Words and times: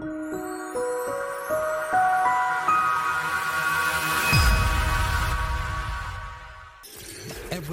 Every 0.00 0.10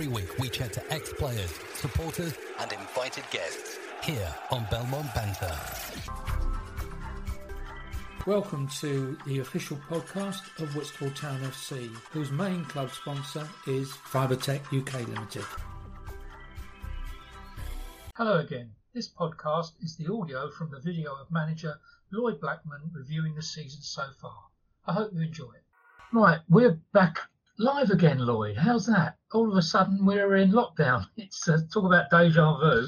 week 0.08 0.40
we 0.40 0.50
chat 0.50 0.74
to 0.74 0.92
ex-players, 0.92 1.54
supporters 1.76 2.34
and 2.60 2.72
invited 2.72 3.26
guests 3.30 3.78
here 4.02 4.34
on 4.50 4.66
Belmont 4.72 5.14
Banter. 5.14 5.56
Welcome 8.26 8.70
to 8.80 9.16
the 9.28 9.42
official 9.42 9.78
podcast 9.88 10.42
of 10.60 10.76
Whitstable 10.76 11.12
Town 11.12 11.40
FC, 11.42 11.96
whose 12.10 12.32
main 12.32 12.66
club 12.66 12.90
sponsor 12.90 13.48
is 13.68 13.92
Fibertech 13.92 14.62
UK 14.76 15.08
Limited. 15.08 15.46
Hello 18.16 18.40
again. 18.40 18.72
This 18.96 19.10
podcast 19.10 19.74
is 19.84 19.96
the 19.98 20.12
audio 20.12 20.50
from 20.50 20.72
the 20.72 20.80
video 20.80 21.14
of 21.14 21.30
manager 21.30 21.78
Lloyd 22.16 22.40
Blackman 22.40 22.80
reviewing 22.94 23.36
the 23.36 23.44
season 23.44 23.82
so 23.82 24.04
far. 24.22 24.38
I 24.88 24.94
hope 24.94 25.12
you 25.14 25.22
enjoy 25.22 25.52
it. 25.52 25.64
Right, 26.14 26.40
we're 26.50 26.80
back 26.94 27.20
live 27.58 27.90
again, 27.90 28.20
Lloyd. 28.20 28.58
How's 28.58 28.86
that? 28.88 29.16
All 29.34 29.50
of 29.50 29.58
a 29.58 29.62
sudden 29.62 30.06
we're 30.06 30.36
in 30.36 30.52
lockdown. 30.52 31.06
It's 31.18 31.48
uh, 31.48 31.60
talk 31.72 31.86
about 31.86 32.10
deja 32.10 32.58
vu. 32.60 32.88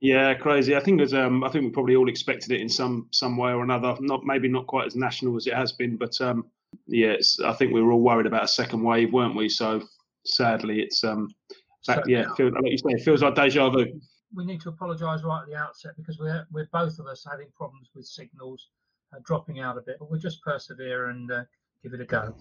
Yeah, 0.00 0.34
crazy. 0.34 0.76
I 0.76 0.80
think 0.80 0.98
there's 0.98 1.14
um, 1.14 1.44
I 1.44 1.48
think 1.48 1.64
we 1.64 1.70
probably 1.70 1.96
all 1.96 2.08
expected 2.08 2.52
it 2.52 2.60
in 2.60 2.68
some 2.68 3.08
some 3.10 3.36
way 3.36 3.52
or 3.52 3.62
another. 3.62 3.96
Not 4.00 4.24
maybe 4.24 4.48
not 4.48 4.66
quite 4.66 4.86
as 4.86 4.96
national 4.96 5.36
as 5.36 5.46
it 5.46 5.54
has 5.54 5.72
been, 5.72 5.96
but 5.96 6.20
um, 6.20 6.46
yeah, 6.86 7.16
I 7.44 7.52
think 7.52 7.72
we 7.72 7.82
were 7.82 7.92
all 7.92 8.02
worried 8.02 8.26
about 8.26 8.44
a 8.44 8.48
second 8.48 8.82
wave, 8.82 9.12
weren't 9.12 9.36
we? 9.36 9.48
So 9.48 9.82
sadly, 10.26 10.80
it's 10.80 11.04
um, 11.04 11.28
that, 11.86 11.98
so, 11.98 12.02
yeah, 12.06 12.26
feel, 12.36 12.50
like 12.50 12.64
you 12.64 12.78
say, 12.78 12.90
it 12.90 13.04
feels 13.04 13.22
like 13.22 13.34
deja 13.34 13.70
vu. 13.70 14.00
We 14.34 14.44
need 14.44 14.60
to 14.62 14.68
apologise 14.70 15.22
right 15.22 15.42
at 15.42 15.48
the 15.48 15.56
outset 15.56 15.92
because 15.96 16.18
we're 16.18 16.46
we're 16.52 16.68
both 16.72 16.98
of 16.98 17.06
us 17.06 17.26
having 17.28 17.48
problems 17.56 17.90
with 17.94 18.06
signals 18.06 18.68
uh, 19.14 19.20
dropping 19.24 19.60
out 19.60 19.78
a 19.78 19.82
bit, 19.82 19.96
but 19.98 20.10
we'll 20.10 20.20
just 20.20 20.42
persevere 20.42 21.10
and 21.10 21.30
uh, 21.30 21.44
give 21.82 21.92
it 21.94 22.00
a 22.00 22.04
go. 22.04 22.34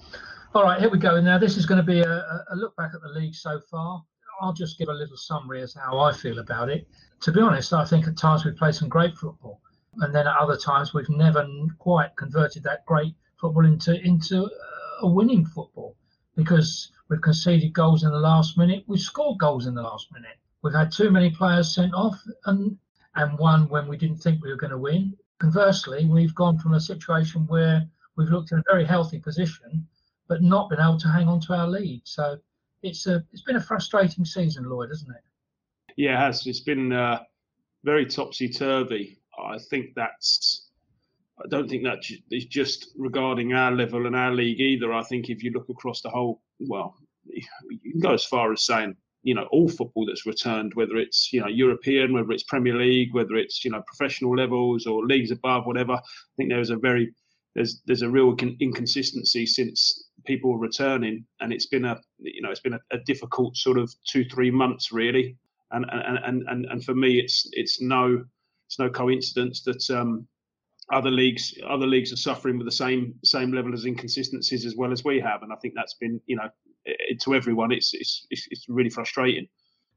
All 0.55 0.63
right, 0.63 0.79
here 0.79 0.89
we 0.89 0.97
go. 0.97 1.19
Now 1.21 1.37
this 1.37 1.57
is 1.57 1.65
going 1.65 1.79
to 1.79 1.85
be 1.85 2.01
a, 2.01 2.45
a 2.49 2.55
look 2.55 2.75
back 2.75 2.91
at 2.93 3.01
the 3.01 3.09
league 3.09 3.35
so 3.35 3.59
far. 3.69 4.03
I'll 4.41 4.53
just 4.53 4.79
give 4.79 4.89
a 4.89 4.93
little 4.93 5.15
summary 5.15 5.61
as 5.61 5.75
how 5.75 5.99
I 5.99 6.11
feel 6.11 6.39
about 6.39 6.69
it 6.69 6.87
to 7.23 7.31
be 7.31 7.39
honest, 7.39 7.71
I 7.71 7.85
think 7.85 8.05
at 8.05 8.17
times 8.17 8.43
we've 8.43 8.55
played 8.55 8.75
some 8.75 8.89
great 8.89 9.17
football, 9.17 9.61
and 9.99 10.13
then 10.13 10.27
at 10.27 10.35
other 10.35 10.57
times 10.57 10.93
we've 10.93 11.09
never 11.09 11.47
quite 11.79 12.13
converted 12.17 12.63
that 12.63 12.85
great 12.85 13.15
football 13.37 13.65
into 13.65 13.97
into 14.05 14.49
a 15.01 15.07
winning 15.07 15.45
football 15.45 15.95
because 16.35 16.91
we've 17.07 17.21
conceded 17.21 17.71
goals 17.71 18.03
in 18.03 18.11
the 18.11 18.19
last 18.19 18.57
minute, 18.57 18.83
we've 18.87 18.99
scored 18.99 19.39
goals 19.39 19.67
in 19.67 19.73
the 19.73 19.81
last 19.81 20.11
minute, 20.11 20.37
we've 20.63 20.73
had 20.73 20.91
too 20.91 21.11
many 21.11 21.29
players 21.29 21.75
sent 21.75 21.93
off, 21.93 22.19
and 22.45 22.77
and 23.15 23.37
won 23.37 23.69
when 23.69 23.87
we 23.87 23.97
didn't 23.97 24.17
think 24.17 24.41
we 24.41 24.49
were 24.49 24.57
going 24.57 24.71
to 24.71 24.77
win. 24.77 25.15
Conversely, 25.39 26.05
we've 26.05 26.33
gone 26.33 26.57
from 26.57 26.73
a 26.73 26.79
situation 26.79 27.45
where 27.47 27.87
we've 28.15 28.29
looked 28.29 28.51
in 28.51 28.59
a 28.59 28.63
very 28.65 28.85
healthy 28.85 29.19
position, 29.19 29.87
but 30.27 30.41
not 30.41 30.69
been 30.69 30.79
able 30.79 30.97
to 30.99 31.09
hang 31.09 31.27
on 31.27 31.39
to 31.41 31.53
our 31.53 31.67
lead. 31.67 32.01
So 32.05 32.37
it's 32.81 33.05
a 33.07 33.23
it's 33.31 33.43
been 33.43 33.57
a 33.57 33.61
frustrating 33.61 34.25
season, 34.25 34.69
Lloyd, 34.69 34.89
hasn't 34.89 35.15
it? 35.15 35.23
Yeah, 35.95 36.15
it 36.17 36.25
has. 36.25 36.47
It's 36.47 36.61
been 36.61 36.91
uh, 36.91 37.19
very 37.83 38.05
topsy 38.05 38.49
turvy. 38.49 39.19
I 39.37 39.57
think 39.69 39.93
that's. 39.95 40.69
I 41.43 41.47
don't 41.49 41.67
think 41.67 41.83
that 41.83 42.03
is 42.31 42.45
just 42.45 42.91
regarding 42.95 43.53
our 43.53 43.71
level 43.71 44.05
and 44.05 44.15
our 44.15 44.31
league 44.31 44.59
either. 44.59 44.93
I 44.93 45.03
think 45.03 45.29
if 45.29 45.43
you 45.43 45.51
look 45.51 45.67
across 45.67 46.01
the 46.01 46.09
whole, 46.09 46.41
well, 46.59 46.95
you 47.25 47.91
can 47.91 47.99
go 47.99 48.13
as 48.13 48.23
far 48.23 48.53
as 48.53 48.63
saying, 48.65 48.95
you 49.23 49.33
know, 49.33 49.47
all 49.51 49.69
football 49.69 50.05
that's 50.05 50.25
returned, 50.25 50.73
whether 50.75 50.97
it's 50.97 51.31
you 51.33 51.41
know 51.41 51.47
European, 51.47 52.13
whether 52.13 52.31
it's 52.31 52.43
Premier 52.43 52.75
League, 52.75 53.13
whether 53.13 53.35
it's 53.35 53.63
you 53.65 53.71
know 53.71 53.81
professional 53.87 54.35
levels 54.35 54.85
or 54.85 55.05
leagues 55.05 55.31
above, 55.31 55.65
whatever. 55.65 55.93
I 55.93 56.01
think 56.37 56.49
there's 56.49 56.69
a 56.69 56.77
very 56.77 57.13
there's 57.55 57.81
there's 57.85 58.01
a 58.01 58.09
real 58.09 58.35
inconsistency 58.59 59.45
since 59.45 60.09
people 60.25 60.53
are 60.53 60.59
returning, 60.59 61.25
and 61.39 61.51
it's 61.51 61.67
been 61.67 61.85
a 61.85 61.99
you 62.19 62.41
know 62.41 62.51
it's 62.51 62.59
been 62.59 62.73
a, 62.73 62.81
a 62.91 62.99
difficult 62.99 63.57
sort 63.57 63.77
of 63.77 63.93
two 64.05 64.25
three 64.25 64.51
months 64.51 64.91
really 64.91 65.37
and 65.73 65.85
and 65.91 66.19
and 66.23 66.43
and 66.47 66.65
and 66.65 66.83
for 66.83 66.95
me, 66.95 67.19
it's 67.19 67.49
it's 67.51 67.81
no 67.81 68.23
it's 68.67 68.79
no 68.79 68.89
coincidence 68.89 69.61
that 69.63 69.89
um, 69.89 70.25
other 70.91 71.11
leagues 71.11 71.53
other 71.67 71.87
leagues 71.87 72.13
are 72.13 72.17
suffering 72.17 72.57
with 72.57 72.67
the 72.67 72.71
same 72.71 73.15
same 73.23 73.51
level 73.51 73.73
of 73.73 73.85
inconsistencies 73.85 74.65
as 74.65 74.75
well 74.75 74.91
as 74.91 75.03
we 75.03 75.19
have, 75.19 75.43
and 75.43 75.51
I 75.51 75.55
think 75.57 75.73
that's 75.75 75.95
been 75.95 76.21
you 76.27 76.37
know 76.37 76.49
to 77.21 77.35
everyone 77.35 77.71
it's, 77.71 77.93
it's 77.93 78.27
it's 78.29 78.47
it's 78.51 78.65
really 78.67 78.89
frustrating. 78.89 79.47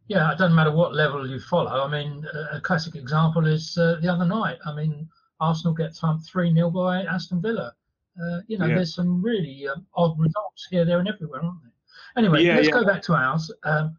Yeah, 0.09 0.31
it 0.33 0.39
doesn't 0.39 0.55
matter 0.55 0.71
what 0.71 0.95
level 0.95 1.29
you 1.29 1.41
follow. 1.41 1.85
I 1.85 1.91
mean, 1.91 2.25
a 2.53 2.61
classic 2.61 2.95
example 2.95 3.47
is 3.47 3.77
uh, 3.77 3.97
the 4.01 4.09
other 4.13 4.25
night. 4.25 4.59
I 4.65 4.73
mean, 4.73 5.09
Arsenal 5.41 5.75
get 5.75 5.95
thumped 5.95 6.29
3 6.31 6.55
0 6.55 6.71
by 6.71 7.03
Aston 7.03 7.43
Villa. 7.43 7.75
Uh, 8.17 8.39
you 8.47 8.57
know, 8.57 8.67
yeah. 8.67 8.77
there's 8.77 8.95
some 8.95 9.21
really 9.21 9.67
um, 9.67 9.85
odd 9.97 10.17
results 10.17 10.69
here, 10.71 10.85
there, 10.85 11.01
and 11.01 11.09
everywhere, 11.09 11.43
aren't 11.43 11.61
there? 11.63 11.73
Anyway, 12.17 12.45
yeah, 12.45 12.55
let's 12.55 12.69
yeah. 12.69 12.75
go 12.75 12.85
back 12.87 13.03
to 13.03 13.15
ours. 13.15 13.51
Um, 13.65 13.99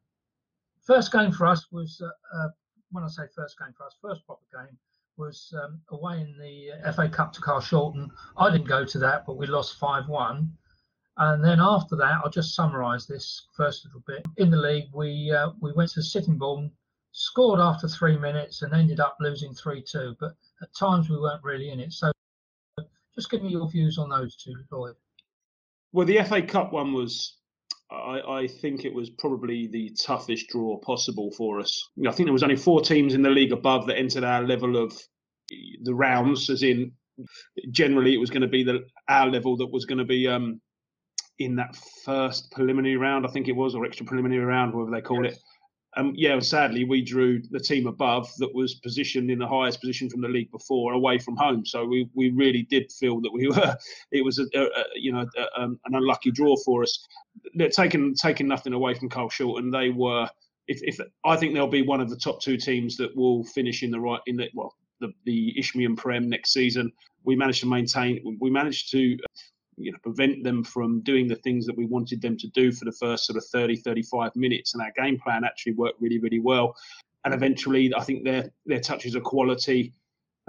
First 0.88 1.12
game 1.12 1.34
for 1.34 1.46
us 1.46 1.68
was, 1.70 2.02
uh, 2.02 2.08
uh, 2.34 2.48
when 2.92 3.04
I 3.04 3.10
say 3.10 3.24
first 3.36 3.60
game 3.60 3.74
for 3.78 3.86
us, 3.86 3.98
first 4.02 4.26
proper 4.26 4.46
game 4.54 4.78
was 5.18 5.54
um, 5.62 5.82
away 5.90 6.22
in 6.22 6.38
the 6.40 6.94
FA 6.94 7.10
Cup 7.10 7.34
to 7.34 7.42
Carshalton. 7.42 8.10
I 8.38 8.50
didn't 8.50 8.70
go 8.70 8.86
to 8.86 9.00
that, 9.00 9.26
but 9.26 9.36
we 9.36 9.48
lost 9.48 9.78
5 9.80 10.08
1. 10.08 10.50
And 11.18 11.44
then 11.44 11.60
after 11.60 11.96
that, 11.96 12.22
I'll 12.24 12.30
just 12.30 12.54
summarise 12.54 13.08
this 13.08 13.48
first 13.56 13.86
little 13.86 14.04
bit. 14.06 14.26
In 14.38 14.52
the 14.52 14.58
league, 14.58 14.90
we 14.94 15.32
uh, 15.32 15.50
we 15.62 15.74
went 15.74 15.92
to 15.92 16.04
Sittingbourne, 16.04 16.72
scored 17.12 17.60
after 17.60 17.88
three 17.88 18.18
minutes, 18.18 18.62
and 18.62 18.74
ended 18.74 19.00
up 19.00 19.18
losing 19.20 19.54
3 19.54 19.84
2. 19.84 20.16
But 20.20 20.36
at 20.62 20.70
times 20.78 21.10
we 21.10 21.18
weren't 21.18 21.44
really 21.44 21.72
in 21.72 21.80
it. 21.80 21.92
So 21.92 22.12
just 23.16 23.32
give 23.32 23.42
me 23.42 23.50
your 23.50 23.68
views 23.70 23.98
on 23.98 24.10
those 24.10 24.36
two, 24.36 24.54
Lloyd. 24.72 24.96
Well, 25.92 26.06
the 26.06 26.24
FA 26.24 26.44
Cup 26.44 26.72
one 26.72 26.94
was 26.94 27.38
I, 27.92 28.22
I, 28.28 28.48
think 28.48 28.86
it 28.86 28.94
was 28.94 29.10
probably 29.10 29.68
the 29.68 29.96
toughest 30.00 30.50
draw 30.50 30.78
possible 30.78 31.32
for 31.32 31.60
us. 31.60 31.90
I 32.06 32.12
think 32.12 32.28
there 32.28 32.34
was 32.34 32.44
only 32.44 32.58
four 32.58 32.82
teams 32.82 33.14
in 33.14 33.22
the 33.22 33.30
league 33.30 33.54
above 33.54 33.88
that 33.88 33.98
entered 33.98 34.24
our 34.24 34.46
level 34.46 34.76
of 34.76 34.94
the 35.84 35.96
rounds, 35.96 36.50
as 36.50 36.64
in 36.64 36.92
generally 37.72 38.14
it 38.14 38.20
was 38.20 38.30
going 38.30 38.42
to 38.42 38.48
be 38.48 38.64
the 38.64 38.86
our 39.10 39.28
level 39.28 39.58
that 39.58 39.72
was 39.72 39.86
going 39.86 39.98
to 39.98 40.06
be 40.06 40.28
um, 40.28 40.62
in 41.40 41.56
that 41.56 41.76
first 41.76 42.52
preliminary 42.52 42.98
round, 42.98 43.26
I 43.26 43.30
think 43.30 43.48
it 43.48 43.56
was, 43.56 43.76
or 43.76 43.86
extra 43.86 44.06
preliminary 44.06 44.44
round, 44.44 44.74
whatever 44.74 44.92
they 44.92 45.02
call 45.02 45.24
yes. 45.24 45.36
it 45.36 45.42
um, 45.98 46.14
yeah, 46.16 46.40
sadly, 46.40 46.84
we 46.84 47.02
drew 47.02 47.42
the 47.50 47.60
team 47.60 47.88
above 47.88 48.30
that 48.38 48.54
was 48.54 48.76
positioned 48.76 49.32
in 49.32 49.40
the 49.40 49.48
highest 49.48 49.82
position 49.82 50.10
from 50.10 50.22
the 50.22 50.28
league 50.28 50.52
before 50.52 50.94
away 50.94 51.18
from 51.18 51.36
home. 51.36 51.66
So 51.66 51.86
we, 51.86 52.08
we 52.14 52.30
really 52.30 52.64
did 52.64 52.92
feel 52.92 53.20
that 53.22 53.34
we 53.34 53.48
were 53.50 53.76
it 54.12 54.24
was 54.24 54.38
a, 54.38 54.46
a, 54.54 54.64
a 54.64 54.84
you 54.96 55.12
know 55.12 55.26
a, 55.38 55.62
um, 55.62 55.80
an 55.86 55.96
unlucky 55.96 56.32
draw 56.32 56.56
for 56.58 56.84
us. 56.84 57.06
They're 57.56 57.70
taking 57.70 58.14
taking 58.14 58.48
nothing 58.48 58.74
away 58.74 58.94
from 58.94 59.10
Carshalton. 59.10 59.72
They 59.72 59.90
were 59.90 60.30
if, 60.68 60.80
if 60.84 61.00
I 61.26 61.36
think 61.36 61.54
they'll 61.54 61.68
be 61.68 61.82
one 61.82 62.02
of 62.02 62.10
the 62.10 62.18
top 62.18 62.42
two 62.42 62.58
teams 62.58 62.96
that 62.98 63.16
will 63.16 63.44
finish 63.46 63.82
in 63.82 63.90
the 63.90 64.00
right 64.00 64.22
in 64.28 64.38
the 64.38 64.50
well 64.54 64.76
the 65.00 65.12
the 65.26 65.58
Isthmian 65.58 65.96
Prem 65.96 66.30
next 66.30 66.54
season. 66.54 66.92
We 67.24 67.36
managed 67.36 67.62
to 67.62 67.68
maintain. 67.68 68.38
We 68.40 68.52
managed 68.52 68.92
to 68.92 69.18
you 69.78 69.92
know 69.92 69.98
prevent 70.04 70.44
them 70.44 70.64
from 70.64 71.02
doing 71.02 71.28
the 71.28 71.36
things 71.36 71.66
that 71.66 71.78
we 71.78 71.86
wanted 71.86 72.22
them 72.22 72.38
to 72.38 72.48
do 72.50 72.72
for 72.72 72.86
the 72.86 72.92
first 72.92 73.26
sort 73.26 73.38
of 73.38 73.46
30 73.46 73.78
35 73.78 74.36
minutes. 74.36 74.74
And 74.74 74.84
our 74.84 74.92
game 74.98 75.20
plan 75.20 75.44
actually 75.44 75.74
worked 75.74 76.02
really 76.02 76.20
really 76.20 76.40
well. 76.40 76.76
And 77.26 77.34
eventually 77.34 77.94
i 77.96 78.04
think 78.04 78.24
their 78.24 78.52
their 78.66 78.80
touches 78.80 79.16
of 79.16 79.24
quality 79.24 79.94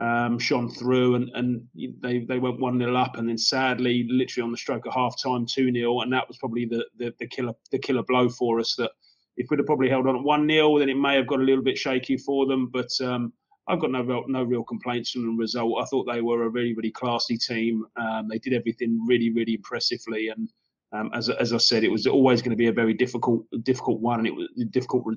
um, 0.00 0.38
shone 0.38 0.70
through 0.70 1.16
and, 1.16 1.28
and 1.34 1.60
they, 2.00 2.20
they 2.20 2.38
went 2.38 2.60
1 2.60 2.78
0 2.78 2.94
up. 2.96 3.16
And 3.16 3.28
then 3.28 3.38
sadly 3.38 4.06
literally 4.08 4.44
on 4.44 4.52
the 4.52 4.56
stroke 4.56 4.86
of 4.86 4.94
half 4.94 5.20
time 5.22 5.46
2 5.46 5.72
0 5.72 6.00
and 6.00 6.12
that 6.12 6.26
was 6.28 6.38
probably 6.38 6.64
the, 6.64 6.86
the, 6.98 7.12
the 7.18 7.26
killer 7.26 7.52
the 7.70 7.78
killer 7.78 8.02
blow 8.04 8.28
for 8.28 8.60
us 8.60 8.74
that 8.76 8.92
if 9.36 9.48
we'd 9.50 9.58
have 9.58 9.66
probably 9.66 9.88
held 9.88 10.06
on 10.06 10.16
at 10.16 10.22
1 10.22 10.48
0 10.48 10.78
then 10.78 10.88
it 10.88 10.96
may 10.96 11.16
have 11.16 11.26
got 11.26 11.40
a 11.40 11.44
little 11.44 11.64
bit 11.64 11.78
shaky 11.78 12.16
for 12.16 12.46
them. 12.46 12.68
But 12.68 12.90
um, 13.02 13.32
I've 13.68 13.80
got 13.80 13.90
no 13.90 14.02
real, 14.02 14.24
no 14.28 14.42
real 14.42 14.64
complaints 14.64 15.10
from 15.10 15.26
the 15.26 15.40
result. 15.40 15.80
I 15.80 15.84
thought 15.84 16.06
they 16.10 16.22
were 16.22 16.44
a 16.44 16.48
really, 16.48 16.74
really 16.74 16.90
classy 16.90 17.36
team. 17.36 17.84
Um, 17.96 18.26
they 18.28 18.38
did 18.38 18.54
everything 18.54 19.04
really, 19.06 19.30
really 19.30 19.54
impressively. 19.54 20.28
And 20.28 20.50
um, 20.92 21.10
as, 21.14 21.28
as 21.28 21.52
I 21.52 21.58
said, 21.58 21.84
it 21.84 21.90
was 21.90 22.06
always 22.06 22.40
going 22.40 22.50
to 22.50 22.56
be 22.56 22.68
a 22.68 22.72
very 22.72 22.94
difficult, 22.94 23.44
difficult 23.62 24.00
one, 24.00 24.20
and 24.20 24.26
it 24.26 24.34
was 24.34 24.48
a 24.60 24.64
difficult 24.64 25.16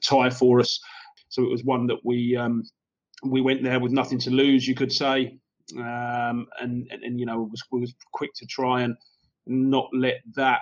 tie 0.00 0.30
for 0.30 0.60
us. 0.60 0.80
So 1.28 1.42
it 1.42 1.50
was 1.50 1.64
one 1.64 1.86
that 1.88 1.98
we 2.04 2.36
um, 2.36 2.62
we 3.24 3.40
went 3.40 3.64
there 3.64 3.80
with 3.80 3.92
nothing 3.92 4.18
to 4.20 4.30
lose, 4.30 4.66
you 4.66 4.76
could 4.76 4.92
say, 4.92 5.38
um, 5.76 6.46
and, 6.60 6.86
and, 6.90 7.02
and 7.02 7.18
you 7.18 7.26
know 7.26 7.42
was 7.50 7.62
was 7.72 7.94
quick 8.12 8.30
to 8.36 8.46
try 8.46 8.82
and 8.82 8.96
not 9.46 9.88
let 9.92 10.20
that 10.36 10.60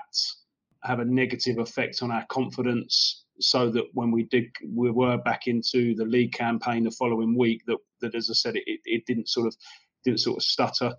have 0.85 1.01
a 1.01 1.05
negative 1.05 1.59
effect 1.59 2.03
on 2.03 2.11
our 2.11 2.25
confidence 2.31 3.26
so 3.41 3.71
that 3.71 3.85
when 3.93 4.11
we 4.11 4.25
did 4.25 4.47
we 4.69 4.91
were 4.91 5.19
back 5.19 5.47
into 5.47 5.95
the 5.95 6.05
league 6.05 6.33
campaign 6.33 6.85
the 6.85 6.91
following 6.91 7.37
week 7.37 7.63
that 7.67 7.79
that 8.01 8.15
as 8.15 8.31
I 8.31 8.35
said 8.35 8.57
it, 8.57 8.65
it 8.85 9.05
didn't 9.07 9.29
sort 9.29 9.47
of 9.47 9.57
didn't 10.05 10.21
sort 10.21 10.37
of 10.37 10.43
stutter 10.43 10.95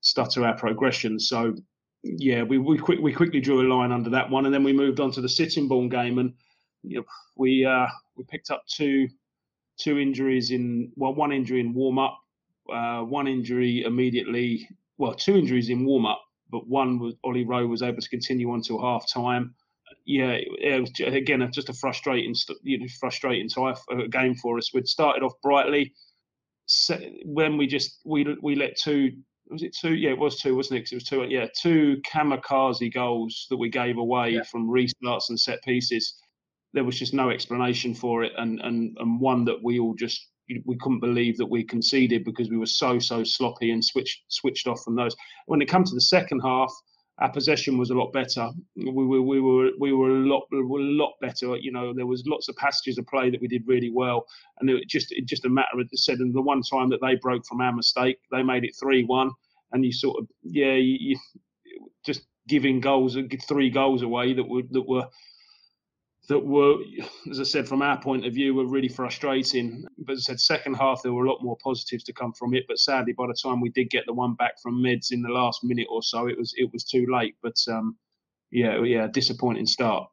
stutter 0.00 0.44
our 0.44 0.56
progression 0.56 1.18
so 1.18 1.54
yeah 2.02 2.42
we 2.42 2.58
we, 2.58 2.78
quick, 2.78 3.00
we 3.00 3.12
quickly 3.12 3.40
drew 3.40 3.60
a 3.60 3.68
line 3.68 3.92
under 3.92 4.10
that 4.10 4.30
one 4.30 4.46
and 4.46 4.54
then 4.54 4.64
we 4.64 4.72
moved 4.72 5.00
on 5.00 5.10
to 5.12 5.20
the 5.20 5.28
Sittingbourne 5.28 5.88
game 5.88 6.18
and 6.18 6.32
you 6.82 6.98
know, 6.98 7.04
we 7.36 7.64
uh, 7.64 7.86
we 8.16 8.24
picked 8.24 8.50
up 8.50 8.62
two 8.66 9.08
two 9.78 9.98
injuries 9.98 10.50
in 10.50 10.92
well 10.96 11.14
one 11.14 11.32
injury 11.32 11.60
in 11.60 11.74
warm 11.74 11.98
up 11.98 12.18
uh, 12.72 13.00
one 13.00 13.26
injury 13.26 13.82
immediately. 13.84 14.68
Well, 14.98 15.14
two 15.14 15.36
injuries 15.36 15.70
in 15.70 15.84
warm 15.84 16.06
up, 16.06 16.22
but 16.50 16.68
one 16.68 16.98
was 16.98 17.14
Ollie 17.24 17.44
Rowe 17.44 17.66
was 17.66 17.82
able 17.82 18.00
to 18.00 18.08
continue 18.08 18.50
on 18.50 18.62
half 18.80 19.10
time. 19.10 19.54
Yeah, 20.06 20.38
it 20.38 20.80
was 20.80 20.90
again 21.00 21.48
just 21.52 21.68
a 21.68 21.74
frustrating, 21.74 22.34
you 22.62 22.78
know, 22.78 22.86
frustrating 22.98 23.48
time, 23.48 23.76
uh, 23.92 24.06
game 24.10 24.34
for 24.34 24.58
us. 24.58 24.72
We'd 24.74 24.88
started 24.88 25.22
off 25.22 25.34
brightly. 25.42 25.92
When 27.24 27.56
we 27.56 27.66
just 27.66 28.00
we 28.04 28.36
we 28.42 28.54
let 28.54 28.76
two 28.76 29.12
was 29.50 29.62
it 29.62 29.76
two? 29.76 29.94
Yeah, 29.94 30.10
it 30.10 30.18
was 30.18 30.38
two, 30.38 30.54
wasn't 30.54 30.78
it? 30.78 30.82
Cause 30.84 30.92
it 30.92 30.96
was 30.96 31.04
two. 31.04 31.24
Yeah, 31.28 31.46
two 31.60 32.00
kamikaze 32.10 32.92
goals 32.92 33.46
that 33.50 33.56
we 33.56 33.68
gave 33.68 33.98
away 33.98 34.30
yeah. 34.30 34.42
from 34.44 34.68
restarts 34.68 35.28
and 35.28 35.38
set 35.38 35.62
pieces. 35.62 36.14
There 36.72 36.84
was 36.84 36.98
just 36.98 37.12
no 37.12 37.30
explanation 37.30 37.94
for 37.94 38.22
it, 38.22 38.32
and 38.38 38.60
and 38.60 38.96
and 38.98 39.20
one 39.20 39.44
that 39.46 39.62
we 39.62 39.78
all 39.78 39.94
just 39.94 40.28
we 40.64 40.76
couldn't 40.76 41.00
believe 41.00 41.36
that 41.36 41.46
we 41.46 41.62
conceded 41.64 42.24
because 42.24 42.48
we 42.48 42.58
were 42.58 42.66
so 42.66 42.98
so 42.98 43.24
sloppy 43.24 43.72
and 43.72 43.84
switched 43.84 44.22
switched 44.28 44.66
off 44.66 44.82
from 44.84 44.94
those. 44.94 45.16
When 45.46 45.60
it 45.60 45.68
came 45.68 45.84
to 45.84 45.94
the 45.94 46.00
second 46.00 46.40
half, 46.40 46.72
our 47.20 47.30
possession 47.30 47.76
was 47.76 47.90
a 47.90 47.94
lot 47.94 48.12
better. 48.12 48.50
We 48.76 48.90
were 48.90 49.20
we 49.20 49.40
were 49.40 49.70
we 49.78 49.92
were 49.92 50.10
a 50.10 50.26
lot 50.26 50.44
we 50.50 50.62
were 50.62 50.80
a 50.80 50.84
lot 50.84 51.12
better. 51.20 51.56
You 51.56 51.70
know, 51.70 51.92
there 51.92 52.06
was 52.06 52.24
lots 52.26 52.48
of 52.48 52.56
passages 52.56 52.98
of 52.98 53.06
play 53.06 53.30
that 53.30 53.40
we 53.40 53.48
did 53.48 53.62
really 53.66 53.90
well, 53.90 54.24
and 54.58 54.70
it 54.70 54.88
just 54.88 55.12
it 55.12 55.26
just 55.26 55.44
a 55.44 55.50
matter 55.50 55.78
of 55.78 55.88
said. 55.94 56.18
And 56.18 56.34
the 56.34 56.40
one 56.40 56.62
time 56.62 56.88
that 56.90 57.00
they 57.02 57.16
broke 57.16 57.46
from 57.46 57.60
our 57.60 57.72
mistake, 57.72 58.18
they 58.32 58.42
made 58.42 58.64
it 58.64 58.74
three 58.80 59.04
one, 59.04 59.30
and 59.72 59.84
you 59.84 59.92
sort 59.92 60.18
of 60.18 60.28
yeah, 60.42 60.74
you, 60.74 60.96
you 61.00 61.18
just 62.06 62.22
giving 62.48 62.80
goals, 62.80 63.16
three 63.46 63.70
goals 63.70 64.02
away 64.02 64.32
that 64.32 64.48
were 64.48 64.62
that 64.70 64.88
were 64.88 65.06
that 66.30 66.38
were, 66.38 66.76
as 67.28 67.40
I 67.40 67.42
said, 67.42 67.66
from 67.66 67.82
our 67.82 68.00
point 68.00 68.24
of 68.24 68.32
view, 68.32 68.54
were 68.54 68.64
really 68.64 68.88
frustrating. 68.88 69.84
But 69.98 70.12
as 70.12 70.20
I 70.20 70.32
said, 70.32 70.40
second 70.40 70.74
half 70.74 71.02
there 71.02 71.12
were 71.12 71.24
a 71.24 71.28
lot 71.28 71.42
more 71.42 71.58
positives 71.60 72.04
to 72.04 72.12
come 72.12 72.32
from 72.32 72.54
it. 72.54 72.66
But 72.68 72.78
sadly, 72.78 73.12
by 73.12 73.26
the 73.26 73.34
time 73.34 73.60
we 73.60 73.70
did 73.70 73.90
get 73.90 74.06
the 74.06 74.12
one 74.12 74.34
back 74.34 74.52
from 74.62 74.80
Meds 74.80 75.10
in 75.10 75.22
the 75.22 75.28
last 75.28 75.64
minute 75.64 75.88
or 75.90 76.04
so, 76.04 76.28
it 76.28 76.38
was 76.38 76.54
it 76.56 76.72
was 76.72 76.84
too 76.84 77.04
late. 77.10 77.34
But 77.42 77.56
um, 77.68 77.96
yeah, 78.52 78.80
yeah, 78.84 79.08
disappointing 79.08 79.66
start. 79.66 80.08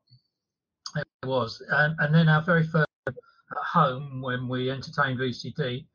It 0.96 1.06
was, 1.28 1.62
and, 1.70 1.96
and 2.00 2.16
then 2.16 2.28
our 2.28 2.42
very 2.42 2.66
first 2.66 2.88
at 3.08 3.16
home 3.64 4.20
when 4.20 4.48
we 4.48 4.72
entertained 4.72 5.20
VCD, 5.20 5.86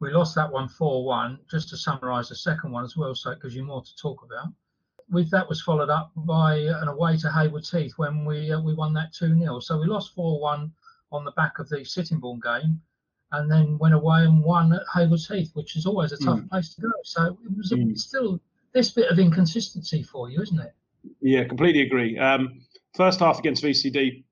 we 0.00 0.10
lost 0.10 0.34
that 0.34 0.52
one 0.52 0.68
4 0.68 1.06
1. 1.06 1.38
Just 1.50 1.70
to 1.70 1.78
summarise 1.78 2.28
the 2.28 2.36
second 2.36 2.72
one 2.72 2.84
as 2.84 2.94
well, 2.94 3.14
so 3.14 3.30
it 3.30 3.40
gives 3.40 3.56
you 3.56 3.64
more 3.64 3.82
to 3.82 3.96
talk 3.96 4.22
about 4.22 4.52
with 5.12 5.30
that 5.30 5.48
was 5.48 5.62
followed 5.62 5.90
up 5.90 6.10
by 6.16 6.56
an 6.56 6.88
away 6.88 7.16
to 7.18 7.30
Haywards 7.30 7.70
Heath 7.70 7.92
when 7.96 8.24
we 8.24 8.50
uh, 8.50 8.60
we 8.60 8.74
won 8.74 8.92
that 8.94 9.12
2 9.12 9.38
0. 9.38 9.60
So 9.60 9.78
we 9.78 9.86
lost 9.86 10.14
4 10.14 10.40
1 10.40 10.72
on 11.12 11.24
the 11.24 11.30
back 11.32 11.58
of 11.58 11.68
the 11.68 11.84
Sittingbourne 11.84 12.40
game 12.40 12.80
and 13.32 13.50
then 13.50 13.78
went 13.78 13.94
away 13.94 14.24
and 14.24 14.42
won 14.42 14.72
at 14.72 14.82
Haywards 14.94 15.28
Heath, 15.28 15.50
which 15.54 15.76
is 15.76 15.86
always 15.86 16.12
a 16.12 16.16
tough 16.16 16.40
mm. 16.40 16.48
place 16.48 16.74
to 16.74 16.82
go. 16.82 16.90
So 17.04 17.38
it 17.44 17.56
was 17.56 17.72
a, 17.72 17.76
mm. 17.76 17.98
still 17.98 18.40
this 18.72 18.90
bit 18.90 19.10
of 19.10 19.18
inconsistency 19.18 20.02
for 20.02 20.30
you, 20.30 20.40
isn't 20.40 20.60
it? 20.60 20.74
Yeah, 21.20 21.44
completely 21.44 21.82
agree. 21.82 22.18
Um, 22.18 22.62
first 22.94 23.20
half 23.20 23.38
against 23.38 23.62
VCD, 23.62 24.24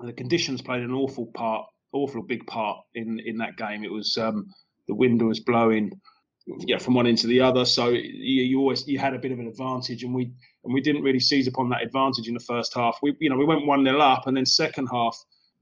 the 0.00 0.12
conditions 0.12 0.62
played 0.62 0.82
an 0.82 0.92
awful 0.92 1.26
part, 1.26 1.66
awful 1.92 2.22
big 2.22 2.46
part 2.46 2.78
in 2.94 3.20
in 3.20 3.38
that 3.38 3.56
game. 3.56 3.84
It 3.84 3.92
was 3.92 4.16
um, 4.16 4.46
the 4.88 4.94
wind 4.94 5.22
was 5.22 5.40
blowing 5.40 6.00
yeah, 6.46 6.78
from 6.78 6.94
one 6.94 7.06
end 7.06 7.18
to 7.18 7.26
the 7.26 7.40
other. 7.40 7.64
So 7.64 7.88
you, 7.88 8.42
you, 8.42 8.58
always 8.58 8.86
you 8.86 8.98
had 8.98 9.14
a 9.14 9.18
bit 9.18 9.32
of 9.32 9.38
an 9.38 9.48
advantage, 9.48 10.02
and 10.04 10.14
we 10.14 10.32
and 10.64 10.74
we 10.74 10.80
didn't 10.80 11.02
really 11.02 11.20
seize 11.20 11.46
upon 11.46 11.68
that 11.70 11.82
advantage 11.82 12.28
in 12.28 12.34
the 12.34 12.40
first 12.40 12.74
half. 12.74 12.98
We 13.02 13.16
you 13.20 13.30
know 13.30 13.36
we 13.36 13.44
went 13.44 13.66
one 13.66 13.84
0 13.84 13.98
up, 13.98 14.26
and 14.26 14.36
then 14.36 14.44
second 14.46 14.88
half, 14.88 15.16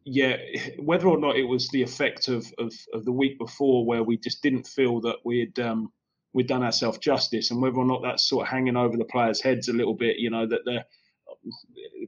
yeah, 0.04 0.36
whether 0.78 1.06
or 1.08 1.18
not 1.18 1.36
it 1.36 1.44
was 1.44 1.68
the 1.68 1.82
effect 1.82 2.28
of, 2.28 2.46
of 2.58 2.72
of 2.92 3.04
the 3.04 3.12
week 3.12 3.38
before 3.38 3.86
where 3.86 4.02
we 4.02 4.16
just 4.16 4.42
didn't 4.42 4.66
feel 4.66 5.00
that 5.02 5.16
we'd 5.24 5.58
um 5.60 5.92
we'd 6.32 6.48
done 6.48 6.62
ourselves 6.62 6.98
justice, 6.98 7.50
and 7.50 7.62
whether 7.62 7.76
or 7.76 7.86
not 7.86 8.02
that's 8.02 8.28
sort 8.28 8.46
of 8.46 8.48
hanging 8.48 8.76
over 8.76 8.96
the 8.96 9.04
players' 9.04 9.40
heads 9.40 9.68
a 9.68 9.72
little 9.72 9.94
bit, 9.94 10.18
you 10.18 10.30
know 10.30 10.46
that 10.46 10.60
they're 10.64 10.84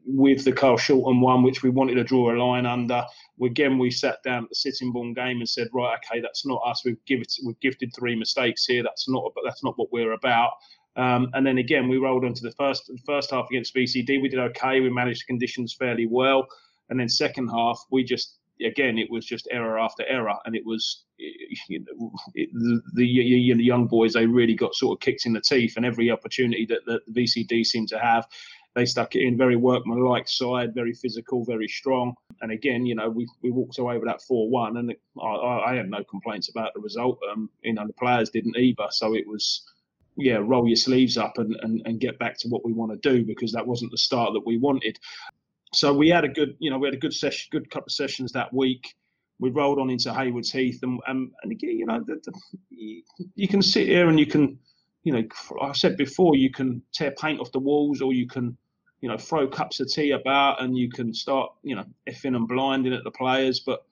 with 0.07 0.45
the 0.45 0.53
Carshalton 0.53 1.21
one, 1.21 1.43
which 1.43 1.63
we 1.63 1.71
wanted 1.71 1.95
to 1.95 2.05
draw 2.05 2.35
a 2.35 2.37
line 2.37 2.67
under. 2.67 3.05
Again, 3.43 3.79
we 3.79 3.91
sat 3.91 4.23
down 4.23 4.45
at 4.45 4.49
the 4.51 4.55
Sittingbourne 4.55 5.15
game 5.15 5.39
and 5.39 5.49
said, 5.49 5.69
right, 5.73 5.99
okay, 5.99 6.21
that's 6.21 6.47
not 6.47 6.63
us. 6.65 6.85
We've 6.85 6.99
we've 7.09 7.61
gifted 7.61 7.93
three 7.95 8.17
mistakes 8.17 8.67
here. 8.67 8.83
That's 8.83 9.09
not, 9.09 9.33
but 9.35 9.43
that's 9.45 9.65
not 9.65 9.79
what 9.79 9.93
we're 9.93 10.13
about. 10.13 10.53
Um, 10.97 11.31
and 11.35 11.45
then 11.45 11.59
again, 11.59 11.89
we 11.89 11.99
rolled 11.99 12.25
onto 12.25 12.43
the 12.43 12.53
first 12.53 12.91
first 13.05 13.31
half 13.31 13.47
against 13.51 13.75
VCD. 13.75 14.23
We 14.23 14.29
did 14.29 14.39
okay. 14.39 14.81
We 14.81 14.91
managed 14.91 15.23
the 15.23 15.27
conditions 15.27 15.75
fairly 15.75 16.07
well. 16.07 16.47
And 16.91 17.01
then 17.01 17.09
second 17.09 17.49
half, 17.49 17.85
we 17.91 18.05
just 18.05 18.39
again, 18.65 18.99
it 18.99 19.11
was 19.11 19.27
just 19.27 19.49
error 19.51 19.79
after 19.79 20.05
error, 20.07 20.37
and 20.45 20.55
it 20.55 20.65
was 20.65 21.05
you 21.69 21.81
know, 21.81 22.13
it, 22.35 22.51
the, 22.53 22.81
the, 22.95 23.05
young 23.05 23.87
boys. 23.87 24.13
They 24.13 24.27
really 24.27 24.55
got 24.55 24.75
sort 24.75 24.97
of 24.97 25.01
kicked 25.01 25.27
in 25.27 25.33
the 25.33 25.41
teeth, 25.41 25.77
and 25.77 25.85
every 25.85 26.11
opportunity 26.11 26.67
that, 26.67 26.81
that 26.87 27.01
the 27.07 27.23
VCD 27.23 27.65
seemed 27.65 27.89
to 27.89 27.99
have, 27.99 28.27
they 28.75 28.85
stuck 28.85 29.15
it 29.15 29.23
in 29.23 29.37
very 29.37 29.56
workmanlike 29.56 30.29
side, 30.29 30.75
very 30.75 30.93
physical, 30.93 31.44
very 31.44 31.69
strong. 31.69 32.15
And 32.41 32.50
again, 32.50 32.85
you 32.85 32.97
know, 32.97 33.09
we, 33.09 33.29
we 33.43 33.50
walked 33.50 33.79
away 33.79 33.99
with 33.99 34.09
that 34.09 34.23
4 34.23 34.50
1, 34.50 34.76
and 34.76 34.94
I, 35.23 35.26
I, 35.26 35.75
had 35.76 35.88
no 35.88 36.03
complaints 36.05 36.49
about 36.49 36.75
the 36.75 36.81
result. 36.81 37.19
Um, 37.31 37.49
you 37.62 37.75
know, 37.75 37.87
the 37.87 37.93
players 37.93 38.31
didn't 38.31 38.56
either. 38.56 38.87
So 38.91 39.15
it 39.15 39.26
was, 39.29 39.65
yeah, 40.17 40.38
roll 40.43 40.67
your 40.67 40.76
sleeves 40.76 41.17
up 41.17 41.38
and, 41.38 41.56
and, 41.62 41.82
and 41.85 42.00
get 42.00 42.19
back 42.19 42.37
to 42.38 42.49
what 42.49 42.65
we 42.65 42.73
want 42.73 42.91
to 42.91 43.09
do 43.09 43.25
because 43.25 43.53
that 43.53 43.67
wasn't 43.67 43.93
the 43.93 43.99
start 43.99 44.32
that 44.32 44.44
we 44.44 44.59
wanted. 44.59 44.99
So 45.73 45.93
we 45.94 46.09
had 46.09 46.25
a 46.25 46.29
good, 46.29 46.56
you 46.59 46.71
know, 46.71 46.79
we 46.79 46.88
had 46.88 46.94
a 46.94 46.99
good 46.99 47.15
session, 47.15 47.49
good 47.53 47.71
couple 47.71 47.87
of 47.87 47.93
sessions 47.93 48.32
that 48.32 48.53
week. 48.53 48.94
We 49.38 49.50
rolled 49.50 49.79
on 49.79 49.91
into 49.91 50.12
Haywards 50.12 50.53
Heath, 50.53 50.81
and 50.82 51.00
and, 51.06 51.31
and 51.43 51.53
again, 51.53 51.79
you 51.79 51.87
know, 51.87 52.03
the, 52.06 52.21
the, 52.25 53.05
you 53.35 53.49
can 53.49 53.62
sit 53.62 53.88
here 53.88 54.09
and 54.09 54.19
you 54.19 54.26
can, 54.26 54.59
you 55.03 55.12
know, 55.12 55.25
I 55.61 55.73
said 55.73 55.97
before, 55.97 56.37
you 56.37 56.50
can 56.50 56.81
tear 56.93 57.12
paint 57.12 57.41
off 57.41 57.50
the 57.50 57.59
walls, 57.59 58.00
or 58.00 58.12
you 58.12 58.29
can 58.29 58.56
you 59.05 59.11
know, 59.11 59.19
throw 59.19 59.47
cups 59.47 59.81
of 59.81 59.93
tea 59.93 60.12
about 60.12 60.62
and 60.62 60.79
you 60.79 60.89
can 60.89 61.12
start, 61.12 61.53
you 61.62 61.77
know, 61.77 61.85
effing 62.09 62.35
and 62.35 62.49
blinding 62.49 62.95
at 62.95 63.05
the 63.05 63.11
players. 63.11 63.61
But 63.61 63.85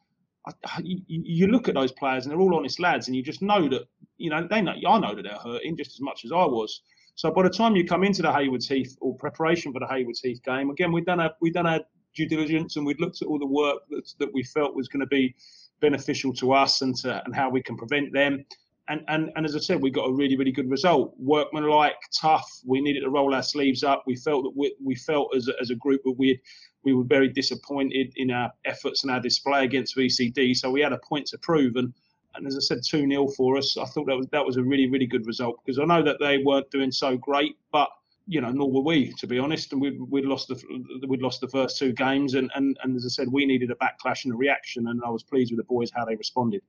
I, 0.46 0.52
you, 0.82 1.02
you, 1.06 1.46
look 1.48 1.68
at 1.68 1.74
those 1.74 1.92
players 1.92 2.24
and 2.24 2.32
they're 2.32 2.40
all 2.40 2.56
honest 2.56 2.80
lads, 2.80 3.08
and 3.08 3.14
you 3.14 3.22
just 3.22 3.42
know 3.42 3.68
that, 3.68 3.82
you 4.16 4.30
know, 4.30 4.48
they 4.50 4.62
know, 4.62 4.72
I 4.72 4.98
know 4.98 5.14
that 5.14 5.22
they're 5.22 5.34
hurting 5.34 5.76
just 5.76 5.92
as 5.92 6.00
much 6.00 6.24
as 6.24 6.32
I 6.32 6.46
was. 6.46 6.80
So 7.14 7.30
by 7.30 7.42
the 7.42 7.50
time 7.50 7.76
you 7.76 7.84
come 7.84 8.04
into 8.04 8.22
the 8.22 8.32
Haywards 8.32 8.66
Heath 8.66 8.96
or 9.02 9.14
preparation 9.16 9.70
for 9.70 9.80
the 9.80 9.86
Haywards 9.86 10.22
Heath 10.22 10.42
game, 10.44 10.70
again, 10.70 10.92
we've 10.92 11.04
done 11.04 11.20
our, 11.20 11.32
we've 11.42 11.52
done 11.52 11.66
our 11.66 11.80
due 12.16 12.26
diligence 12.26 12.76
and 12.76 12.86
we'd 12.86 12.98
looked 12.98 13.20
at 13.20 13.28
all 13.28 13.38
the 13.38 13.44
work 13.44 13.82
that, 13.90 14.10
that 14.18 14.32
we 14.32 14.42
felt 14.42 14.74
was 14.74 14.88
going 14.88 15.00
to 15.00 15.06
be 15.06 15.34
beneficial 15.82 16.32
to 16.32 16.54
us 16.54 16.80
and 16.80 16.96
to, 16.96 17.22
and 17.26 17.36
how 17.36 17.50
we 17.50 17.62
can 17.62 17.76
prevent 17.76 18.14
them 18.14 18.46
and, 18.88 19.02
and, 19.08 19.30
and 19.36 19.46
as 19.46 19.54
I 19.54 19.60
said, 19.60 19.80
we 19.80 19.90
got 19.90 20.08
a 20.08 20.12
really, 20.12 20.36
really 20.36 20.50
good 20.50 20.70
result. 20.70 21.14
Workmanlike, 21.18 21.96
tough. 22.20 22.48
We 22.66 22.80
needed 22.80 23.02
to 23.02 23.10
roll 23.10 23.34
our 23.34 23.42
sleeves 23.42 23.84
up. 23.84 24.02
We 24.06 24.16
felt 24.16 24.42
that 24.44 24.56
we, 24.56 24.74
we 24.84 24.96
felt 24.96 25.34
as 25.36 25.48
a, 25.48 25.52
as 25.60 25.70
a 25.70 25.76
group 25.76 26.02
that 26.04 26.16
we 26.18 26.40
we 26.84 26.94
were 26.94 27.04
very 27.04 27.28
disappointed 27.28 28.12
in 28.16 28.32
our 28.32 28.50
efforts 28.64 29.04
and 29.04 29.12
our 29.12 29.20
display 29.20 29.64
against 29.64 29.96
VCD. 29.96 30.56
So 30.56 30.68
we 30.68 30.80
had 30.80 30.92
a 30.92 30.98
point 30.98 31.26
to 31.26 31.38
prove. 31.38 31.76
And, 31.76 31.94
and 32.34 32.44
as 32.44 32.56
I 32.56 32.60
said, 32.60 32.80
2 32.84 33.08
0 33.08 33.28
for 33.36 33.56
us. 33.56 33.76
I 33.76 33.84
thought 33.84 34.06
that 34.08 34.16
was 34.16 34.26
that 34.32 34.44
was 34.44 34.56
a 34.56 34.62
really, 34.62 34.88
really 34.88 35.06
good 35.06 35.26
result 35.26 35.60
because 35.64 35.78
I 35.78 35.84
know 35.84 36.02
that 36.02 36.16
they 36.18 36.38
weren't 36.38 36.70
doing 36.70 36.90
so 36.90 37.16
great, 37.16 37.56
but 37.70 37.88
you 38.26 38.40
know, 38.40 38.50
nor 38.50 38.70
were 38.70 38.80
we, 38.82 39.12
to 39.18 39.26
be 39.28 39.38
honest. 39.38 39.72
And 39.72 39.80
we 39.80 39.90
we'd 39.90 40.24
lost 40.24 40.48
the 40.48 40.60
we'd 41.06 41.22
lost 41.22 41.40
the 41.40 41.48
first 41.48 41.78
two 41.78 41.92
games, 41.92 42.34
and, 42.34 42.50
and 42.56 42.76
and 42.82 42.96
as 42.96 43.04
I 43.04 43.08
said, 43.08 43.30
we 43.30 43.46
needed 43.46 43.70
a 43.70 43.74
backlash 43.76 44.24
and 44.24 44.32
a 44.32 44.36
reaction, 44.36 44.88
and 44.88 45.02
I 45.04 45.10
was 45.10 45.22
pleased 45.22 45.52
with 45.52 45.58
the 45.58 45.64
boys 45.64 45.90
how 45.94 46.04
they 46.04 46.16
responded 46.16 46.62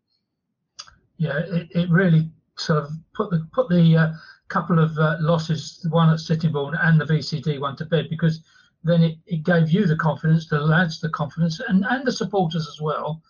yeah, 1.23 1.39
it, 1.39 1.67
it 1.71 1.89
really 1.89 2.29
sort 2.57 2.83
of 2.83 2.91
put 3.15 3.29
the 3.31 3.47
put 3.53 3.69
the 3.69 3.95
uh, 3.95 4.11
couple 4.49 4.77
of 4.77 4.97
uh, 4.97 5.15
losses, 5.21 5.79
the 5.81 5.89
one 5.89 6.09
at 6.09 6.19
Sittingbourne 6.19 6.77
and 6.81 6.99
the 6.99 7.05
VCD 7.05 7.59
one 7.59 7.77
to 7.77 7.85
bed 7.85 8.07
because 8.09 8.43
then 8.83 9.01
it, 9.01 9.17
it 9.25 9.43
gave 9.43 9.69
you 9.69 9.85
the 9.85 9.95
confidence, 9.95 10.47
the 10.49 10.59
lads 10.59 10.99
the 10.99 11.09
confidence, 11.09 11.61
and, 11.61 11.85
and 11.89 12.05
the 12.05 12.11
supporters 12.11 12.67
as 12.67 12.81
well 12.81 13.21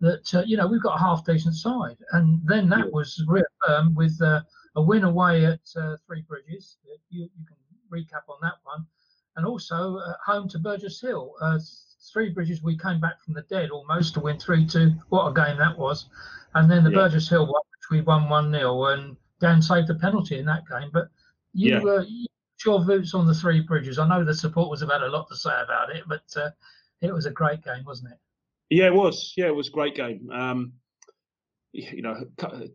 that 0.00 0.34
uh, 0.34 0.42
you 0.46 0.56
know 0.56 0.66
we've 0.66 0.82
got 0.82 0.96
a 0.96 0.98
half 0.98 1.26
decent 1.26 1.54
side, 1.54 1.98
and 2.12 2.40
then 2.44 2.70
that 2.70 2.90
was 2.90 3.22
reaffirmed 3.28 3.94
with 3.94 4.18
uh, 4.22 4.40
a 4.76 4.82
win 4.82 5.04
away 5.04 5.44
at 5.44 5.60
uh, 5.76 5.96
Three 6.06 6.22
Bridges. 6.22 6.78
You, 7.10 7.28
you 7.36 7.44
can 7.46 7.56
recap 7.92 8.24
on 8.30 8.38
that 8.40 8.54
one, 8.64 8.86
and 9.36 9.44
also 9.44 10.00
home 10.24 10.48
to 10.48 10.58
Burgess 10.58 11.02
Hill. 11.02 11.34
Three 12.12 12.30
Bridges, 12.30 12.62
we 12.62 12.76
came 12.76 13.00
back 13.00 13.20
from 13.22 13.34
the 13.34 13.42
dead 13.42 13.70
almost 13.70 14.14
to 14.14 14.20
win 14.20 14.38
three 14.38 14.66
two. 14.66 14.92
What 15.08 15.28
a 15.28 15.34
game 15.34 15.58
that 15.58 15.78
was! 15.78 16.06
And 16.54 16.70
then 16.70 16.84
the 16.84 16.90
yeah. 16.90 16.96
Burgess 16.96 17.28
Hill 17.28 17.46
one, 17.46 17.62
which 17.72 17.90
we 17.90 18.00
won 18.02 18.28
1 18.28 18.52
0, 18.52 18.84
and 18.86 19.16
Dan 19.40 19.62
saved 19.62 19.88
the 19.88 19.94
penalty 19.94 20.38
in 20.38 20.46
that 20.46 20.64
game. 20.68 20.90
But 20.92 21.08
you, 21.54 21.74
yeah. 21.74 21.92
uh, 21.92 22.04
your 22.64 22.84
votes 22.84 23.14
on 23.14 23.26
the 23.26 23.34
three 23.34 23.60
bridges. 23.60 23.98
I 23.98 24.08
know 24.08 24.24
the 24.24 24.34
supporters 24.34 24.80
have 24.80 24.90
had 24.90 25.02
a 25.02 25.08
lot 25.08 25.28
to 25.28 25.36
say 25.36 25.50
about 25.62 25.94
it, 25.94 26.04
but 26.06 26.24
uh, 26.36 26.50
it 27.00 27.12
was 27.12 27.26
a 27.26 27.30
great 27.30 27.62
game, 27.64 27.84
wasn't 27.84 28.12
it? 28.12 28.18
Yeah, 28.70 28.86
it 28.86 28.94
was. 28.94 29.34
Yeah, 29.36 29.46
it 29.46 29.54
was 29.54 29.68
a 29.68 29.72
great 29.72 29.94
game. 29.94 30.30
Um, 30.30 30.72
you 31.72 32.02
know, 32.02 32.24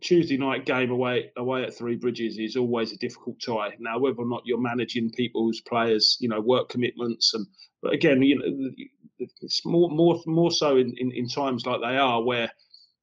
Tuesday 0.00 0.36
night 0.36 0.64
game 0.64 0.90
away 0.90 1.30
away 1.36 1.62
at 1.62 1.76
Three 1.76 1.96
Bridges 1.96 2.38
is 2.38 2.56
always 2.56 2.92
a 2.92 2.96
difficult 2.96 3.40
tie. 3.40 3.74
Now, 3.78 3.98
whether 3.98 4.18
or 4.18 4.26
not 4.26 4.42
you're 4.44 4.60
managing 4.60 5.10
people's 5.10 5.60
players, 5.60 6.16
you 6.20 6.28
know, 6.28 6.40
work 6.40 6.68
commitments, 6.68 7.32
and 7.34 7.46
but 7.80 7.92
again, 7.94 8.22
you 8.22 8.38
know, 8.38 8.70
it's 9.18 9.64
more 9.64 9.90
more 9.90 10.20
more 10.26 10.50
so 10.50 10.76
in, 10.76 10.94
in, 10.98 11.12
in 11.12 11.28
times 11.28 11.66
like 11.66 11.80
they 11.80 11.96
are 11.96 12.22
where 12.22 12.50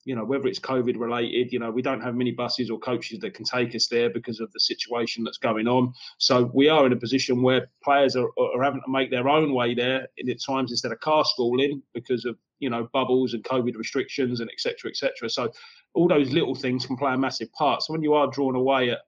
you 0.05 0.15
know, 0.15 0.23
whether 0.23 0.47
it's 0.47 0.59
COVID 0.59 0.99
related, 0.99 1.51
you 1.51 1.57
know, 1.57 1.71
we 1.71 1.81
don't 1.81 1.99
have 1.99 2.15
many 2.15 2.31
buses 2.31 2.69
or 2.69 2.77
coaches 2.77 3.19
that 3.19 3.33
can 3.33 3.43
take 3.43 3.73
us 3.75 3.87
there 3.87 4.09
because 4.11 4.39
of 4.39 4.51
the 4.53 4.59
situation 4.59 5.23
that's 5.23 5.39
going 5.39 5.67
on. 5.67 5.91
So 6.19 6.51
we 6.53 6.69
are 6.69 6.85
in 6.85 6.93
a 6.93 6.95
position 6.95 7.41
where 7.41 7.67
players 7.83 8.15
are, 8.15 8.29
are 8.37 8.63
having 8.63 8.81
to 8.85 8.91
make 8.91 9.09
their 9.09 9.27
own 9.27 9.51
way 9.51 9.73
there 9.73 10.07
in 10.17 10.29
at 10.29 10.41
times 10.41 10.71
instead 10.71 10.91
of 10.91 10.99
car 10.99 11.25
schooling 11.25 11.81
because 11.95 12.23
of, 12.23 12.37
you 12.59 12.69
know, 12.69 12.87
bubbles 12.93 13.33
and 13.33 13.43
COVID 13.43 13.75
restrictions 13.75 14.41
and 14.41 14.49
etc. 14.51 14.91
etc. 14.91 15.27
So 15.27 15.51
all 15.95 16.07
those 16.07 16.31
little 16.31 16.53
things 16.53 16.85
can 16.85 16.97
play 16.97 17.13
a 17.13 17.17
massive 17.17 17.51
part. 17.53 17.81
So 17.81 17.91
when 17.91 18.03
you 18.03 18.13
are 18.13 18.27
drawn 18.27 18.55
away 18.55 18.91
at 18.91 18.99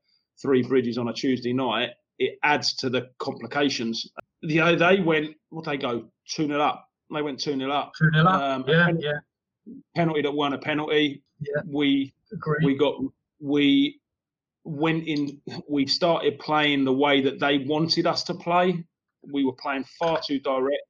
three 0.42 0.64
bridges 0.64 0.98
on 0.98 1.10
a 1.10 1.14
Tuesday 1.14 1.54
night, 1.54 1.92
it 2.18 2.40
adds 2.42 2.74
to 2.78 2.90
the 2.90 3.10
complications. 3.20 4.08
You 4.42 4.62
know, 4.62 4.76
they 4.76 5.00
went, 5.00 5.36
what 5.50 5.66
they 5.66 5.78
go, 5.78 6.06
2 6.30 6.48
0 6.48 6.60
up. 6.60 6.87
They 7.14 7.22
went 7.22 7.40
2 7.40 7.58
0 7.58 7.72
up. 7.72 7.94
2 7.98 8.10
0 8.14 8.26
up. 8.26 8.42
Um, 8.42 8.66
yeah, 8.68 8.90
yeah 9.00 9.20
penalty 9.96 10.22
that 10.22 10.32
won 10.32 10.54
a 10.54 10.58
penalty. 10.58 11.24
Yeah. 11.40 11.62
We 11.66 12.14
Agreed. 12.32 12.66
we 12.66 12.78
got 12.78 12.96
we 13.40 14.00
went 14.64 15.08
in 15.08 15.42
we 15.70 15.88
started 15.88 16.40
playing 16.40 16.84
the 16.84 16.94
way 16.94 17.22
that 17.22 17.40
they 17.40 17.60
wanted 17.60 18.08
us 18.08 18.24
to 18.24 18.34
play. 18.34 18.84
We 19.22 19.46
were 19.46 19.54
playing 19.54 19.86
far 20.00 20.20
too 20.26 20.40
direct. 20.40 20.84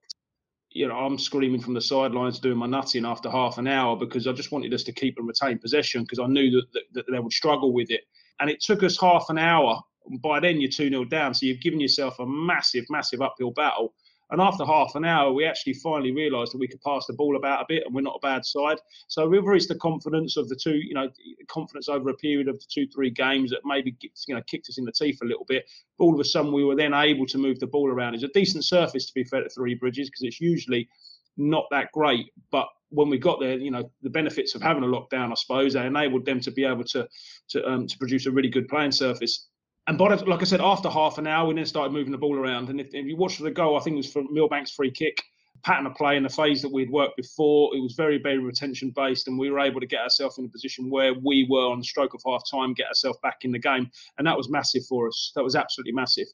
You 0.69 0.87
know, 0.87 0.95
I'm 0.95 1.17
screaming 1.17 1.61
from 1.61 1.73
the 1.73 1.81
sidelines 1.81 2.39
doing 2.39 2.57
my 2.57 2.67
nutting 2.67 3.05
after 3.05 3.31
half 3.31 3.57
an 3.57 3.67
hour 3.67 3.95
because 3.95 4.27
I 4.27 4.33
just 4.33 4.51
wanted 4.51 4.73
us 4.73 4.83
to 4.83 4.91
keep 4.91 5.17
and 5.17 5.27
retain 5.27 5.57
possession 5.57 6.03
because 6.03 6.19
I 6.19 6.27
knew 6.27 6.51
that, 6.51 6.65
that, 6.73 6.83
that 6.93 7.05
they 7.11 7.19
would 7.19 7.33
struggle 7.33 7.73
with 7.73 7.89
it. 7.89 8.01
And 8.39 8.49
it 8.49 8.61
took 8.61 8.83
us 8.83 8.99
half 8.99 9.25
an 9.29 9.39
hour. 9.39 9.81
By 10.21 10.39
then, 10.39 10.61
you're 10.61 10.69
2 10.69 10.89
0 10.89 11.05
down. 11.05 11.33
So 11.33 11.45
you've 11.45 11.61
given 11.61 11.79
yourself 11.79 12.19
a 12.19 12.25
massive, 12.27 12.85
massive 12.89 13.21
uphill 13.21 13.51
battle. 13.51 13.93
And 14.29 14.41
after 14.41 14.65
half 14.65 14.95
an 14.95 15.05
hour, 15.05 15.31
we 15.31 15.45
actually 15.45 15.73
finally 15.75 16.11
realised 16.11 16.53
that 16.53 16.59
we 16.59 16.67
could 16.67 16.81
pass 16.81 17.05
the 17.05 17.13
ball 17.13 17.37
about 17.37 17.61
a 17.61 17.65
bit, 17.67 17.83
and 17.85 17.95
we're 17.95 18.01
not 18.01 18.17
a 18.17 18.25
bad 18.25 18.45
side. 18.45 18.77
So 19.07 19.27
whether 19.29 19.53
it's 19.53 19.67
the 19.67 19.75
confidence 19.75 20.35
of 20.35 20.49
the 20.49 20.55
two, 20.55 20.75
you 20.75 20.93
know, 20.93 21.09
confidence 21.47 21.87
over 21.87 22.09
a 22.09 22.13
period 22.15 22.49
of 22.49 22.59
the 22.59 22.65
two, 22.69 22.87
three 22.87 23.09
games 23.09 23.51
that 23.51 23.61
maybe 23.63 23.95
you 24.27 24.35
know 24.35 24.41
kicked 24.47 24.69
us 24.69 24.77
in 24.77 24.85
the 24.85 24.91
teeth 24.91 25.19
a 25.21 25.25
little 25.25 25.45
bit, 25.45 25.65
all 25.97 26.13
of 26.13 26.19
a 26.19 26.25
sudden 26.25 26.51
we 26.51 26.65
were 26.65 26.75
then 26.75 26.93
able 26.93 27.25
to 27.27 27.37
move 27.37 27.59
the 27.59 27.67
ball 27.67 27.89
around. 27.89 28.15
It's 28.15 28.23
a 28.23 28.29
decent 28.29 28.65
surface 28.65 29.05
to 29.07 29.13
be 29.13 29.23
fair 29.23 29.43
to 29.43 29.49
Three 29.49 29.75
Bridges 29.75 30.09
because 30.09 30.23
it's 30.23 30.41
usually 30.41 30.89
not 31.37 31.65
that 31.71 31.91
great, 31.93 32.31
but 32.51 32.67
when 32.89 33.09
we 33.09 33.17
got 33.17 33.39
there, 33.39 33.57
you 33.57 33.69
know, 33.69 33.91
the 34.01 34.09
benefits 34.09 34.55
of 34.55 34.61
having 34.61 34.83
a 34.83 34.87
lockdown, 34.87 35.31
I 35.31 35.35
suppose, 35.35 35.73
they 35.73 35.85
enabled 35.85 36.25
them 36.25 36.39
to 36.41 36.51
be 36.51 36.65
able 36.65 36.83
to 36.85 37.07
to 37.49 37.67
um, 37.67 37.87
to 37.87 37.97
produce 37.97 38.25
a 38.25 38.31
really 38.31 38.49
good 38.49 38.67
playing 38.67 38.91
surface 38.91 39.47
and 39.87 39.97
but 39.97 40.27
like 40.27 40.41
I 40.41 40.45
said, 40.45 40.59
after 40.59 40.89
half 40.89 41.17
an 41.17 41.27
hour, 41.27 41.47
we 41.47 41.55
then 41.55 41.65
started 41.65 41.93
moving 41.93 42.11
the 42.11 42.17
ball 42.17 42.37
around. 42.37 42.69
And 42.69 42.79
if, 42.79 42.93
if 42.93 43.05
you 43.05 43.15
watch 43.15 43.37
the 43.37 43.49
goal, 43.49 43.77
I 43.77 43.79
think 43.81 43.93
it 43.93 43.97
was 43.97 44.11
from 44.11 44.27
Millbank's 44.27 44.71
free 44.71 44.91
kick, 44.91 45.23
pattern 45.63 45.87
of 45.87 45.95
play 45.95 46.17
in 46.17 46.23
the 46.23 46.29
phase 46.29 46.61
that 46.61 46.71
we'd 46.71 46.91
worked 46.91 47.15
before. 47.15 47.73
It 47.73 47.79
was 47.79 47.93
very, 47.93 48.17
very 48.21 48.37
retention 48.37 48.91
based, 48.93 49.29
and 49.29 49.39
we 49.39 49.49
were 49.49 49.61
able 49.61 49.79
to 49.79 49.87
get 49.87 50.01
ourselves 50.01 50.39
in 50.39 50.45
a 50.45 50.49
position 50.49 50.89
where 50.89 51.13
we 51.13 51.47
were 51.49 51.71
on 51.71 51.79
the 51.79 51.85
stroke 51.85 52.13
of 52.13 52.21
half 52.25 52.43
time, 52.51 52.73
get 52.73 52.87
ourselves 52.87 53.17
back 53.23 53.39
in 53.43 53.51
the 53.53 53.59
game. 53.59 53.89
And 54.17 54.27
that 54.27 54.35
was 54.35 54.49
massive 54.49 54.85
for 54.85 55.07
us. 55.07 55.31
That 55.35 55.43
was 55.43 55.55
absolutely 55.55 55.93
massive. 55.93 56.27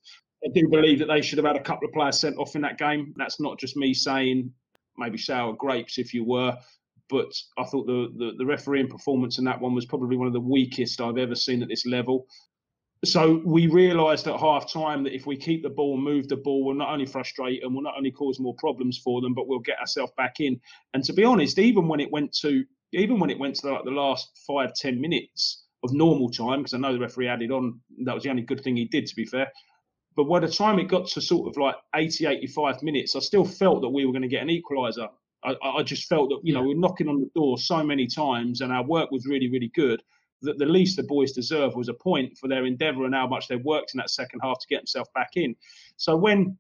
I 0.44 0.50
do 0.52 0.68
believe 0.68 0.98
that 1.00 1.08
they 1.08 1.22
should 1.22 1.38
have 1.38 1.48
had 1.48 1.56
a 1.56 1.64
couple 1.64 1.88
of 1.88 1.94
players 1.94 2.20
sent 2.20 2.38
off 2.38 2.56
in 2.56 2.62
that 2.64 2.80
game. 2.80 3.14
That's 3.18 3.40
not 3.40 3.60
just 3.60 3.78
me 3.78 3.94
saying 3.94 4.52
maybe 4.98 5.18
sour 5.20 5.54
grapes 5.54 6.00
if 6.00 6.12
you 6.12 6.26
were. 6.26 6.58
But 7.08 7.32
I 7.60 7.66
thought 7.66 7.86
the, 7.86 8.12
the, 8.18 8.32
the 8.40 8.46
refereeing 8.46 8.88
performance 8.88 9.38
in 9.38 9.46
that 9.46 9.62
one 9.62 9.76
was 9.76 9.86
probably 9.86 10.18
one 10.18 10.28
of 10.28 10.34
the 10.34 10.40
weakest 10.40 11.00
I've 11.00 11.20
ever 11.20 11.36
seen 11.36 11.62
at 11.62 11.70
this 11.70 11.86
level 11.86 12.26
so 13.06 13.42
we 13.44 13.68
realised 13.68 14.28
at 14.28 14.40
half 14.40 14.72
time 14.72 15.04
that 15.04 15.16
if 15.16 15.26
we 15.26 15.36
keep 15.36 15.62
the 15.62 15.70
ball, 15.70 15.98
move 15.98 16.28
the 16.30 16.38
ball, 16.38 16.64
we'll 16.64 16.76
not 16.76 16.90
only 16.90 17.06
frustrate 17.06 17.64
and 17.64 17.74
we'll 17.74 17.84
not 17.84 17.98
only 17.98 18.12
cause 18.12 18.40
more 18.40 18.56
problems 18.56 18.98
for 18.98 19.22
them, 19.22 19.34
but 19.34 19.48
we'll 19.48 19.60
get 19.60 19.80
ourselves 19.80 20.14
back 20.16 20.40
in. 20.40 20.60
And 20.94 21.04
to 21.04 21.14
be 21.14 21.24
honest, 21.24 21.60
even 21.60 21.88
when 21.88 22.00
it 22.00 22.12
went 22.12 22.34
to 22.42 22.64
even 22.94 23.20
when 23.20 23.32
it 23.32 23.40
went 23.40 23.56
to 23.56 23.74
like 23.74 23.84
the 23.86 23.92
last 23.92 24.30
five 24.48 24.74
ten 24.74 25.02
minutes 25.02 25.66
of 25.84 25.92
normal 25.92 26.30
time, 26.30 26.60
because 26.60 26.74
I 26.74 26.78
know 26.78 26.94
the 26.94 27.00
referee 27.00 27.28
added 27.28 27.52
on, 27.52 27.80
that 28.06 28.14
was 28.14 28.24
the 28.24 28.30
only 28.30 28.44
good 28.44 28.64
thing 28.64 28.78
he 28.78 28.86
did, 28.86 29.06
to 29.08 29.16
be 29.16 29.26
fair. 29.26 29.52
But 30.16 30.26
by 30.26 30.40
the 30.40 30.48
time 30.48 30.80
it 30.80 30.88
got 30.88 31.08
to 31.08 31.22
sort 31.22 31.50
of 31.50 31.58
like 31.58 31.76
80, 31.96 32.28
85 32.28 32.84
minutes, 32.84 33.16
I 33.16 33.20
still 33.20 33.44
felt 33.44 33.82
that 33.82 33.90
we 33.90 34.06
were 34.06 34.14
going 34.14 34.22
to 34.22 34.28
get 34.28 34.44
an 34.44 34.50
equaliser. 34.50 35.10
I, 35.44 35.56
I, 35.62 35.84
just 35.84 36.08
felt 36.08 36.30
that 36.30 36.40
you 36.44 36.54
know 36.54 36.62
we 36.62 36.70
were 36.70 36.80
knocking 36.80 37.10
on 37.10 37.20
the 37.20 37.30
door 37.36 37.58
so 37.58 37.84
many 37.84 38.08
times, 38.08 38.62
and 38.62 38.72
our 38.72 38.86
work 38.86 39.12
was 39.12 39.26
really, 39.26 39.50
really 39.50 39.72
good 39.76 40.02
that 40.44 40.60
the 40.60 40.66
least 40.66 40.98
the 40.98 41.04
boys 41.04 41.32
deserve 41.32 41.76
was 41.76 41.90
a 41.90 41.94
point 41.94 42.38
for 42.38 42.48
their 42.48 42.66
endeavour 42.66 43.06
and 43.06 43.16
how 43.16 43.28
much 43.28 43.48
they 43.48 43.56
worked 43.56 43.94
in 43.94 43.98
that 43.98 44.10
second 44.10 44.40
half 44.44 44.60
to 44.60 44.68
get 44.68 44.82
themselves 44.82 45.10
back 45.16 45.32
in. 45.36 45.56
So 45.98 46.16
when 46.16 46.58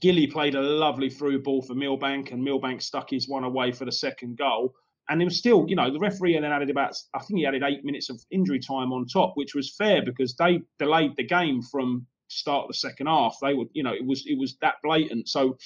Gilly 0.00 0.26
played 0.26 0.54
a 0.54 0.60
lovely 0.60 1.10
through 1.10 1.42
ball 1.42 1.62
for 1.62 1.74
Millbank 1.74 2.32
and 2.32 2.46
Millbank 2.46 2.82
stuck 2.82 3.10
his 3.10 3.28
one 3.28 3.44
away 3.44 3.72
for 3.72 3.84
the 3.84 3.92
second 3.92 4.38
goal. 4.38 4.74
And 5.08 5.20
it 5.20 5.24
was 5.24 5.38
still, 5.38 5.64
you 5.68 5.74
know, 5.74 5.90
the 5.90 5.98
referee 5.98 6.36
and 6.36 6.44
then 6.44 6.52
added 6.52 6.70
about, 6.70 6.96
I 7.14 7.18
think 7.18 7.40
he 7.40 7.46
added 7.46 7.64
eight 7.64 7.84
minutes 7.84 8.10
of 8.10 8.22
injury 8.30 8.60
time 8.60 8.92
on 8.92 9.06
top, 9.06 9.32
which 9.34 9.56
was 9.56 9.74
fair 9.74 10.04
because 10.04 10.36
they 10.36 10.60
delayed 10.78 11.16
the 11.16 11.26
game 11.26 11.62
from 11.62 12.06
start 12.28 12.64
of 12.64 12.68
the 12.68 12.74
second 12.74 13.08
half. 13.08 13.36
They 13.42 13.54
would, 13.54 13.68
you 13.72 13.82
know, 13.82 13.92
it 13.92 14.06
was 14.06 14.24
it 14.26 14.38
was 14.38 14.56
that 14.60 14.76
blatant. 14.84 15.28
So 15.28 15.56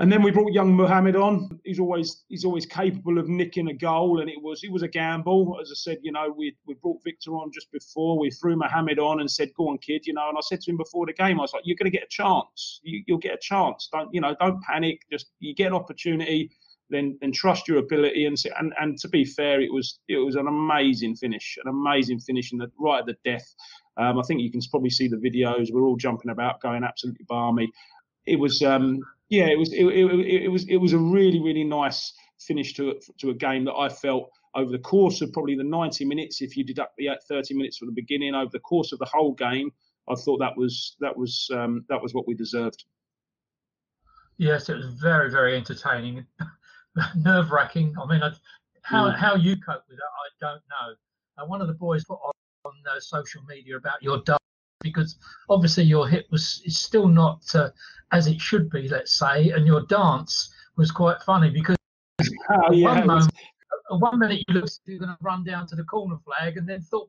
and 0.00 0.10
then 0.10 0.22
we 0.22 0.30
brought 0.30 0.50
young 0.52 0.72
Mohammed 0.72 1.14
on. 1.14 1.60
He's 1.62 1.78
always 1.78 2.24
he's 2.28 2.46
always 2.46 2.64
capable 2.64 3.18
of 3.18 3.28
nicking 3.28 3.68
a 3.68 3.74
goal, 3.74 4.20
and 4.20 4.30
it 4.30 4.42
was 4.42 4.64
it 4.64 4.72
was 4.72 4.82
a 4.82 4.88
gamble. 4.88 5.58
As 5.60 5.70
I 5.70 5.74
said, 5.76 5.98
you 6.02 6.10
know, 6.10 6.34
we 6.34 6.56
we 6.66 6.72
brought 6.74 7.04
Victor 7.04 7.32
on 7.32 7.52
just 7.52 7.70
before. 7.70 8.18
We 8.18 8.30
threw 8.30 8.56
Mohammed 8.56 8.98
on 8.98 9.20
and 9.20 9.30
said, 9.30 9.50
"Go 9.54 9.68
on, 9.68 9.76
kid," 9.76 10.06
you 10.06 10.14
know. 10.14 10.26
And 10.30 10.38
I 10.38 10.40
said 10.40 10.62
to 10.62 10.70
him 10.70 10.78
before 10.78 11.04
the 11.04 11.12
game, 11.12 11.38
I 11.38 11.42
was 11.42 11.52
like, 11.52 11.64
"You're 11.66 11.76
going 11.76 11.92
to 11.92 11.96
get 11.96 12.04
a 12.04 12.08
chance. 12.08 12.80
You, 12.82 13.04
will 13.10 13.18
get 13.18 13.34
a 13.34 13.38
chance. 13.38 13.90
Don't 13.92 14.08
you 14.14 14.22
know? 14.22 14.34
Don't 14.40 14.62
panic. 14.62 15.02
Just 15.12 15.32
you 15.38 15.54
get 15.54 15.68
an 15.68 15.74
opportunity." 15.74 16.50
Then, 16.92 17.16
then 17.20 17.30
trust 17.30 17.68
your 17.68 17.78
ability 17.78 18.24
and, 18.24 18.36
and 18.58 18.74
and 18.80 18.98
to 18.98 19.08
be 19.08 19.24
fair, 19.24 19.60
it 19.60 19.72
was 19.72 20.00
it 20.08 20.16
was 20.16 20.34
an 20.34 20.48
amazing 20.48 21.14
finish, 21.14 21.56
an 21.64 21.70
amazing 21.70 22.18
finish, 22.18 22.50
in 22.50 22.58
the 22.58 22.68
right 22.80 22.98
at 22.98 23.06
the 23.06 23.16
death. 23.24 23.54
Um, 23.96 24.18
I 24.18 24.22
think 24.22 24.40
you 24.40 24.50
can 24.50 24.60
probably 24.72 24.90
see 24.90 25.06
the 25.06 25.16
videos. 25.16 25.72
We're 25.72 25.84
all 25.84 25.96
jumping 25.96 26.32
about, 26.32 26.60
going 26.60 26.82
absolutely 26.82 27.26
balmy. 27.28 27.70
It 28.26 28.40
was 28.40 28.60
um, 28.62 29.04
yeah, 29.30 29.46
it 29.46 29.58
was 29.58 29.72
it, 29.72 29.84
it, 29.84 30.44
it, 30.44 30.48
was 30.48 30.64
it 30.68 30.76
was 30.76 30.92
a 30.92 30.98
really 30.98 31.40
really 31.40 31.64
nice 31.64 32.12
finish 32.40 32.74
to 32.74 33.00
to 33.18 33.30
a 33.30 33.34
game 33.34 33.64
that 33.64 33.74
I 33.74 33.88
felt 33.88 34.30
over 34.56 34.70
the 34.72 34.78
course 34.78 35.20
of 35.22 35.32
probably 35.32 35.54
the 35.54 35.64
90 35.64 36.04
minutes. 36.04 36.42
If 36.42 36.56
you 36.56 36.64
deduct 36.64 36.96
the 36.98 37.10
30 37.28 37.54
minutes 37.54 37.78
from 37.78 37.86
the 37.86 37.94
beginning, 37.94 38.34
over 38.34 38.50
the 38.52 38.58
course 38.58 38.90
of 38.92 38.98
the 38.98 39.06
whole 39.06 39.32
game, 39.32 39.70
I 40.08 40.16
thought 40.16 40.38
that 40.38 40.56
was 40.56 40.96
that 41.00 41.16
was 41.16 41.48
um, 41.54 41.84
that 41.88 42.02
was 42.02 42.12
what 42.12 42.26
we 42.26 42.34
deserved. 42.34 42.84
Yes, 44.36 44.68
it 44.68 44.74
was 44.74 44.86
very 45.00 45.30
very 45.30 45.56
entertaining, 45.56 46.26
nerve 47.16 47.52
wracking. 47.52 47.94
I 48.02 48.06
mean, 48.06 48.20
how 48.82 49.08
mm. 49.08 49.16
how 49.16 49.36
you 49.36 49.56
cope 49.56 49.84
with 49.88 49.98
that, 49.98 50.02
I 50.02 50.50
don't 50.52 50.62
know. 50.68 50.94
Uh, 51.38 51.46
one 51.46 51.60
of 51.60 51.68
the 51.68 51.74
boys 51.74 52.04
put 52.04 52.14
on, 52.14 52.32
on 52.64 52.72
uh, 52.90 52.98
social 52.98 53.42
media 53.48 53.76
about 53.76 54.02
your 54.02 54.22
because 54.80 55.16
obviously 55.48 55.84
your 55.84 56.08
hip 56.08 56.26
was 56.30 56.62
is 56.64 56.78
still 56.78 57.08
not 57.08 57.42
uh, 57.54 57.70
as 58.12 58.26
it 58.26 58.40
should 58.40 58.70
be, 58.70 58.88
let's 58.88 59.18
say, 59.18 59.50
and 59.50 59.66
your 59.66 59.82
dance 59.82 60.52
was 60.76 60.90
quite 60.90 61.20
funny 61.22 61.50
because 61.50 61.76
oh, 62.50 62.72
yeah, 62.72 62.96
one, 62.96 63.06
moment, 63.06 63.32
one 63.90 64.18
minute 64.18 64.42
you 64.48 64.54
looked 64.54 64.80
you're 64.86 64.98
going 64.98 65.10
to 65.10 65.16
run 65.20 65.44
down 65.44 65.66
to 65.68 65.76
the 65.76 65.84
corner 65.84 66.16
flag, 66.24 66.56
and 66.56 66.68
then 66.68 66.80
thought 66.80 67.08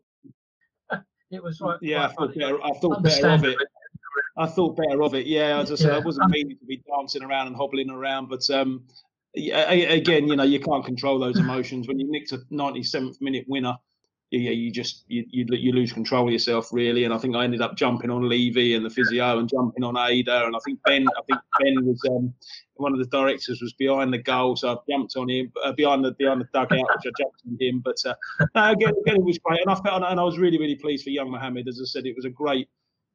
it 1.32 1.42
was 1.42 1.60
right. 1.62 1.78
Yeah, 1.82 2.08
I 2.08 2.14
thought, 2.14 2.36
better, 2.36 2.64
I 2.64 2.74
thought 2.74 3.04
better 3.04 3.30
of 3.30 3.46
it. 3.46 3.58
I 4.38 4.46
thought 4.46 4.78
better 4.78 5.02
of 5.04 5.14
it. 5.16 5.26
Yeah, 5.26 5.60
as 5.60 5.72
I 5.72 5.76
said, 5.76 5.92
yeah. 5.92 5.98
I 5.98 6.00
wasn't 6.00 6.30
meaning 6.30 6.58
to 6.58 6.66
be 6.66 6.82
dancing 6.88 7.24
around 7.24 7.48
and 7.48 7.56
hobbling 7.56 7.90
around, 7.90 8.28
but 8.28 8.48
um, 8.50 8.84
again, 9.36 10.28
you 10.28 10.36
know, 10.36 10.44
you 10.44 10.60
can't 10.60 10.86
control 10.86 11.20
those 11.20 11.38
emotions 11.38 11.88
when 11.88 12.00
you 12.00 12.10
nicked 12.10 12.32
a 12.32 12.38
97th 12.52 13.22
minute 13.22 13.46
winner 13.48 13.76
yeah, 14.32 14.52
you 14.52 14.72
just 14.72 15.04
you, 15.10 15.26
you, 15.30 15.46
you 15.52 15.74
lose 15.74 15.92
control 15.92 16.28
of 16.28 16.32
yourself 16.32 16.72
really. 16.72 17.04
And 17.04 17.14
I 17.14 17.18
think 17.18 17.36
I 17.36 17.44
ended 17.44 17.62
up 17.62 17.76
jumping 17.76 18.10
on 18.10 18.30
Levy 18.30 18.76
and 18.76 18.86
the 18.86 18.90
physio 18.90 19.40
and 19.40 19.50
jumping 19.50 19.84
on 19.84 19.98
Ada. 19.98 20.46
And 20.46 20.56
I 20.56 20.60
think 20.64 20.80
Ben, 20.86 21.06
I 21.18 21.22
think 21.24 21.42
Ben 21.60 21.86
was 21.86 22.00
um, 22.10 22.34
one 22.76 22.94
of 22.94 23.00
the 23.00 23.06
directors 23.06 23.62
was 23.62 23.74
behind 23.74 24.14
the 24.14 24.20
goal, 24.20 24.56
so 24.56 24.74
I 24.74 24.76
jumped 24.90 25.18
on 25.18 25.30
him 25.30 25.52
uh, 25.64 25.74
behind 25.74 26.06
the 26.06 26.14
behind 26.14 26.40
the 26.40 26.48
dugout, 26.54 26.72
which 26.72 27.14
I 27.14 27.22
jumped 27.22 27.42
on 27.46 27.58
him. 27.60 27.80
But 27.84 27.98
uh, 28.06 28.16
no, 28.56 28.72
again, 28.72 28.94
again, 29.06 29.18
it 29.18 29.24
was 29.26 29.38
great, 29.40 29.62
and 29.62 29.70
I 29.70 29.76
felt 29.76 30.02
and 30.02 30.20
I 30.20 30.24
was 30.24 30.40
really 30.40 30.58
really 30.58 30.76
pleased 30.76 31.04
for 31.04 31.10
young 31.10 31.30
Mohammed. 31.30 31.68
As 31.68 31.80
I 31.82 31.86
said, 31.86 32.06
it 32.06 32.16
was 32.16 32.26
a 32.26 32.30
great. 32.30 32.70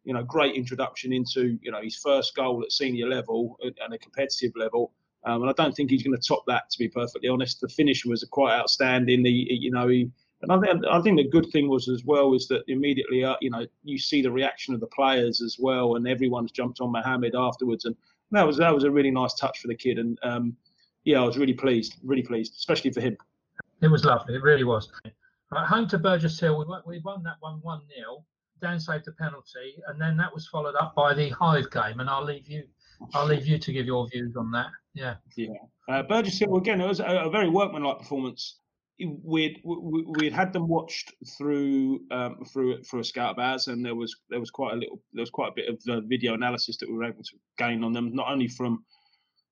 You 0.05 0.15
know, 0.15 0.23
great 0.23 0.55
introduction 0.55 1.13
into 1.13 1.59
you 1.63 1.73
know 1.73 1.81
his 1.83 1.97
first 1.97 2.37
goal 2.37 2.63
at 2.63 2.71
senior 2.71 3.09
level 3.09 3.59
and 3.65 3.93
a 3.93 3.99
competitive 3.99 4.53
level, 4.55 4.93
um, 5.25 5.43
and 5.43 5.51
I 5.51 5.55
don't 5.61 5.75
think 5.75 5.91
he's 5.91 6.05
going 6.05 6.17
to 6.17 6.23
top 6.23 6.45
that. 6.47 6.71
To 6.71 6.79
be 6.79 6.87
perfectly 6.87 7.29
honest, 7.29 7.61
the 7.61 7.69
finish 7.69 8.05
was 8.05 8.23
quite 8.31 8.57
outstanding. 8.57 9.25
The 9.25 9.33
you 9.33 9.73
know 9.73 9.89
he 9.89 10.09
and 10.49 10.53
I 10.53 10.61
think, 10.61 10.85
I 10.91 11.01
think 11.01 11.17
the 11.19 11.29
good 11.29 11.51
thing 11.51 11.69
was 11.69 11.89
as 11.89 12.05
well 12.05 12.35
is 12.35 12.47
that 12.49 12.63
immediately, 12.69 13.25
uh, 13.25 13.37
you 13.41 13.51
know, 13.51 13.67
you 13.83 13.99
see 13.99 14.23
the 14.23 14.31
reaction 14.31 14.75
of 14.75 14.81
the 14.81 14.87
players 14.87 15.43
as 15.43 15.57
well, 15.59 15.97
and 15.97 16.07
everyone's 16.07 16.53
jumped 16.53 16.81
on 16.81 16.93
Mohammed 16.93 17.35
afterwards, 17.35 17.85
and 17.85 17.97
that 18.31 18.47
was 18.47 18.57
that 18.59 18.73
was 18.73 18.85
a 18.85 18.91
really 18.91 19.11
nice 19.11 19.35
touch 19.35 19.59
for 19.59 19.69
the 19.69 19.75
kid, 19.75 19.99
and 19.99 20.19
um, 20.23 20.57
yeah, 21.05 21.21
I 21.21 21.25
was 21.25 21.39
really 21.39 21.55
pleased, 21.55 21.97
really 22.03 22.23
pleased, 22.23 22.55
especially 22.55 22.93
for 22.93 23.01
him. 23.01 23.17
It 23.83 23.89
was 23.89 24.05
lovely, 24.05 24.35
it 24.35 24.43
really 24.43 24.65
was. 24.65 24.91
Right, 25.51 25.67
home 25.67 25.89
to 25.89 25.99
Burgess 25.99 26.39
Hill, 26.39 26.59
we 26.59 26.65
won, 26.65 26.83
we 26.87 27.01
won 27.01 27.23
that 27.25 27.37
one 27.41 27.59
one 27.63 27.83
0 27.95 28.25
Dan 28.61 28.81
saved 28.81 29.07
a 29.09 29.13
penalty, 29.13 29.83
and 29.89 30.01
then 30.01 30.17
that 30.17 30.33
was 30.33 30.47
followed 30.47 30.75
up 30.77 30.95
by 30.95 31.13
the 31.13 31.29
Hythe 31.31 31.71
game, 31.71 32.01
and 32.01 32.09
I'll 32.09 32.25
leave 32.25 32.49
you, 32.49 32.65
I'll 33.15 33.27
leave 33.27 33.47
you 33.47 33.59
to 33.59 33.73
give 33.73 33.87
your 33.87 34.09
views 34.09 34.37
on 34.37 34.51
that. 34.53 34.69
Yeah. 34.95 35.17
Yeah. 35.37 35.49
Uh, 35.89 36.03
Burgess 36.03 36.39
Hill 36.39 36.57
again. 36.57 36.81
It 36.81 36.87
was 36.87 37.01
a, 37.01 37.05
a 37.05 37.31
very 37.31 37.51
workmanlike 37.51 37.99
performance 37.99 38.57
we'd 39.05 39.61
we'd 39.65 40.33
had 40.33 40.53
them 40.53 40.69
watched 40.69 41.15
through 41.37 42.01
um, 42.11 42.45
through 42.53 42.83
through 42.83 43.01
a 43.01 43.05
scout 43.05 43.33
of 43.33 43.39
ours, 43.39 43.69
and 43.69 43.85
there 43.85 43.95
was 43.95 44.15
there 44.31 44.41
was 44.41 44.51
quite 44.51 44.73
a 44.73 44.77
little 44.77 45.01
there 45.13 45.23
was 45.23 45.31
quite 45.31 45.49
a 45.49 45.55
bit 45.55 45.69
of 45.69 45.81
uh, 45.89 46.01
video 46.07 46.35
analysis 46.35 46.77
that 46.79 46.89
we 46.89 46.97
were 46.97 47.05
able 47.05 47.23
to 47.23 47.37
gain 47.59 47.85
on 47.85 47.93
them, 47.93 48.15
not 48.15 48.31
only 48.31 48.49
from 48.49 48.85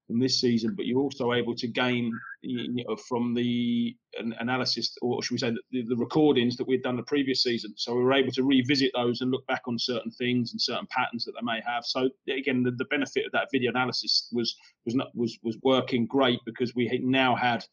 from 0.06 0.18
this 0.18 0.40
season, 0.40 0.74
but 0.74 0.86
you're 0.86 1.00
also 1.00 1.32
able 1.32 1.54
to 1.54 1.66
gain 1.66 2.12
you 2.42 2.84
know, 2.84 2.96
from 3.08 3.34
the 3.34 3.96
analysis, 4.38 4.94
or 5.00 5.22
should 5.22 5.32
we 5.32 5.38
say, 5.38 5.50
the, 5.70 5.82
the 5.82 5.96
recordings 5.96 6.56
that 6.56 6.68
we'd 6.68 6.82
done 6.82 6.96
the 6.96 7.02
previous 7.04 7.42
season. 7.42 7.72
So 7.76 7.94
we 7.94 8.02
were 8.02 8.12
able 8.12 8.32
to 8.32 8.42
revisit 8.42 8.92
those 8.94 9.22
and 9.22 9.30
look 9.30 9.46
back 9.46 9.62
on 9.66 9.78
certain 9.78 10.10
things 10.10 10.52
and 10.52 10.60
certain 10.60 10.86
patterns 10.90 11.24
that 11.24 11.32
they 11.32 11.44
may 11.44 11.60
have. 11.66 11.84
So 11.84 12.10
again, 12.28 12.62
the, 12.62 12.72
the 12.72 12.84
benefit 12.86 13.24
of 13.24 13.32
that 13.32 13.48
video 13.50 13.70
analysis 13.70 14.28
was 14.32 14.54
was 14.84 14.94
not 14.94 15.08
was 15.14 15.38
was 15.42 15.56
working 15.62 16.06
great 16.06 16.40
because 16.44 16.74
we 16.74 17.00
now 17.02 17.34
had 17.34 17.64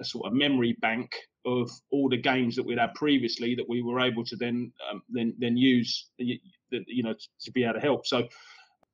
a 0.00 0.04
sort 0.04 0.26
of 0.26 0.32
memory 0.32 0.76
bank 0.80 1.14
of 1.46 1.70
all 1.90 2.08
the 2.08 2.16
games 2.16 2.56
that 2.56 2.64
we'd 2.64 2.78
had 2.78 2.94
previously 2.94 3.54
that 3.54 3.68
we 3.68 3.82
were 3.82 4.00
able 4.00 4.24
to 4.24 4.36
then 4.36 4.72
um, 4.90 5.02
then 5.10 5.34
then 5.38 5.56
use 5.56 6.10
you 6.18 6.38
know 7.02 7.14
to 7.40 7.52
be 7.52 7.64
able 7.64 7.74
to 7.74 7.80
help. 7.80 8.06
So 8.06 8.26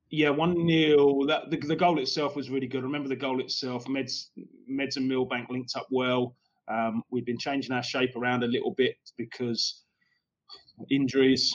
yeah, 0.09 0.29
one 0.29 0.67
0 0.67 1.25
That 1.25 1.49
the, 1.49 1.57
the 1.57 1.75
goal 1.75 1.99
itself 1.99 2.35
was 2.35 2.49
really 2.49 2.67
good. 2.67 2.83
Remember 2.83 3.07
the 3.07 3.15
goal 3.15 3.39
itself. 3.39 3.85
Meds 3.85 4.27
Meds 4.69 4.97
and 4.97 5.09
Millbank 5.09 5.49
linked 5.49 5.75
up 5.75 5.87
well. 5.89 6.35
Um, 6.67 7.03
we've 7.09 7.25
been 7.25 7.37
changing 7.37 7.73
our 7.73 7.83
shape 7.83 8.15
around 8.15 8.43
a 8.43 8.47
little 8.47 8.71
bit 8.71 8.95
because 9.17 9.83
injuries 10.89 11.53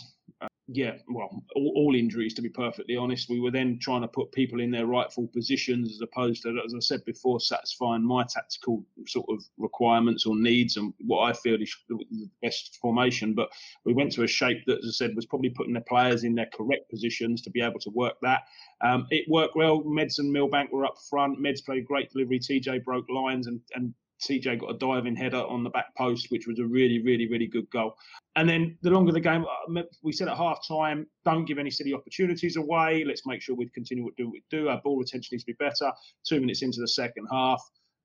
yeah, 0.69 0.97
well, 1.09 1.45
all, 1.55 1.73
all, 1.77 1.95
injuries 1.95 2.35
to 2.35 2.43
be 2.43 2.49
perfectly 2.49 2.97
honest. 2.97 3.31
We 3.31 3.39
were 3.39 3.53
then 3.53 3.79
trying 3.81 4.01
to 4.03 4.09
put 4.09 4.33
people 4.33 4.61
in 4.61 4.73
their 4.73 4.87
rightful 4.87 5.29
positions 5.29 5.93
as 5.93 6.01
opposed 6.01 6.43
to, 6.43 6.61
as 6.65 6.75
I 6.75 6.81
said 6.81 7.05
before, 7.05 7.39
satisfying 7.39 8.03
my 8.03 8.25
tactical 8.29 8.85
sort 9.07 9.27
of 9.29 9.45
requirements 9.59 10.27
or 10.27 10.35
needs 10.35 10.77
and 10.77 10.93
what 10.99 11.21
I 11.21 11.35
feel 11.35 11.63
is 11.63 11.75
the 11.89 12.29
best 12.43 12.79
formation. 12.83 13.33
But 13.33 13.49
we 13.85 13.95
went 13.95 14.11
to 14.13 14.25
a 14.25 14.27
shape 14.27 14.65
that, 14.67 14.79
as 14.79 14.89
I 14.89 15.07
said, 15.07 15.15
was 15.15 15.27
probably 15.27 15.51
putting 15.51 15.75
the 15.75 15.83
players 15.83 16.25
in 16.25 16.35
their 16.35 16.49
correct 16.53 16.91
positions 16.91 17.43
to 17.43 17.51
be 17.51 17.61
able 17.61 17.81
to 17.81 17.91
work 17.91 18.17
that. 18.23 18.43
Um, 18.85 19.07
it 19.11 19.25
worked 19.29 19.55
well. 19.55 19.83
Meds 19.83 20.19
and 20.19 20.35
Millbank 20.35 20.73
were 20.73 20.85
up 20.85 20.97
front. 21.09 21.39
Meds 21.39 21.65
played 21.65 21.87
great 21.87 22.11
delivery. 22.11 22.41
TJ 22.41 22.83
broke 22.83 23.09
lines 23.09 23.47
and, 23.47 23.61
and 23.77 23.95
TJ 24.21 24.61
got 24.61 24.71
a 24.71 24.79
diving 24.79 25.17
header 25.17 25.43
on 25.45 25.63
the 25.63 25.71
back 25.71 25.95
post, 25.97 26.31
which 26.31 26.47
was 26.47 26.59
a 26.59 26.65
really, 26.65 27.03
really, 27.03 27.29
really 27.29 27.47
good 27.47 27.69
goal. 27.71 27.97
And 28.37 28.49
then 28.49 28.77
the 28.83 28.91
longer 28.91 29.13
the 29.13 29.21
game, 29.21 29.45
uh, 29.45 29.83
we 30.03 30.13
said 30.13 30.29
at 30.29 30.37
half 30.37 30.67
time, 30.67 31.07
don't 31.25 31.45
give 31.45 31.59
any 31.59 31.71
silly 31.71 31.95
opportunities 31.95 32.57
away. 32.57 33.05
Let's 33.05 33.27
make 33.27 33.43
sure 33.43 33.55
we 33.55 33.69
continue 33.71 34.05
to 34.05 34.15
do 34.17 34.27
what 34.27 34.33
we 34.33 34.43
do. 34.51 34.69
Our 34.69 34.81
ball 34.83 34.99
retention 34.99 35.31
needs 35.33 35.45
to 35.45 35.53
be 35.53 35.65
better. 35.65 35.93
Two 36.27 36.41
minutes 36.41 36.63
into 36.63 36.81
the 36.81 36.89
second 36.89 37.27
half, 37.31 37.63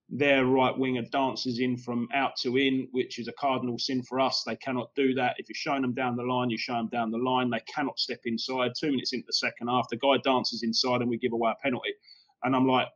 their 0.09 0.45
right 0.45 0.77
winger 0.77 1.03
dances 1.03 1.59
in 1.59 1.77
from 1.77 2.07
out 2.13 2.35
to 2.41 2.57
in, 2.57 2.87
which 2.91 3.17
is 3.17 3.29
a 3.29 3.33
cardinal 3.33 3.79
sin 3.79 4.03
for 4.03 4.19
us. 4.19 4.43
They 4.45 4.57
cannot 4.57 4.93
do 4.95 5.13
that. 5.13 5.35
If 5.37 5.47
you're 5.47 5.55
showing 5.55 5.81
them 5.81 5.93
down 5.93 6.17
the 6.17 6.23
line, 6.23 6.49
you 6.49 6.57
show 6.57 6.73
them 6.73 6.89
down 6.89 7.11
the 7.11 7.17
line. 7.17 7.49
They 7.49 7.61
cannot 7.73 7.97
step 7.97 8.19
inside. 8.25 8.71
Two 8.77 8.91
minutes 8.91 9.13
into 9.13 9.25
the 9.25 9.33
second 9.33 9.69
half, 9.69 9.87
the 9.89 9.97
guy 9.97 10.17
dances 10.23 10.63
inside 10.63 11.01
and 11.01 11.09
we 11.09 11.17
give 11.17 11.31
away 11.31 11.51
a 11.51 11.63
penalty 11.63 11.93
and 12.43 12.55
I'm 12.55 12.67
like, 12.67 12.87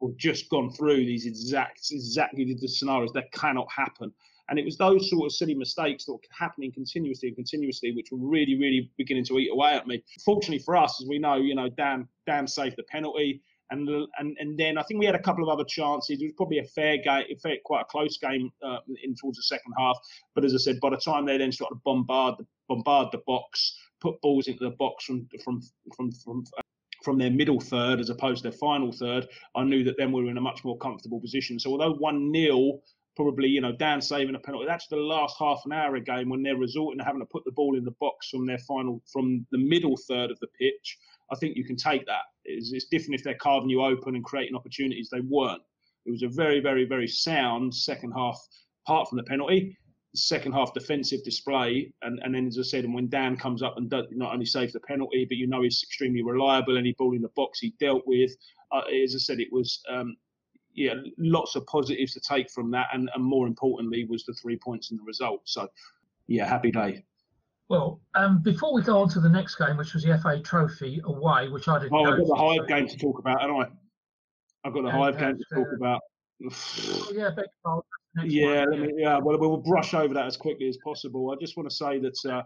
we've 0.00 0.16
just 0.16 0.48
gone 0.48 0.70
through 0.70 1.04
these 1.06 1.26
exact 1.26 1.80
exactly 1.90 2.56
the 2.60 2.68
scenarios 2.68 3.12
that 3.12 3.30
cannot 3.32 3.68
happen. 3.70 4.12
And 4.48 4.58
it 4.58 4.64
was 4.64 4.76
those 4.76 5.10
sort 5.10 5.26
of 5.26 5.32
silly 5.32 5.54
mistakes 5.54 6.04
that 6.04 6.12
were 6.12 6.18
happening 6.30 6.70
continuously 6.72 7.28
and 7.28 7.36
continuously, 7.36 7.92
which 7.92 8.12
were 8.12 8.18
really, 8.18 8.56
really 8.56 8.92
beginning 8.96 9.24
to 9.24 9.38
eat 9.38 9.50
away 9.50 9.72
at 9.72 9.86
me. 9.86 10.02
Fortunately 10.24 10.60
for 10.60 10.76
us, 10.76 11.00
as 11.02 11.08
we 11.08 11.18
know, 11.18 11.36
you 11.36 11.54
know, 11.54 11.68
Dan 11.68 12.08
Dan 12.26 12.46
saved 12.46 12.76
the 12.76 12.84
penalty. 12.84 13.42
And, 13.72 13.88
and 14.18 14.36
and 14.38 14.56
then 14.56 14.78
I 14.78 14.84
think 14.84 15.00
we 15.00 15.06
had 15.06 15.16
a 15.16 15.22
couple 15.22 15.42
of 15.42 15.50
other 15.50 15.64
chances. 15.64 16.20
It 16.20 16.24
was 16.24 16.34
probably 16.36 16.60
a 16.60 16.64
fair 16.64 16.98
game, 16.98 17.24
fair, 17.42 17.56
quite 17.64 17.80
a 17.80 17.84
close 17.86 18.16
game 18.16 18.52
uh, 18.64 18.78
in 19.02 19.16
towards 19.16 19.38
the 19.38 19.42
second 19.42 19.72
half. 19.76 19.98
But 20.36 20.44
as 20.44 20.54
I 20.54 20.58
said, 20.58 20.78
by 20.78 20.90
the 20.90 20.96
time 20.96 21.26
they 21.26 21.36
then 21.36 21.50
started 21.50 21.74
to 21.74 21.80
bombard 21.84 22.36
the 22.38 22.46
bombard 22.68 23.08
the 23.10 23.22
box, 23.26 23.76
put 24.00 24.20
balls 24.20 24.46
into 24.46 24.62
the 24.62 24.70
box 24.70 25.04
from 25.04 25.28
from 25.42 25.60
from 25.96 26.12
from 26.12 26.44
from 27.06 27.18
their 27.18 27.30
middle 27.30 27.60
third 27.60 28.00
as 28.00 28.10
opposed 28.10 28.42
to 28.42 28.50
their 28.50 28.58
final 28.58 28.90
third, 28.90 29.28
I 29.54 29.62
knew 29.62 29.84
that 29.84 29.94
then 29.96 30.10
we 30.10 30.24
were 30.24 30.30
in 30.30 30.38
a 30.38 30.40
much 30.40 30.64
more 30.64 30.76
comfortable 30.78 31.20
position. 31.20 31.60
So 31.60 31.70
although 31.70 31.94
one 31.94 32.32
0 32.34 32.80
probably 33.14 33.48
you 33.48 33.60
know 33.60 33.72
Dan 33.72 34.02
saving 34.02 34.34
a 34.34 34.40
penalty, 34.40 34.66
that's 34.66 34.88
the 34.88 34.96
last 34.96 35.36
half 35.38 35.62
an 35.66 35.72
hour 35.72 35.94
of 35.94 36.04
game 36.04 36.28
when 36.28 36.42
they're 36.42 36.56
resorting 36.56 36.98
to 36.98 37.04
having 37.04 37.20
to 37.20 37.26
put 37.26 37.44
the 37.44 37.52
ball 37.52 37.78
in 37.78 37.84
the 37.84 37.94
box 38.00 38.28
from 38.28 38.44
their 38.44 38.58
final 38.58 39.00
from 39.12 39.46
the 39.52 39.58
middle 39.58 39.96
third 40.08 40.32
of 40.32 40.40
the 40.40 40.48
pitch. 40.58 40.98
I 41.30 41.36
think 41.36 41.56
you 41.56 41.64
can 41.64 41.76
take 41.76 42.04
that. 42.06 42.22
It's, 42.44 42.72
it's 42.72 42.86
different 42.86 43.14
if 43.14 43.22
they're 43.22 43.34
carving 43.34 43.70
you 43.70 43.82
open 43.82 44.16
and 44.16 44.24
creating 44.24 44.56
opportunities. 44.56 45.08
They 45.08 45.20
weren't. 45.20 45.62
It 46.06 46.10
was 46.10 46.22
a 46.22 46.28
very, 46.28 46.60
very, 46.60 46.84
very 46.84 47.08
sound 47.08 47.74
second 47.74 48.12
half, 48.12 48.38
apart 48.84 49.08
from 49.08 49.18
the 49.18 49.24
penalty 49.24 49.76
second 50.16 50.52
half 50.52 50.72
defensive 50.74 51.22
display. 51.24 51.92
And, 52.02 52.20
and 52.22 52.34
then, 52.34 52.46
as 52.46 52.58
I 52.58 52.62
said, 52.62 52.84
and 52.84 52.94
when 52.94 53.08
Dan 53.08 53.36
comes 53.36 53.62
up 53.62 53.76
and 53.76 53.88
does, 53.88 54.06
not 54.10 54.32
only 54.32 54.46
saves 54.46 54.72
the 54.72 54.80
penalty, 54.80 55.24
but 55.24 55.36
you 55.36 55.46
know 55.46 55.62
he's 55.62 55.82
extremely 55.82 56.22
reliable. 56.22 56.76
Any 56.78 56.92
ball 56.92 57.14
in 57.14 57.22
the 57.22 57.28
box 57.36 57.60
he 57.60 57.74
dealt 57.80 58.02
with, 58.06 58.30
uh, 58.72 58.82
as 59.02 59.14
I 59.14 59.18
said, 59.18 59.40
it 59.40 59.52
was 59.52 59.82
um, 59.88 60.16
yeah, 60.76 60.94
lots 61.18 61.56
of 61.56 61.66
positives 61.66 62.12
to 62.14 62.20
take 62.20 62.50
from 62.50 62.70
that, 62.70 62.88
and, 62.92 63.10
and 63.14 63.24
more 63.24 63.46
importantly 63.46 64.04
was 64.04 64.24
the 64.24 64.34
three 64.34 64.56
points 64.56 64.90
and 64.90 65.00
the 65.00 65.04
result. 65.04 65.40
So, 65.44 65.68
yeah, 66.26 66.46
happy 66.46 66.70
day. 66.70 67.04
Well, 67.68 68.00
um, 68.14 68.42
before 68.42 68.72
we 68.72 68.82
go 68.82 68.98
on 68.98 69.08
to 69.08 69.20
the 69.20 69.28
next 69.28 69.56
game, 69.56 69.76
which 69.76 69.94
was 69.94 70.04
the 70.04 70.16
FA 70.18 70.38
Trophy 70.40 71.00
away, 71.04 71.48
which 71.48 71.66
I 71.66 71.80
didn't. 71.80 71.94
Oh, 71.94 72.04
I've 72.04 72.18
got 72.18 72.28
the 72.28 72.34
Hythe 72.34 72.68
game 72.68 72.86
to 72.86 72.96
talk 72.96 73.18
about, 73.18 73.42
and 73.42 73.52
I, 73.52 73.66
I've 74.64 74.72
got 74.72 74.84
the 74.84 74.90
Hythe 74.90 75.18
game 75.18 75.38
to 75.38 75.54
talk 75.54 75.66
about. 75.74 76.00
Oh, 76.44 77.08
yeah, 77.14 77.30
yeah, 78.24 78.64
let 78.70 78.80
me, 78.80 78.92
yeah. 78.96 79.18
Well, 79.18 79.38
we'll 79.38 79.56
brush 79.58 79.94
over 79.94 80.14
that 80.14 80.26
as 80.26 80.36
quickly 80.36 80.68
as 80.68 80.78
possible. 80.84 81.30
I 81.30 81.36
just 81.40 81.56
want 81.56 81.68
to 81.68 81.74
say 81.74 81.98
that 81.98 82.16
uh, 82.30 82.42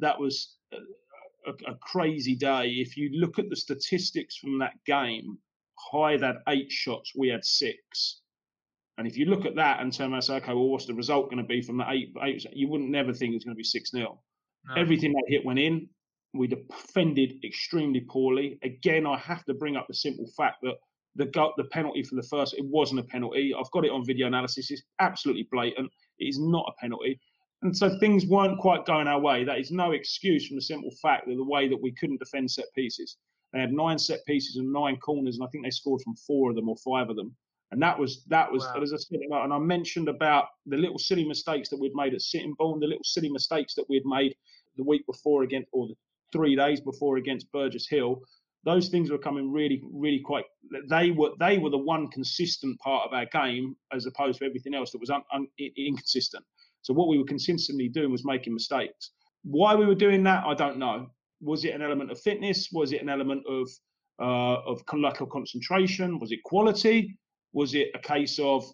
that 0.00 0.18
was 0.18 0.56
a, 0.72 1.50
a, 1.50 1.74
crazy 1.80 2.34
day. 2.34 2.68
If 2.68 2.96
you 2.96 3.10
look 3.12 3.38
at 3.38 3.50
the 3.50 3.56
statistics 3.56 4.36
from 4.36 4.58
that 4.58 4.74
game, 4.86 5.38
Hythe 5.78 6.22
had 6.22 6.36
eight 6.48 6.70
shots, 6.70 7.12
we 7.16 7.28
had 7.28 7.44
six. 7.44 8.20
And 8.98 9.06
if 9.06 9.16
you 9.16 9.26
look 9.26 9.46
at 9.46 9.56
that 9.56 9.80
and 9.80 9.92
turn 9.92 10.08
around 10.08 10.14
and 10.14 10.24
say, 10.24 10.36
okay, 10.36 10.54
well, 10.54 10.68
what's 10.68 10.86
the 10.86 10.94
result 10.94 11.30
going 11.30 11.42
to 11.42 11.48
be 11.48 11.62
from 11.62 11.78
the 11.78 11.90
eight? 11.90 12.14
eight 12.22 12.46
you 12.52 12.68
wouldn't 12.68 12.90
never 12.90 13.12
think 13.12 13.34
it's 13.34 13.44
going 13.44 13.54
to 13.54 13.58
be 13.58 13.64
6 13.64 13.90
0. 13.90 14.20
No. 14.68 14.74
Everything 14.74 15.12
that 15.12 15.24
hit 15.26 15.44
went 15.44 15.58
in. 15.58 15.88
We 16.34 16.46
defended 16.46 17.44
extremely 17.44 18.00
poorly. 18.00 18.58
Again, 18.62 19.06
I 19.06 19.18
have 19.18 19.44
to 19.46 19.54
bring 19.54 19.76
up 19.76 19.86
the 19.88 19.94
simple 19.94 20.26
fact 20.36 20.58
that 20.62 20.74
the 21.16 21.26
go- 21.26 21.52
the 21.56 21.64
penalty 21.64 22.02
for 22.02 22.14
the 22.14 22.22
first 22.22 22.54
it 22.54 22.64
wasn't 22.64 23.00
a 23.00 23.04
penalty. 23.04 23.52
I've 23.58 23.70
got 23.70 23.84
it 23.84 23.90
on 23.90 24.04
video 24.04 24.26
analysis. 24.26 24.70
It's 24.70 24.82
absolutely 25.00 25.48
blatant. 25.50 25.90
It 26.18 26.24
is 26.24 26.38
not 26.38 26.64
a 26.68 26.80
penalty. 26.80 27.20
And 27.62 27.76
so 27.76 27.96
things 27.98 28.26
weren't 28.26 28.58
quite 28.58 28.86
going 28.86 29.06
our 29.06 29.20
way. 29.20 29.44
That 29.44 29.60
is 29.60 29.70
no 29.70 29.92
excuse 29.92 30.46
from 30.46 30.56
the 30.56 30.62
simple 30.62 30.90
fact 31.00 31.28
that 31.28 31.36
the 31.36 31.44
way 31.44 31.68
that 31.68 31.80
we 31.80 31.92
couldn't 31.92 32.18
defend 32.18 32.50
set 32.50 32.66
pieces. 32.74 33.16
They 33.52 33.60
had 33.60 33.72
nine 33.72 33.98
set 33.98 34.24
pieces 34.26 34.56
and 34.56 34.72
nine 34.72 34.96
corners, 34.96 35.36
and 35.36 35.44
I 35.44 35.50
think 35.50 35.64
they 35.64 35.70
scored 35.70 36.00
from 36.02 36.16
four 36.16 36.50
of 36.50 36.56
them 36.56 36.68
or 36.68 36.76
five 36.76 37.10
of 37.10 37.16
them. 37.16 37.36
And 37.70 37.80
that 37.82 37.98
was 37.98 38.24
that 38.24 38.50
was 38.50 38.64
wow. 38.64 38.82
as 38.82 38.92
I 38.92 38.96
said, 38.96 39.20
and 39.20 39.52
I 39.52 39.58
mentioned 39.58 40.08
about 40.08 40.46
the 40.66 40.76
little 40.76 40.98
silly 40.98 41.24
mistakes 41.24 41.68
that 41.70 41.80
we'd 41.80 41.94
made 41.94 42.14
at 42.14 42.20
Sittingbourne, 42.20 42.80
the 42.80 42.86
little 42.86 43.04
silly 43.04 43.30
mistakes 43.30 43.74
that 43.74 43.88
we'd 43.88 44.04
made 44.04 44.34
the 44.76 44.84
week 44.84 45.06
before 45.06 45.42
against, 45.42 45.68
or 45.72 45.88
the 45.88 45.94
three 46.32 46.56
days 46.56 46.80
before 46.80 47.16
against 47.16 47.50
Burgess 47.52 47.88
Hill 47.88 48.20
those 48.64 48.88
things 48.88 49.10
were 49.10 49.18
coming 49.18 49.50
really, 49.50 49.82
really 49.92 50.20
quite. 50.20 50.44
They 50.88 51.10
were 51.10 51.30
they 51.40 51.58
were 51.58 51.70
the 51.70 51.78
one 51.78 52.08
consistent 52.08 52.78
part 52.80 53.06
of 53.06 53.12
our 53.12 53.26
game 53.26 53.76
as 53.92 54.06
opposed 54.06 54.38
to 54.38 54.44
everything 54.44 54.74
else 54.74 54.92
that 54.92 55.00
was 55.00 55.10
un, 55.10 55.22
un, 55.32 55.46
inconsistent. 55.76 56.44
So 56.82 56.94
what 56.94 57.08
we 57.08 57.18
were 57.18 57.24
consistently 57.24 57.88
doing 57.88 58.10
was 58.10 58.24
making 58.24 58.54
mistakes. 58.54 59.10
Why 59.44 59.74
we 59.74 59.86
were 59.86 59.94
doing 59.94 60.22
that, 60.24 60.44
I 60.44 60.54
don't 60.54 60.78
know. 60.78 61.08
Was 61.40 61.64
it 61.64 61.74
an 61.74 61.82
element 61.82 62.10
of 62.10 62.20
fitness? 62.20 62.68
Was 62.72 62.92
it 62.92 63.02
an 63.02 63.08
element 63.08 63.44
of 63.48 63.68
uh, 64.20 64.60
of 64.64 64.82
lack 64.94 65.20
of 65.20 65.28
concentration? 65.30 66.18
Was 66.18 66.32
it 66.32 66.42
quality? 66.44 67.16
Was 67.52 67.74
it 67.74 67.90
a 67.94 67.98
case 67.98 68.38
of 68.38 68.64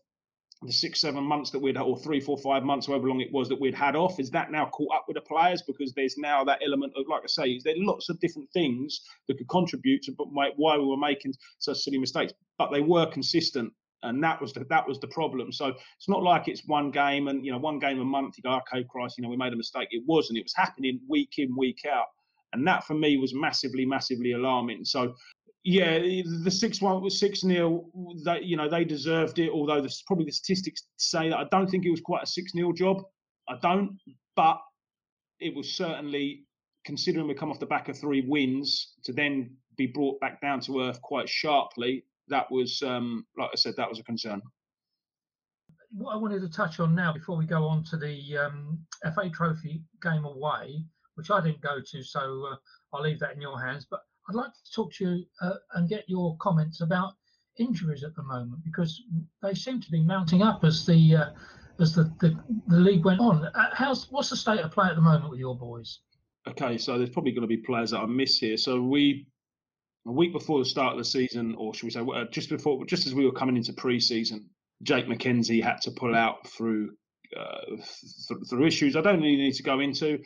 the 0.63 0.73
six, 0.73 1.01
seven 1.01 1.23
months 1.23 1.51
that 1.51 1.61
we'd, 1.61 1.77
or 1.79 1.99
three, 2.01 2.21
four, 2.21 2.37
five 2.39 2.65
months, 2.65 2.87
however 2.87 3.09
long 3.09 3.21
it 3.21 3.33
was 3.33 3.49
that 3.49 3.61
we'd 3.61 3.75
had 3.75 3.95
off, 3.95 4.19
is 4.19 4.31
that 4.31 4.51
now 4.51 4.67
caught 4.67 4.95
up 4.95 5.05
with 5.07 5.15
the 5.15 5.21
players? 5.21 5.63
Because 5.63 5.93
there's 5.95 6.19
now 6.19 6.43
that 6.45 6.61
element 6.65 6.93
of, 6.97 7.07
like 7.09 7.23
I 7.23 7.29
say, 7.29 7.61
there's 7.63 7.77
lots 7.79 8.09
of 8.09 8.19
different 8.19 8.51
things 8.53 9.01
that 9.29 9.39
could 9.39 9.49
contribute 9.49 10.03
to 10.03 10.13
why 10.19 10.77
we 10.77 10.85
were 10.85 10.97
making 10.97 11.35
such 11.59 11.79
silly 11.79 11.99
mistakes, 11.99 12.33
but 12.59 12.73
they 12.73 12.81
were 12.81 13.07
consistent. 13.07 13.73
And 14.05 14.23
that 14.23 14.41
was 14.41 14.53
the 14.53 14.65
that 14.71 14.87
was 14.87 15.01
the 15.01 15.09
problem. 15.09 15.51
So 15.51 15.67
it's 15.97 16.09
not 16.09 16.23
like 16.23 16.47
it's 16.47 16.63
one 16.67 16.93
game 16.93 17.27
and 17.27 17.45
you 17.45 17.51
know 17.51 17.59
one 17.59 17.81
game 17.81 17.99
a 18.01 18.05
month. 18.05 18.37
You 18.37 18.45
go, 18.45 18.57
okay, 18.59 18.87
Christ, 18.89 19.19
you 19.19 19.23
know 19.23 19.29
we 19.29 19.37
made 19.37 19.53
a 19.53 19.57
mistake. 19.57 19.89
It 19.91 20.05
wasn't. 20.07 20.39
It 20.39 20.45
was 20.45 20.55
happening 20.55 21.01
week 21.09 21.35
in, 21.39 21.57
week 21.57 21.81
out, 21.85 22.07
and 22.53 22.65
that 22.69 22.85
for 22.85 22.95
me 22.95 23.17
was 23.17 23.35
massively, 23.35 23.85
massively 23.85 24.33
alarming. 24.33 24.85
So 24.85 25.15
yeah, 25.65 25.99
the 25.99 26.51
six 26.51 26.81
one 26.81 27.03
was 27.03 27.19
six 27.19 27.41
0 27.41 27.87
That 28.25 28.45
you 28.45 28.57
know 28.57 28.69
they 28.69 28.85
deserved 28.85 29.39
it. 29.39 29.51
Although 29.51 29.81
the, 29.81 29.95
probably 30.07 30.25
the 30.27 30.33
statistics 30.33 30.85
say 30.97 31.29
that 31.29 31.37
I 31.37 31.45
don't 31.51 31.69
think 31.69 31.85
it 31.85 31.91
was 31.91 32.01
quite 32.01 32.23
a 32.23 32.27
six 32.27 32.53
0 32.53 32.73
job. 32.73 33.03
I 33.49 33.57
don't, 33.61 33.99
but 34.37 34.61
it 35.41 35.55
was 35.55 35.73
certainly 35.73 36.45
considering 36.85 37.29
we 37.29 37.35
come 37.35 37.51
off 37.51 37.61
the 37.61 37.67
back 37.67 37.89
of 37.89 37.99
three 37.99 38.25
wins 38.27 38.95
to 39.05 39.13
then 39.13 39.55
be 39.77 39.87
brought 39.87 40.21
back 40.21 40.41
down 40.41 40.61
to 40.61 40.81
earth 40.83 41.01
quite 41.03 41.29
sharply. 41.29 42.05
That 42.29 42.51
was, 42.51 42.83
um, 42.83 43.27
like 43.37 43.51
I 43.53 43.57
said, 43.57 43.75
that 43.77 43.89
was 43.89 43.99
a 43.99 44.03
concern. 44.03 44.43
what 45.91 46.13
I 46.13 46.17
wanted 46.17 46.41
to 46.43 46.49
touch 46.49 46.81
on 46.81 46.95
now 46.95 47.13
before 47.13 47.37
we 47.37 47.47
go 47.47 47.67
on 47.67 47.85
to 47.85 47.97
the 47.97 48.37
um, 48.37 48.79
FA 49.15 49.31
Trophy 49.31 49.83
game 50.03 50.25
away, 50.25 50.85
which 51.15 51.31
I 51.31 51.41
didn't 51.41 51.63
go 51.63 51.79
to, 51.81 52.03
so 52.03 52.49
uh, 52.53 52.57
I'll 52.93 53.03
leave 53.03 53.21
that 53.21 53.35
in 53.35 53.41
your 53.41 53.61
hands. 53.61 53.87
But 53.91 54.01
I'd 54.29 54.35
like 54.35 54.53
to 54.53 54.73
talk 54.75 54.93
to 54.95 55.05
you 55.05 55.25
uh, 55.41 55.55
and 55.75 55.89
get 55.89 56.05
your 56.09 56.37
comments 56.39 56.81
about 56.81 57.15
injuries 57.59 58.05
at 58.05 58.15
the 58.15 58.23
moment 58.23 58.63
because 58.65 59.03
they 59.43 59.55
seem 59.55 59.81
to 59.81 59.91
be 59.91 60.03
mounting 60.03 60.43
up 60.43 60.65
as 60.65 60.87
the 60.87 61.17
uh, 61.17 61.31
as 61.81 61.95
the, 61.95 62.13
the, 62.21 62.39
the 62.67 62.77
league 62.77 63.05
went 63.05 63.21
on. 63.21 63.45
Uh, 63.47 63.71
how's 63.73 64.11
what's 64.11 64.31
the 64.31 64.37
state 64.37 64.61
of 64.61 64.71
play 64.71 64.89
at 64.89 64.97
the 64.97 65.03
moment 65.03 65.31
with 65.31 65.41
your 65.41 65.57
boys? 65.57 66.01
Okay, 66.47 66.79
so 66.79 66.97
there's 66.99 67.11
probably 67.11 67.33
going 67.33 67.43
to 67.43 67.49
be 67.49 67.59
players 67.59 67.91
that 67.91 68.01
I 68.01 68.07
miss 68.07 68.39
here. 68.39 68.57
So 68.57 68.81
we 68.81 69.27
a 70.07 70.13
week 70.13 70.33
before 70.33 70.59
the 70.59 70.65
start 70.65 70.93
of 70.93 70.99
the 70.99 71.05
season, 71.05 71.55
or 71.59 71.75
should 71.75 71.85
we 71.85 71.91
say, 71.91 72.01
uh, 72.01 72.25
just 72.31 72.49
before, 72.49 72.85
just 72.87 73.07
as 73.07 73.15
we 73.15 73.27
were 73.27 73.33
coming 73.33 73.57
into 73.57 73.73
pre-season, 73.75 74.49
Jake 74.83 75.07
McKenzie 75.07 75.63
had 75.63 75.81
to 75.83 75.91
pull 75.91 76.15
out 76.15 76.47
through 76.49 76.93
uh, 77.39 77.61
th- 77.77 78.41
through 78.49 78.67
issues 78.67 78.97
I 78.97 79.03
don't 79.03 79.21
really 79.21 79.37
need 79.37 79.55
to 79.55 79.63
go 79.63 79.81
into. 79.81 80.19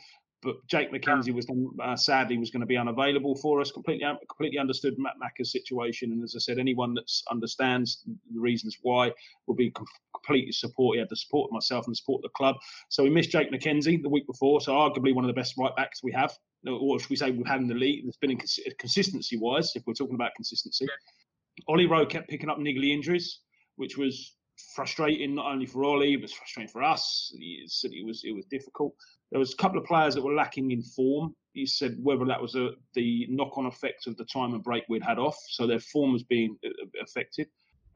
But 0.43 0.65
Jake 0.67 0.91
McKenzie 0.91 1.33
was 1.33 1.47
uh, 1.81 1.95
sadly 1.95 2.37
was 2.37 2.51
going 2.51 2.61
to 2.61 2.67
be 2.67 2.77
unavailable 2.77 3.35
for 3.35 3.61
us. 3.61 3.71
Completely, 3.71 4.05
completely 4.29 4.59
understood 4.59 4.95
Matt 4.97 5.13
Macca's 5.21 5.51
situation, 5.51 6.11
and 6.11 6.23
as 6.23 6.35
I 6.35 6.39
said, 6.39 6.59
anyone 6.59 6.93
that 6.95 7.09
understands 7.31 8.03
the 8.05 8.39
reasons 8.39 8.77
why 8.81 9.11
will 9.47 9.55
be 9.55 9.73
completely 10.13 10.51
support. 10.51 10.95
He 10.95 10.99
had 10.99 11.09
the 11.09 11.15
support 11.15 11.49
of 11.49 11.53
myself 11.53 11.85
and 11.85 11.93
the 11.93 11.97
support 11.97 12.19
of 12.19 12.23
the 12.23 12.35
club. 12.35 12.55
So 12.89 13.03
we 13.03 13.09
missed 13.09 13.31
Jake 13.31 13.51
McKenzie 13.51 14.01
the 14.01 14.09
week 14.09 14.27
before. 14.27 14.61
So 14.61 14.73
arguably 14.73 15.15
one 15.15 15.23
of 15.23 15.29
the 15.29 15.39
best 15.39 15.55
right 15.57 15.75
backs 15.75 16.01
we 16.03 16.11
have, 16.11 16.37
or 16.67 16.99
should 16.99 17.09
we 17.09 17.15
say 17.15 17.31
we've 17.31 17.47
had 17.47 17.61
in 17.61 17.67
the 17.67 17.73
league. 17.73 18.03
There's 18.03 18.17
been 18.17 18.31
in 18.31 18.41
consistency 18.79 19.37
wise, 19.37 19.71
if 19.75 19.83
we're 19.87 19.93
talking 19.93 20.15
about 20.15 20.31
consistency. 20.35 20.85
Yeah. 20.85 21.63
Ollie 21.67 21.85
Rowe 21.85 22.05
kept 22.05 22.29
picking 22.29 22.49
up 22.49 22.57
niggly 22.57 22.89
injuries, 22.89 23.39
which 23.75 23.97
was 23.97 24.35
frustrating 24.75 25.35
not 25.35 25.51
only 25.51 25.65
for 25.65 25.83
Ollie, 25.83 26.15
but 26.15 26.29
frustrating 26.29 26.71
for 26.71 26.83
us. 26.83 27.33
It 27.37 28.05
was 28.05 28.21
it 28.23 28.35
was 28.35 28.45
difficult. 28.45 28.93
There 29.31 29.39
was 29.39 29.53
a 29.53 29.57
couple 29.57 29.79
of 29.79 29.85
players 29.85 30.15
that 30.15 30.23
were 30.23 30.33
lacking 30.33 30.71
in 30.71 30.83
form. 30.83 31.35
He 31.53 31.65
said 31.65 31.97
whether 32.01 32.25
that 32.25 32.41
was 32.41 32.55
a, 32.55 32.71
the 32.93 33.27
knock-on 33.29 33.65
effect 33.65 34.07
of 34.07 34.17
the 34.17 34.25
time 34.25 34.53
and 34.53 34.63
break 34.63 34.83
we'd 34.89 35.03
had 35.03 35.19
off, 35.19 35.37
so 35.49 35.67
their 35.67 35.79
form 35.79 36.13
was 36.13 36.23
being 36.23 36.57
uh, 36.65 36.69
affected. 37.01 37.47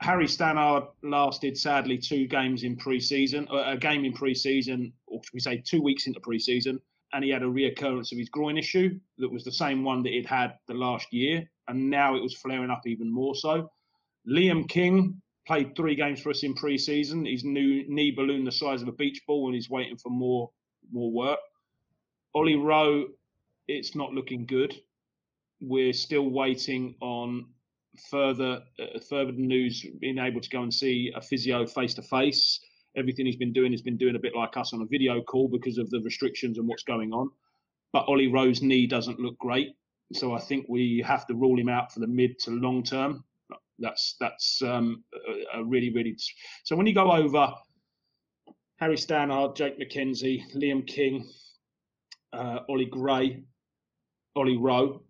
Harry 0.02 0.28
Stannard 0.28 0.84
lasted 1.02 1.58
sadly 1.58 1.98
two 1.98 2.28
games 2.28 2.64
in 2.64 2.76
pre-season, 2.76 3.48
uh, 3.52 3.64
a 3.66 3.78
game 3.78 4.06
in 4.06 4.14
pre-season, 4.14 4.94
or 5.08 5.20
should 5.24 5.34
we 5.34 5.40
say 5.40 5.58
two 5.66 5.82
weeks 5.82 6.06
into 6.06 6.20
pre-season, 6.20 6.80
and 7.14 7.24
he 7.24 7.32
had 7.32 7.42
a 7.42 7.48
reoccurrence 7.48 8.12
of 8.12 8.20
his 8.20 8.30
groin 8.30 8.58
issue 8.60 9.00
that 9.18 9.32
was 9.32 9.44
the 9.44 9.52
same 9.52 9.84
one 9.84 10.04
that 10.04 10.14
he'd 10.14 10.26
had 10.26 10.54
the 10.68 10.74
last 10.74 11.12
year, 11.12 11.50
and 11.68 11.90
now 11.90 12.16
it 12.16 12.22
was 12.22 12.36
flaring 12.36 12.70
up 12.70 12.82
even 12.86 13.12
more 13.12 13.34
so. 13.34 13.72
Liam 14.30 14.68
King 14.70 15.20
played 15.48 15.76
three 15.76 15.96
games 15.96 16.22
for 16.22 16.30
us 16.30 16.44
in 16.44 16.54
pre-season. 16.54 17.26
His 17.26 17.44
new 17.44 17.86
knee 17.88 18.12
balloon 18.12 18.44
the 18.44 18.52
size 18.52 18.82
of 18.82 18.88
a 18.88 18.92
beach 18.92 19.22
ball, 19.26 19.48
and 19.48 19.56
he's 19.56 19.70
waiting 19.70 19.98
for 19.98 20.10
more 20.10 20.52
more 20.92 21.12
work. 21.12 21.40
Ollie 22.36 22.56
Rowe, 22.56 23.06
it's 23.68 23.96
not 23.96 24.14
looking 24.14 24.46
good. 24.46 24.76
We're 25.60 25.94
still 25.94 26.30
waiting 26.30 26.96
on 27.02 27.48
further 28.12 28.62
uh, 28.80 29.00
further 29.10 29.32
news, 29.32 29.86
being 30.00 30.20
able 30.20 30.42
to 30.42 30.50
go 30.50 30.62
and 30.62 30.74
see 30.74 31.12
a 31.16 31.22
physio 31.22 31.66
face 31.66 31.94
to 31.96 32.02
face. 32.04 32.60
Everything 32.96 33.26
he's 33.26 33.36
been 33.36 33.54
doing, 33.54 33.72
he's 33.72 33.82
been 33.82 33.98
doing 33.98 34.16
a 34.16 34.20
bit 34.20 34.36
like 34.36 34.58
us 34.58 34.74
on 34.74 34.82
a 34.82 34.86
video 34.86 35.22
call 35.22 35.48
because 35.48 35.78
of 35.78 35.90
the 35.90 36.02
restrictions 36.02 36.58
and 36.58 36.68
what's 36.68 36.84
going 36.84 37.12
on. 37.12 37.30
But 37.94 38.06
Ollie 38.08 38.28
Rowe's 38.28 38.62
knee 38.62 38.86
doesn't 38.86 39.20
look 39.20 39.38
great, 39.40 39.70
so 40.14 40.34
I 40.34 40.40
think 40.40 40.66
we 40.68 41.04
have 41.06 41.26
to 41.28 41.36
rule 41.36 41.60
him 41.60 41.70
out 41.70 41.92
for 41.92 42.00
the 42.00 42.08
mid 42.08 42.38
to 42.40 42.52
long 42.52 42.84
term. 42.84 43.24
That's 43.80 44.16
that's 44.20 44.62
um, 44.62 45.04
a, 45.54 45.64
really 45.64 45.92
really. 45.92 46.16
So 46.64 46.76
when 46.76 46.88
you 46.88 46.94
go 46.94 47.12
over 47.12 47.54
Harry 48.80 48.98
Stannard, 48.98 49.56
Jake 49.56 49.80
McKenzie, 49.80 50.42
Liam 50.56 50.86
King, 50.86 51.28
uh, 52.34 52.60
Ollie 52.70 52.86
Gray, 52.86 53.44
Ollie 54.36 54.58
Rowe, 54.58 55.02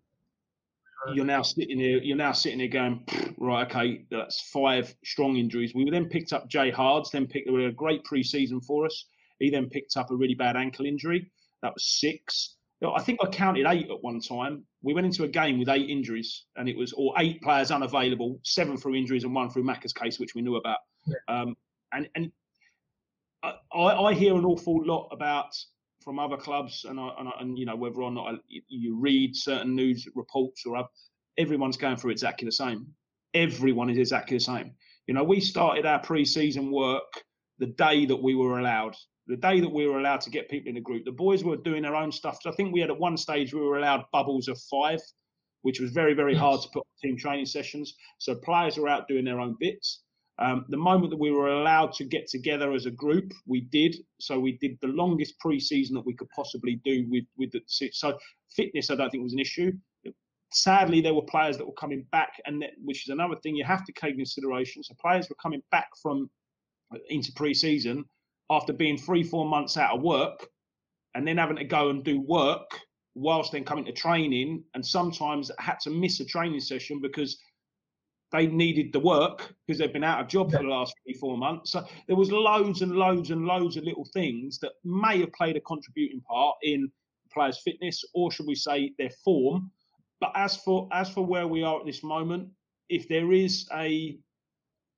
you're 1.14 1.24
now 1.24 1.42
sitting 1.42 1.78
here. 1.78 1.98
You're 2.02 2.16
now 2.16 2.32
sitting 2.32 2.58
here 2.58 2.68
going, 2.68 3.04
right, 3.38 3.66
okay, 3.70 4.04
that's 4.10 4.50
five 4.50 4.94
strong 5.04 5.36
injuries. 5.36 5.74
We 5.74 5.88
then 5.90 6.08
picked 6.08 6.32
up 6.32 6.48
Jay 6.48 6.70
Hards, 6.70 7.10
then 7.10 7.26
picked 7.26 7.48
a 7.48 7.72
great 7.72 8.02
preseason 8.04 8.64
for 8.64 8.86
us. 8.86 9.06
He 9.38 9.50
then 9.50 9.68
picked 9.68 9.96
up 9.96 10.10
a 10.10 10.16
really 10.16 10.34
bad 10.34 10.56
ankle 10.56 10.86
injury. 10.86 11.30
That 11.62 11.74
was 11.74 11.84
six. 12.00 12.56
I 12.86 13.02
think 13.02 13.18
I 13.22 13.28
counted 13.28 13.66
eight 13.66 13.90
at 13.90 14.02
one 14.02 14.20
time. 14.20 14.64
We 14.82 14.94
went 14.94 15.06
into 15.06 15.24
a 15.24 15.28
game 15.28 15.58
with 15.58 15.68
eight 15.68 15.90
injuries, 15.90 16.44
and 16.56 16.68
it 16.68 16.76
was 16.76 16.92
or 16.92 17.12
eight 17.18 17.42
players 17.42 17.70
unavailable, 17.70 18.38
seven 18.44 18.76
through 18.76 18.94
injuries 18.94 19.24
and 19.24 19.34
one 19.34 19.50
through 19.50 19.64
Macca's 19.64 19.92
case, 19.92 20.20
which 20.20 20.34
we 20.34 20.42
knew 20.42 20.56
about. 20.56 20.78
Yeah. 21.06 21.14
Um, 21.28 21.56
and 21.92 22.08
and 22.14 22.30
I, 23.42 23.54
I 23.72 24.14
hear 24.14 24.36
an 24.36 24.44
awful 24.44 24.84
lot 24.84 25.08
about 25.10 25.56
from 26.02 26.18
other 26.18 26.36
clubs, 26.36 26.84
and 26.88 27.00
I, 27.00 27.10
and, 27.18 27.28
I, 27.28 27.32
and 27.40 27.58
you 27.58 27.66
know 27.66 27.76
whether 27.76 28.00
or 28.00 28.12
not 28.12 28.34
I, 28.34 28.38
you 28.68 28.96
read 28.96 29.34
certain 29.34 29.74
news 29.74 30.06
reports 30.14 30.64
or 30.64 30.76
other, 30.76 30.88
everyone's 31.36 31.76
going 31.76 31.96
through 31.96 32.12
exactly 32.12 32.46
the 32.46 32.52
same. 32.52 32.86
Everyone 33.34 33.90
is 33.90 33.98
exactly 33.98 34.36
the 34.36 34.44
same. 34.44 34.72
You 35.06 35.14
know, 35.14 35.24
we 35.24 35.40
started 35.40 35.84
our 35.84 35.98
pre-season 35.98 36.70
work 36.70 37.24
the 37.58 37.66
day 37.66 38.06
that 38.06 38.22
we 38.22 38.34
were 38.36 38.60
allowed 38.60 38.94
the 39.28 39.36
day 39.36 39.60
that 39.60 39.68
we 39.68 39.86
were 39.86 39.98
allowed 39.98 40.22
to 40.22 40.30
get 40.30 40.48
people 40.48 40.70
in 40.70 40.74
the 40.74 40.80
group, 40.80 41.04
the 41.04 41.12
boys 41.12 41.44
were 41.44 41.56
doing 41.56 41.82
their 41.82 41.94
own 41.94 42.10
stuff. 42.10 42.38
So 42.42 42.50
I 42.50 42.54
think 42.54 42.72
we 42.72 42.80
had 42.80 42.90
at 42.90 42.98
one 42.98 43.16
stage 43.16 43.52
we 43.52 43.60
were 43.60 43.78
allowed 43.78 44.04
bubbles 44.10 44.48
of 44.48 44.58
five, 44.70 45.00
which 45.62 45.80
was 45.80 45.90
very 45.90 46.14
very 46.14 46.32
yes. 46.32 46.40
hard 46.40 46.62
to 46.62 46.68
put 46.72 46.82
team 47.02 47.16
training 47.16 47.46
sessions. 47.46 47.94
So 48.18 48.34
players 48.34 48.78
were 48.78 48.88
out 48.88 49.06
doing 49.06 49.24
their 49.24 49.38
own 49.38 49.56
bits. 49.60 50.00
Um, 50.40 50.64
the 50.68 50.76
moment 50.76 51.10
that 51.10 51.18
we 51.18 51.32
were 51.32 51.48
allowed 51.48 51.92
to 51.94 52.04
get 52.04 52.28
together 52.28 52.72
as 52.72 52.86
a 52.86 52.90
group, 52.90 53.32
we 53.46 53.62
did. 53.62 53.96
So 54.20 54.38
we 54.38 54.52
did 54.58 54.78
the 54.80 54.88
longest 54.88 55.38
pre-season 55.40 55.94
that 55.96 56.06
we 56.06 56.14
could 56.14 56.28
possibly 56.34 56.80
do 56.84 57.06
with 57.10 57.24
with 57.36 57.52
the 57.52 57.60
so 57.66 58.18
fitness. 58.56 58.90
I 58.90 58.96
don't 58.96 59.10
think 59.10 59.22
was 59.22 59.34
an 59.34 59.40
issue. 59.40 59.72
Sadly, 60.50 61.02
there 61.02 61.12
were 61.12 61.22
players 61.22 61.58
that 61.58 61.66
were 61.66 61.74
coming 61.74 62.06
back, 62.10 62.32
and 62.46 62.62
that, 62.62 62.70
which 62.82 63.06
is 63.06 63.12
another 63.12 63.36
thing 63.42 63.54
you 63.54 63.64
have 63.64 63.84
to 63.84 63.92
take 63.92 64.12
into 64.12 64.20
consideration. 64.20 64.82
So 64.82 64.94
players 64.98 65.28
were 65.28 65.36
coming 65.42 65.62
back 65.70 65.88
from 66.00 66.30
uh, 66.94 66.98
into 67.10 67.30
pre-season 67.32 68.06
after 68.50 68.72
being 68.72 68.96
three, 68.96 69.22
four 69.22 69.46
months 69.46 69.76
out 69.76 69.96
of 69.96 70.02
work 70.02 70.48
and 71.14 71.26
then 71.26 71.36
having 71.36 71.56
to 71.56 71.64
go 71.64 71.90
and 71.90 72.04
do 72.04 72.20
work 72.20 72.70
whilst 73.14 73.52
then 73.52 73.64
coming 73.64 73.84
to 73.84 73.92
training 73.92 74.62
and 74.74 74.84
sometimes 74.84 75.50
had 75.58 75.80
to 75.80 75.90
miss 75.90 76.20
a 76.20 76.24
training 76.24 76.60
session 76.60 77.00
because 77.00 77.38
they 78.30 78.46
needed 78.46 78.92
the 78.92 79.00
work 79.00 79.54
because 79.66 79.78
they've 79.78 79.92
been 79.92 80.04
out 80.04 80.20
of 80.20 80.28
job 80.28 80.50
for 80.50 80.58
the 80.58 80.68
last 80.68 80.94
three, 81.02 81.14
four 81.14 81.36
months. 81.36 81.72
So 81.72 81.84
there 82.06 82.16
was 82.16 82.30
loads 82.30 82.82
and 82.82 82.92
loads 82.92 83.30
and 83.30 83.44
loads 83.44 83.76
of 83.76 83.84
little 83.84 84.06
things 84.12 84.58
that 84.60 84.72
may 84.84 85.20
have 85.20 85.32
played 85.32 85.56
a 85.56 85.60
contributing 85.60 86.20
part 86.20 86.56
in 86.62 86.90
players' 87.32 87.60
fitness, 87.64 88.04
or 88.14 88.30
should 88.30 88.46
we 88.46 88.54
say 88.54 88.92
their 88.98 89.10
form. 89.24 89.70
But 90.20 90.32
as 90.34 90.56
for 90.56 90.88
as 90.92 91.08
for 91.08 91.24
where 91.24 91.46
we 91.46 91.62
are 91.62 91.80
at 91.80 91.86
this 91.86 92.02
moment, 92.02 92.48
if 92.88 93.08
there 93.08 93.32
is 93.32 93.68
a, 93.74 94.18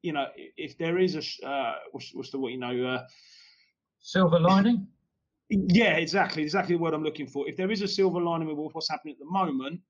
you 0.03 0.13
know, 0.13 0.27
if 0.37 0.77
there 0.79 0.99
is 0.99 1.15
a, 1.15 1.47
uh, 1.47 1.75
what's, 1.93 2.15
what's 2.15 2.31
the 2.31 2.39
what 2.39 2.53
you 2.53 2.59
know, 2.59 2.85
uh, 2.85 3.07
Silver 4.01 4.41
lining? 4.41 4.87
Yeah, 5.49 5.97
exactly. 5.97 6.43
Exactly 6.43 6.77
what 6.77 6.95
I'm 6.95 7.03
looking 7.03 7.27
for. 7.27 7.49
If 7.49 7.57
there 7.57 7.71
is 7.71 7.83
a 7.83 7.89
silver 7.89 8.21
lining 8.21 8.49
with 8.49 8.73
what's 8.73 8.89
happening 8.89 9.15
at 9.15 9.19
the 9.19 9.31
moment, 9.31 9.81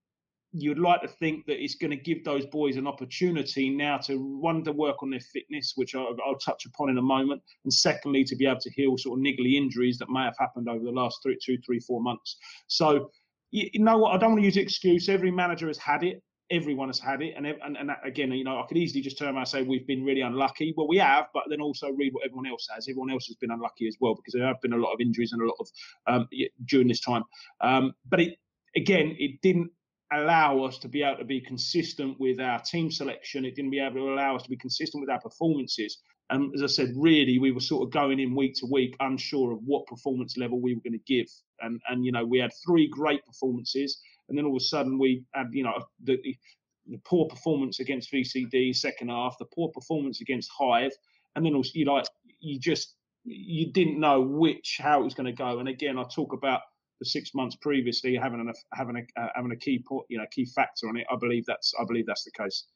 you'd 0.53 0.79
like 0.79 1.01
to 1.03 1.09
think 1.09 1.47
that 1.47 1.63
it's 1.63 1.77
going 1.77 1.91
to 1.91 1.97
give 1.97 2.25
those 2.25 2.45
boys 2.47 2.77
an 2.77 2.87
opportunity 2.87 3.71
now 3.71 3.99
to 3.99 4.17
one 4.41 4.65
to 4.65 4.73
work 4.73 5.03
on 5.03 5.11
their 5.11 5.21
fitness, 5.21 5.75
which 5.77 5.95
I'll, 5.95 6.17
I'll, 6.27 6.39
touch 6.39 6.67
upon 6.67 6.91
in 6.91 6.99
a 6.99 7.03
moment, 7.03 7.41
and 7.65 7.73
secondly 7.73 8.25
to 8.25 8.35
be 8.35 8.47
able 8.47 8.61
to 8.61 8.71
heal 8.71 8.99
sort 8.99 9.19
of 9.19 9.25
niggly 9.25 9.55
injuries 9.55 9.99
that 9.99 10.11
may 10.11 10.25
have 10.25 10.35
happened 10.39 10.69
over 10.69 10.83
the 10.85 10.91
last 10.91 11.21
three, 11.23 11.39
two, 11.45 11.59
three, 11.65 11.79
four 11.79 12.03
months. 12.03 12.37
So 12.67 13.11
you, 13.53 13.71
you 13.73 13.85
know 13.85 13.99
what? 13.99 14.15
I 14.15 14.19
don't 14.19 14.33
want 14.33 14.41
to 14.41 14.47
use 14.47 14.57
excuse. 14.57 15.09
Every 15.09 15.31
manager 15.31 15.69
has 15.69 15.79
had 15.79 16.03
it 16.03 16.21
everyone 16.51 16.89
has 16.89 16.99
had 16.99 17.23
it. 17.23 17.35
And, 17.37 17.47
and, 17.47 17.77
and 17.77 17.91
again, 18.05 18.33
you 18.33 18.45
know, 18.45 18.59
I 18.59 18.67
could 18.67 18.77
easily 18.77 19.01
just 19.01 19.19
turn 19.19 19.29
around 19.29 19.39
and 19.39 19.49
say 19.49 19.63
we've 19.63 19.87
been 19.87 20.05
really 20.05 20.23
unlucky. 20.23 20.75
Well, 20.77 20.89
we 20.89 20.99
have, 20.99 21.27
but 21.33 21.45
then 21.49 21.61
also 21.61 21.91
read 21.91 22.13
what 22.13 22.25
everyone 22.25 22.47
else 22.47 22.67
has. 22.75 22.89
Everyone 22.89 23.11
else 23.11 23.27
has 23.27 23.37
been 23.37 23.51
unlucky 23.51 23.87
as 23.87 23.97
well 24.01 24.15
because 24.15 24.35
there 24.35 24.47
have 24.47 24.61
been 24.61 24.73
a 24.73 24.77
lot 24.77 24.93
of 24.93 25.01
injuries 25.01 25.33
and 25.33 25.43
a 25.43 25.47
lot 25.47 25.57
of 25.61 25.69
um, 26.07 26.29
during 26.67 26.89
this 26.89 27.01
time. 27.01 27.23
Um, 27.61 27.93
but 28.09 28.21
it 28.21 28.35
again, 28.77 29.17
it 29.19 29.41
didn't 29.43 29.71
allow 30.13 30.65
us 30.65 30.79
to 30.79 30.89
be 30.89 31.03
able 31.03 31.19
to 31.19 31.25
be 31.25 31.41
consistent 31.41 32.19
with 32.19 32.41
our 32.41 32.61
team 32.61 32.91
selection. 32.91 33.45
It 33.45 33.55
didn't 33.55 33.71
be 33.71 33.79
able 33.79 33.97
to 33.97 34.13
allow 34.13 34.35
us 34.37 34.43
to 34.43 34.51
be 34.51 34.57
consistent 34.57 35.01
with 35.01 35.11
our 35.11 35.21
performances. 35.21 35.99
And 36.31 36.55
as 36.55 36.63
I 36.63 36.67
said, 36.67 36.93
really, 36.97 37.39
we 37.39 37.51
were 37.51 37.61
sort 37.61 37.85
of 37.85 37.93
going 37.93 38.21
in 38.21 38.35
week 38.35 38.55
to 38.57 38.67
week, 38.67 38.97
unsure 39.01 39.53
of 39.53 39.59
what 39.65 39.87
performance 39.87 40.37
level 40.37 40.61
we 40.61 40.75
were 40.75 40.81
going 40.81 40.99
to 40.99 41.13
give. 41.13 41.27
And 41.61 41.81
and 41.89 42.05
you 42.05 42.13
know, 42.13 42.25
we 42.25 42.39
had 42.39 42.53
three 42.67 42.89
great 42.89 43.25
performances 43.25 44.01
and 44.31 44.39
then 44.39 44.47
all 44.47 44.57
of 44.57 44.63
a 44.63 44.65
sudden 44.65 44.99
we 44.99 45.25
had 45.35 45.49
you 45.53 45.65
know 45.65 45.75
the, 46.05 46.19
the 46.23 46.99
poor 47.05 47.27
performance 47.27 47.81
against 47.81 48.13
VCD 48.13 48.75
second 48.75 49.09
half, 49.09 49.37
the 49.39 49.47
poor 49.55 49.69
performance 49.71 50.21
against 50.23 50.51
Hythe, 50.59 50.93
and 51.37 51.45
then 51.45 51.55
also 51.55 51.71
you 51.75 51.85
like 51.85 52.07
you 52.39 52.59
just 52.59 52.95
you 53.25 53.71
didn't 53.73 54.01
know 54.01 54.21
which 54.21 54.79
how 54.81 55.01
it 55.01 55.05
was 55.05 55.15
going 55.15 55.27
to 55.27 55.33
go. 55.33 55.59
And 55.59 55.69
again, 55.69 55.99
I 55.99 56.05
talk 56.05 56.33
about 56.33 56.63
the 57.01 57.07
six 57.07 57.35
months 57.35 57.57
previously 57.61 58.17
having 58.17 58.41
a 58.41 58.77
having 58.77 58.97
a 58.97 59.21
uh, 59.21 59.29
having 59.35 59.53
a 59.53 59.57
key 59.57 59.85
you 60.09 60.19
know 60.19 60.25
key 60.31 60.47
factor 60.47 60.89
on 60.89 60.97
it. 60.97 61.07
I 61.11 61.17
believe 61.17 61.45
that's 61.47 61.75
I 61.81 61.85
believe 61.85 62.07
that's 62.07 62.25
the 62.25 62.33
case. 62.33 62.67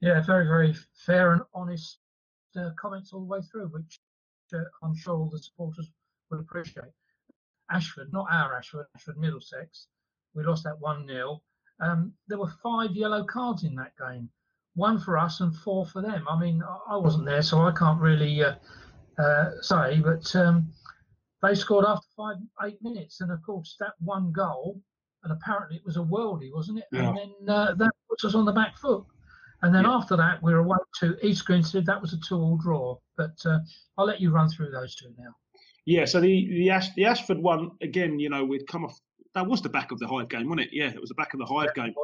Yeah, 0.00 0.22
very 0.22 0.46
very 0.46 0.74
fair 0.94 1.32
and 1.32 1.42
honest 1.54 1.98
uh, 2.56 2.70
comments 2.78 3.12
all 3.12 3.20
the 3.20 3.26
way 3.26 3.40
through, 3.50 3.68
which 3.68 4.00
uh, 4.54 4.64
I'm 4.82 4.96
sure 4.96 5.14
all 5.14 5.30
the 5.30 5.38
supporters 5.38 5.90
will 6.30 6.40
appreciate. 6.40 6.92
Ashford, 7.70 8.12
not 8.12 8.26
our 8.30 8.56
Ashford, 8.56 8.86
Ashford 8.96 9.18
Middlesex, 9.18 9.86
we 10.34 10.44
lost 10.44 10.64
that 10.64 10.80
1 10.80 11.06
0. 11.06 11.42
Um, 11.80 12.12
there 12.28 12.38
were 12.38 12.52
five 12.62 12.92
yellow 12.92 13.24
cards 13.24 13.64
in 13.64 13.74
that 13.76 13.92
game, 13.98 14.28
one 14.74 14.98
for 15.00 15.18
us 15.18 15.40
and 15.40 15.54
four 15.56 15.86
for 15.86 16.02
them. 16.02 16.26
I 16.28 16.38
mean, 16.38 16.62
I 16.88 16.96
wasn't 16.96 17.24
there, 17.24 17.42
so 17.42 17.60
I 17.60 17.72
can't 17.72 18.00
really 18.00 18.42
uh, 18.44 18.54
uh, 19.18 19.50
say, 19.62 20.00
but 20.00 20.34
um, 20.36 20.70
they 21.42 21.54
scored 21.54 21.86
after 21.86 22.06
five, 22.16 22.36
eight 22.64 22.78
minutes. 22.82 23.20
And 23.20 23.30
of 23.30 23.42
course, 23.42 23.76
that 23.80 23.92
one 24.00 24.32
goal, 24.32 24.80
and 25.24 25.32
apparently 25.32 25.76
it 25.76 25.84
was 25.84 25.96
a 25.96 26.00
worldie, 26.00 26.52
wasn't 26.52 26.78
it? 26.78 26.84
Yeah. 26.92 27.08
And 27.08 27.18
then 27.18 27.48
uh, 27.48 27.74
that 27.74 27.92
puts 28.08 28.24
us 28.24 28.34
on 28.34 28.44
the 28.44 28.52
back 28.52 28.76
foot. 28.76 29.04
And 29.62 29.74
then 29.74 29.84
yeah. 29.84 29.92
after 29.92 30.16
that, 30.16 30.42
we 30.42 30.52
were 30.52 30.60
away 30.60 30.78
to 31.00 31.16
East 31.22 31.44
Grinstead. 31.44 31.84
That 31.86 32.00
was 32.00 32.12
a 32.12 32.20
two-all 32.26 32.56
draw. 32.56 32.96
But 33.16 33.36
uh, 33.44 33.58
I'll 33.98 34.06
let 34.06 34.20
you 34.20 34.30
run 34.30 34.48
through 34.48 34.70
those 34.70 34.94
two 34.94 35.12
now. 35.18 35.34
Yeah, 35.86 36.04
so 36.04 36.20
the 36.20 36.46
the, 36.48 36.70
Ash, 36.70 36.92
the 36.94 37.06
Ashford 37.06 37.38
one 37.38 37.70
again, 37.82 38.18
you 38.18 38.28
know, 38.28 38.44
we'd 38.44 38.66
come 38.66 38.84
off. 38.84 38.98
That 39.34 39.46
was 39.46 39.62
the 39.62 39.68
back 39.68 39.92
of 39.92 39.98
the 39.98 40.08
Hythe 40.08 40.28
game, 40.28 40.48
wasn't 40.48 40.68
it? 40.68 40.70
Yeah, 40.72 40.90
it 40.90 41.00
was 41.00 41.08
the 41.08 41.14
back 41.14 41.34
of 41.34 41.40
the 41.40 41.46
Hythe 41.46 41.74
game. 41.74 41.94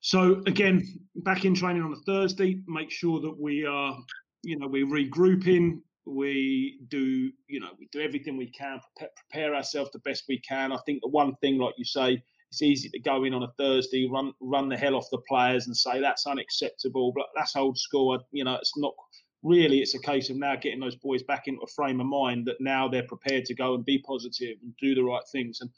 So 0.00 0.42
again, 0.46 1.00
back 1.16 1.44
in 1.44 1.54
training 1.54 1.82
on 1.82 1.92
a 1.92 2.00
Thursday. 2.06 2.60
Make 2.66 2.90
sure 2.90 3.20
that 3.20 3.36
we 3.38 3.66
are, 3.66 3.98
you 4.42 4.58
know, 4.58 4.68
we're 4.68 4.86
regrouping. 4.86 5.80
We 6.06 6.78
do, 6.88 7.32
you 7.48 7.60
know, 7.60 7.70
we 7.78 7.88
do 7.90 8.00
everything 8.00 8.36
we 8.36 8.50
can, 8.50 8.78
prepare, 8.96 9.10
prepare 9.16 9.54
ourselves 9.56 9.90
the 9.92 9.98
best 10.00 10.24
we 10.28 10.40
can. 10.48 10.72
I 10.72 10.78
think 10.86 11.00
the 11.02 11.08
one 11.08 11.34
thing, 11.42 11.58
like 11.58 11.74
you 11.76 11.84
say, 11.84 12.22
it's 12.50 12.62
easy 12.62 12.88
to 12.90 13.00
go 13.00 13.24
in 13.24 13.34
on 13.34 13.42
a 13.42 13.52
Thursday, 13.58 14.08
run 14.08 14.32
run 14.40 14.68
the 14.68 14.76
hell 14.76 14.94
off 14.94 15.08
the 15.10 15.18
players, 15.28 15.66
and 15.66 15.76
say 15.76 16.00
that's 16.00 16.26
unacceptable. 16.26 17.12
But 17.12 17.26
that's 17.34 17.56
old 17.56 17.76
school. 17.76 18.18
You 18.30 18.44
know, 18.44 18.54
it's 18.54 18.78
not 18.78 18.94
really. 19.42 19.80
It's 19.80 19.96
a 19.96 20.00
case 20.00 20.30
of 20.30 20.36
now 20.36 20.54
getting 20.54 20.80
those 20.80 20.96
boys 20.96 21.24
back 21.24 21.48
into 21.48 21.60
a 21.62 21.66
frame 21.74 22.00
of 22.00 22.06
mind 22.06 22.46
that 22.46 22.60
now 22.60 22.86
they're 22.88 23.02
prepared 23.02 23.44
to 23.46 23.54
go 23.54 23.74
and 23.74 23.84
be 23.84 23.98
positive 23.98 24.56
and 24.62 24.72
do 24.80 24.94
the 24.94 25.02
right 25.02 25.24
things. 25.32 25.60
And 25.60 25.70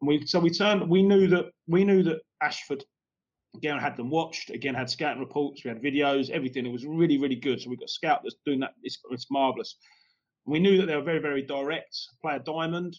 we 0.00 0.26
so 0.26 0.40
we 0.40 0.50
turned. 0.50 0.88
We 0.88 1.02
knew 1.02 1.26
that 1.28 1.46
we 1.66 1.84
knew 1.84 2.02
that 2.04 2.20
Ashford 2.42 2.84
again 3.54 3.78
had 3.78 3.96
them 3.96 4.10
watched. 4.10 4.50
Again 4.50 4.74
had 4.74 4.90
scouting 4.90 5.20
reports. 5.20 5.64
We 5.64 5.68
had 5.68 5.82
videos. 5.82 6.30
Everything. 6.30 6.66
It 6.66 6.72
was 6.72 6.86
really 6.86 7.18
really 7.18 7.36
good. 7.36 7.60
So 7.60 7.70
we 7.70 7.76
got 7.76 7.86
a 7.86 7.92
scout 7.92 8.20
that's 8.22 8.36
doing 8.44 8.60
that. 8.60 8.72
It's, 8.82 8.98
it's 9.10 9.30
marvelous. 9.30 9.76
We 10.46 10.58
knew 10.58 10.78
that 10.78 10.86
they 10.86 10.96
were 10.96 11.02
very 11.02 11.20
very 11.20 11.42
direct. 11.42 11.96
Play 12.22 12.36
a 12.36 12.40
diamond 12.40 12.96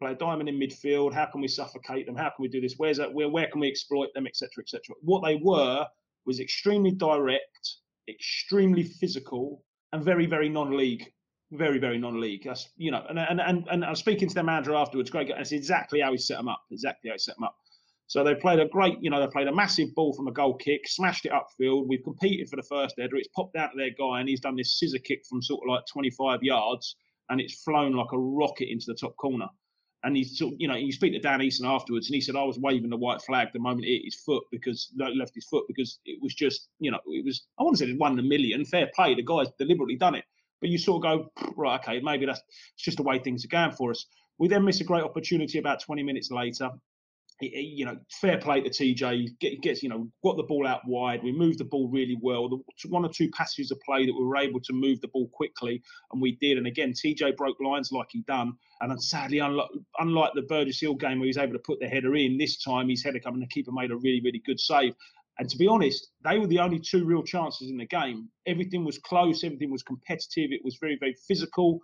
play 0.00 0.12
a 0.12 0.14
diamond 0.14 0.48
in 0.48 0.58
midfield. 0.58 1.12
How 1.12 1.26
can 1.26 1.40
we 1.40 1.48
suffocate 1.48 2.06
them? 2.06 2.16
How 2.16 2.24
can 2.30 2.40
we 2.40 2.48
do 2.48 2.60
this? 2.60 2.74
Where's 2.76 2.98
that? 2.98 3.12
Where 3.12 3.28
where 3.28 3.48
can 3.48 3.60
we 3.60 3.68
exploit 3.68 4.12
them, 4.14 4.26
etc., 4.26 4.62
etc. 4.62 4.94
What 5.00 5.24
they 5.24 5.36
were 5.36 5.86
was 6.26 6.40
extremely 6.40 6.90
direct, 6.90 7.76
extremely 8.08 8.82
physical, 8.82 9.64
and 9.92 10.04
very 10.04 10.26
very 10.26 10.48
non-league. 10.48 11.10
Very 11.56 11.78
very 11.78 11.98
non-league. 11.98 12.44
That's 12.44 12.68
you 12.76 12.90
know, 12.90 13.04
and 13.08 13.18
and 13.18 13.40
and, 13.40 13.66
and 13.70 13.84
I 13.84 13.90
was 13.90 14.00
speaking 14.00 14.28
to 14.28 14.34
their 14.34 14.44
manager 14.44 14.74
afterwards. 14.74 15.10
Great, 15.10 15.28
that's 15.28 15.52
exactly 15.52 16.00
how 16.00 16.10
he 16.10 16.18
set 16.18 16.38
them 16.38 16.48
up. 16.48 16.62
Exactly 16.70 17.10
how 17.10 17.14
he 17.14 17.18
set 17.18 17.36
them 17.36 17.44
up. 17.44 17.54
So 18.06 18.22
they 18.22 18.34
played 18.34 18.60
a 18.60 18.66
great, 18.66 18.98
you 19.00 19.08
know, 19.08 19.20
they 19.20 19.26
played 19.28 19.48
a 19.48 19.54
massive 19.54 19.94
ball 19.94 20.12
from 20.12 20.28
a 20.28 20.32
goal 20.32 20.54
kick, 20.54 20.86
smashed 20.86 21.26
it 21.26 21.32
upfield. 21.32 21.86
We've 21.88 22.02
competed 22.04 22.48
for 22.50 22.56
the 22.56 22.62
first 22.62 22.96
header. 22.98 23.16
It's 23.16 23.28
popped 23.34 23.56
out 23.56 23.70
to 23.72 23.78
their 23.78 23.90
guy, 23.98 24.20
and 24.20 24.28
he's 24.28 24.40
done 24.40 24.56
this 24.56 24.78
scissor 24.78 24.98
kick 24.98 25.24
from 25.28 25.40
sort 25.42 25.62
of 25.64 25.72
like 25.72 25.84
25 25.90 26.42
yards, 26.42 26.96
and 27.30 27.40
it's 27.40 27.62
flown 27.62 27.92
like 27.92 28.12
a 28.12 28.18
rocket 28.18 28.70
into 28.70 28.86
the 28.88 28.94
top 28.94 29.16
corner. 29.16 29.48
And 30.02 30.16
he's 30.16 30.36
sort 30.36 30.54
you 30.58 30.68
know, 30.68 30.76
you 30.76 30.92
speak 30.92 31.14
to 31.14 31.18
Dan 31.18 31.40
Easton 31.40 31.66
afterwards, 31.66 32.08
and 32.08 32.14
he 32.14 32.20
said 32.20 32.36
I 32.36 32.44
was 32.44 32.58
waving 32.58 32.90
the 32.90 32.96
white 32.96 33.22
flag 33.22 33.48
the 33.52 33.58
moment 33.58 33.86
it 33.86 33.94
hit 33.94 34.04
his 34.04 34.16
foot 34.16 34.44
because 34.50 34.92
left 34.98 35.34
his 35.34 35.46
foot 35.46 35.64
because 35.66 35.98
it 36.04 36.18
was 36.20 36.34
just, 36.34 36.68
you 36.80 36.90
know, 36.90 37.00
it 37.06 37.24
was. 37.24 37.46
I 37.58 37.62
want 37.62 37.78
to 37.78 37.84
say 37.84 37.90
it 37.90 37.98
won 37.98 38.18
a 38.18 38.22
million. 38.22 38.64
Fair 38.66 38.90
play, 38.94 39.14
the 39.14 39.22
guy's 39.22 39.48
deliberately 39.58 39.96
done 39.96 40.16
it. 40.16 40.24
But 40.60 40.70
you 40.70 40.78
sort 40.78 41.04
of 41.04 41.30
go, 41.36 41.52
right, 41.56 41.80
okay, 41.80 42.00
maybe 42.00 42.26
that's 42.26 42.40
just 42.78 42.96
the 42.96 43.02
way 43.02 43.18
things 43.18 43.44
are 43.44 43.48
going 43.48 43.72
for 43.72 43.90
us. 43.90 44.06
We 44.38 44.48
then 44.48 44.64
miss 44.64 44.80
a 44.80 44.84
great 44.84 45.04
opportunity 45.04 45.58
about 45.58 45.80
20 45.80 46.02
minutes 46.02 46.30
later 46.30 46.70
you 47.40 47.84
know, 47.84 47.96
fair 48.20 48.38
play 48.38 48.60
to 48.60 48.70
TJ. 48.70 49.38
Get, 49.40 49.60
gets, 49.60 49.82
you 49.82 49.88
know, 49.88 50.08
got 50.22 50.36
the 50.36 50.44
ball 50.44 50.66
out 50.66 50.82
wide. 50.86 51.22
We 51.22 51.32
moved 51.32 51.58
the 51.58 51.64
ball 51.64 51.88
really 51.88 52.16
well. 52.20 52.48
The 52.48 52.88
one 52.88 53.04
or 53.04 53.08
two 53.08 53.30
passages 53.30 53.70
of 53.70 53.80
play 53.80 54.06
that 54.06 54.12
we 54.12 54.24
were 54.24 54.36
able 54.36 54.60
to 54.60 54.72
move 54.72 55.00
the 55.00 55.08
ball 55.08 55.28
quickly, 55.32 55.82
and 56.12 56.22
we 56.22 56.36
did. 56.40 56.58
And 56.58 56.66
again, 56.66 56.92
TJ 56.92 57.36
broke 57.36 57.60
lines 57.60 57.90
like 57.92 58.08
he 58.10 58.22
done. 58.22 58.52
And 58.80 59.02
sadly, 59.02 59.38
unlike, 59.38 59.68
unlike 59.98 60.32
the 60.34 60.42
Burgess 60.42 60.80
Hill 60.80 60.94
game 60.94 61.18
where 61.18 61.26
he 61.26 61.30
was 61.30 61.38
able 61.38 61.54
to 61.54 61.58
put 61.58 61.80
the 61.80 61.88
header 61.88 62.14
in, 62.14 62.38
this 62.38 62.62
time 62.62 62.88
his 62.88 63.02
header 63.02 63.20
coming, 63.20 63.40
the 63.40 63.46
keeper 63.46 63.72
made 63.72 63.90
a 63.90 63.96
really, 63.96 64.20
really 64.22 64.42
good 64.44 64.60
save. 64.60 64.94
And 65.38 65.48
to 65.50 65.58
be 65.58 65.66
honest, 65.66 66.08
they 66.24 66.38
were 66.38 66.46
the 66.46 66.60
only 66.60 66.78
two 66.78 67.04
real 67.04 67.22
chances 67.22 67.68
in 67.68 67.76
the 67.76 67.86
game. 67.86 68.28
Everything 68.46 68.84
was 68.84 68.98
close. 68.98 69.42
Everything 69.42 69.70
was 69.70 69.82
competitive. 69.82 70.52
It 70.52 70.64
was 70.64 70.76
very, 70.80 70.96
very 70.98 71.14
physical. 71.26 71.80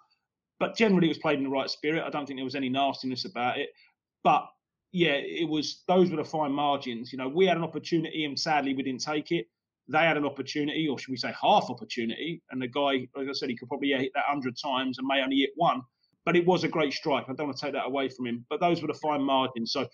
But 0.60 0.76
generally, 0.76 1.06
it 1.06 1.10
was 1.10 1.18
played 1.18 1.38
in 1.38 1.44
the 1.44 1.50
right 1.50 1.70
spirit. 1.70 2.04
I 2.04 2.10
don't 2.10 2.26
think 2.26 2.38
there 2.38 2.44
was 2.44 2.54
any 2.54 2.68
nastiness 2.68 3.24
about 3.24 3.58
it. 3.58 3.70
But 4.22 4.46
yeah, 4.92 5.14
it 5.14 5.48
was 5.48 5.82
those 5.88 6.10
were 6.10 6.16
the 6.16 6.24
fine 6.24 6.52
margins. 6.52 7.12
You 7.12 7.18
know, 7.18 7.28
we 7.28 7.46
had 7.46 7.56
an 7.56 7.64
opportunity 7.64 8.24
and 8.24 8.38
sadly 8.38 8.74
we 8.74 8.82
didn't 8.82 9.02
take 9.02 9.30
it. 9.30 9.46
They 9.88 9.98
had 9.98 10.16
an 10.16 10.24
opportunity, 10.24 10.88
or 10.88 10.98
should 10.98 11.10
we 11.10 11.16
say 11.16 11.32
half 11.40 11.68
opportunity, 11.68 12.42
and 12.50 12.62
the 12.62 12.68
guy, 12.68 13.08
like 13.16 13.28
I 13.28 13.32
said, 13.32 13.48
he 13.48 13.56
could 13.56 13.68
probably 13.68 13.88
hit 13.88 14.12
that 14.14 14.24
hundred 14.28 14.56
times 14.56 14.98
and 14.98 15.06
may 15.06 15.20
only 15.20 15.38
hit 15.38 15.50
one. 15.56 15.82
But 16.24 16.36
it 16.36 16.46
was 16.46 16.62
a 16.62 16.68
great 16.68 16.92
strike. 16.92 17.24
I 17.28 17.32
don't 17.32 17.46
want 17.46 17.58
to 17.58 17.64
take 17.64 17.72
that 17.72 17.86
away 17.86 18.08
from 18.08 18.26
him. 18.26 18.46
But 18.48 18.60
those 18.60 18.82
were 18.82 18.88
the 18.88 18.94
fine 18.94 19.22
margins. 19.22 19.72
So, 19.72 19.88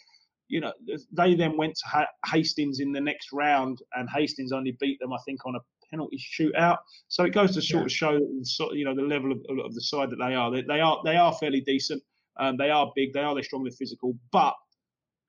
you 0.48 0.60
know, 0.60 0.72
they 1.12 1.34
then 1.34 1.56
went 1.56 1.76
to 1.76 2.06
Hastings 2.26 2.80
in 2.80 2.92
the 2.92 3.00
next 3.00 3.32
round, 3.32 3.78
and 3.94 4.08
Hastings 4.08 4.52
only 4.52 4.76
beat 4.80 4.98
them, 5.00 5.12
I 5.12 5.18
think, 5.24 5.44
on 5.44 5.56
a 5.56 5.60
penalty 5.90 6.18
shootout. 6.18 6.78
So 7.08 7.24
it 7.24 7.30
goes 7.30 7.54
to 7.54 7.62
sort 7.62 7.82
yeah. 7.82 7.84
of 7.86 7.92
show, 8.46 8.72
you 8.72 8.84
know, 8.84 8.94
the 8.94 9.02
level 9.02 9.32
of, 9.32 9.38
of 9.64 9.74
the 9.74 9.80
side 9.80 10.10
that 10.10 10.16
they 10.16 10.34
are. 10.34 10.50
They, 10.50 10.62
they 10.62 10.80
are 10.80 11.00
they 11.04 11.16
are 11.16 11.32
fairly 11.34 11.60
decent. 11.60 12.02
Um, 12.38 12.56
they 12.56 12.70
are 12.70 12.92
big. 12.94 13.12
They 13.12 13.20
are 13.20 13.34
they're 13.34 13.44
strong. 13.44 13.64
They're 13.64 13.72
physical, 13.72 14.16
but 14.30 14.54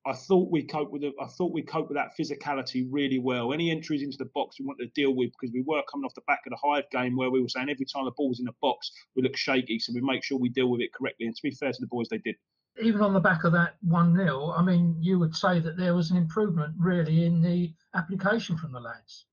I 0.05 0.13
thought 0.13 0.49
we 0.49 0.63
cope 0.63 0.91
with 0.91 1.03
it. 1.03 1.13
I 1.21 1.27
thought 1.27 1.51
we 1.51 1.61
cope 1.61 1.89
with 1.89 1.97
that 1.97 2.11
physicality 2.17 2.87
really 2.89 3.19
well. 3.19 3.51
Any 3.51 3.71
entries 3.71 4.03
into 4.03 4.17
the 4.17 4.29
box 4.33 4.57
we 4.57 4.65
wanted 4.65 4.85
to 4.85 5.01
deal 5.01 5.13
with 5.13 5.31
because 5.31 5.53
we 5.53 5.63
were 5.65 5.83
coming 5.91 6.05
off 6.05 6.13
the 6.15 6.21
back 6.27 6.39
of 6.45 6.51
the 6.51 6.57
Hythe 6.63 6.85
game 6.91 7.17
where 7.17 7.29
we 7.29 7.41
were 7.41 7.49
saying 7.49 7.69
every 7.69 7.85
time 7.85 8.05
the 8.05 8.11
ball 8.11 8.29
was 8.29 8.39
in 8.39 8.45
the 8.45 8.53
box 8.61 8.91
we 9.15 9.23
look 9.23 9.35
shaky, 9.35 9.79
so 9.79 9.91
we 9.93 10.01
make 10.01 10.23
sure 10.23 10.37
we 10.37 10.49
deal 10.49 10.69
with 10.69 10.81
it 10.81 10.93
correctly. 10.93 11.25
And 11.25 11.35
to 11.35 11.41
be 11.43 11.51
fair 11.51 11.73
to 11.73 11.81
the 11.81 11.87
boys, 11.87 12.07
they 12.09 12.19
did. 12.19 12.35
Even 12.81 13.01
on 13.01 13.13
the 13.13 13.19
back 13.19 13.43
of 13.43 13.51
that 13.53 13.75
one 13.81 14.15
0 14.15 14.53
I 14.55 14.61
mean, 14.61 14.95
you 14.99 15.19
would 15.19 15.35
say 15.35 15.59
that 15.59 15.77
there 15.77 15.95
was 15.95 16.11
an 16.11 16.17
improvement 16.17 16.75
really 16.77 17.25
in 17.25 17.41
the 17.41 17.73
application 17.95 18.57
from 18.57 18.71
the 18.71 18.79
lads. 18.79 19.25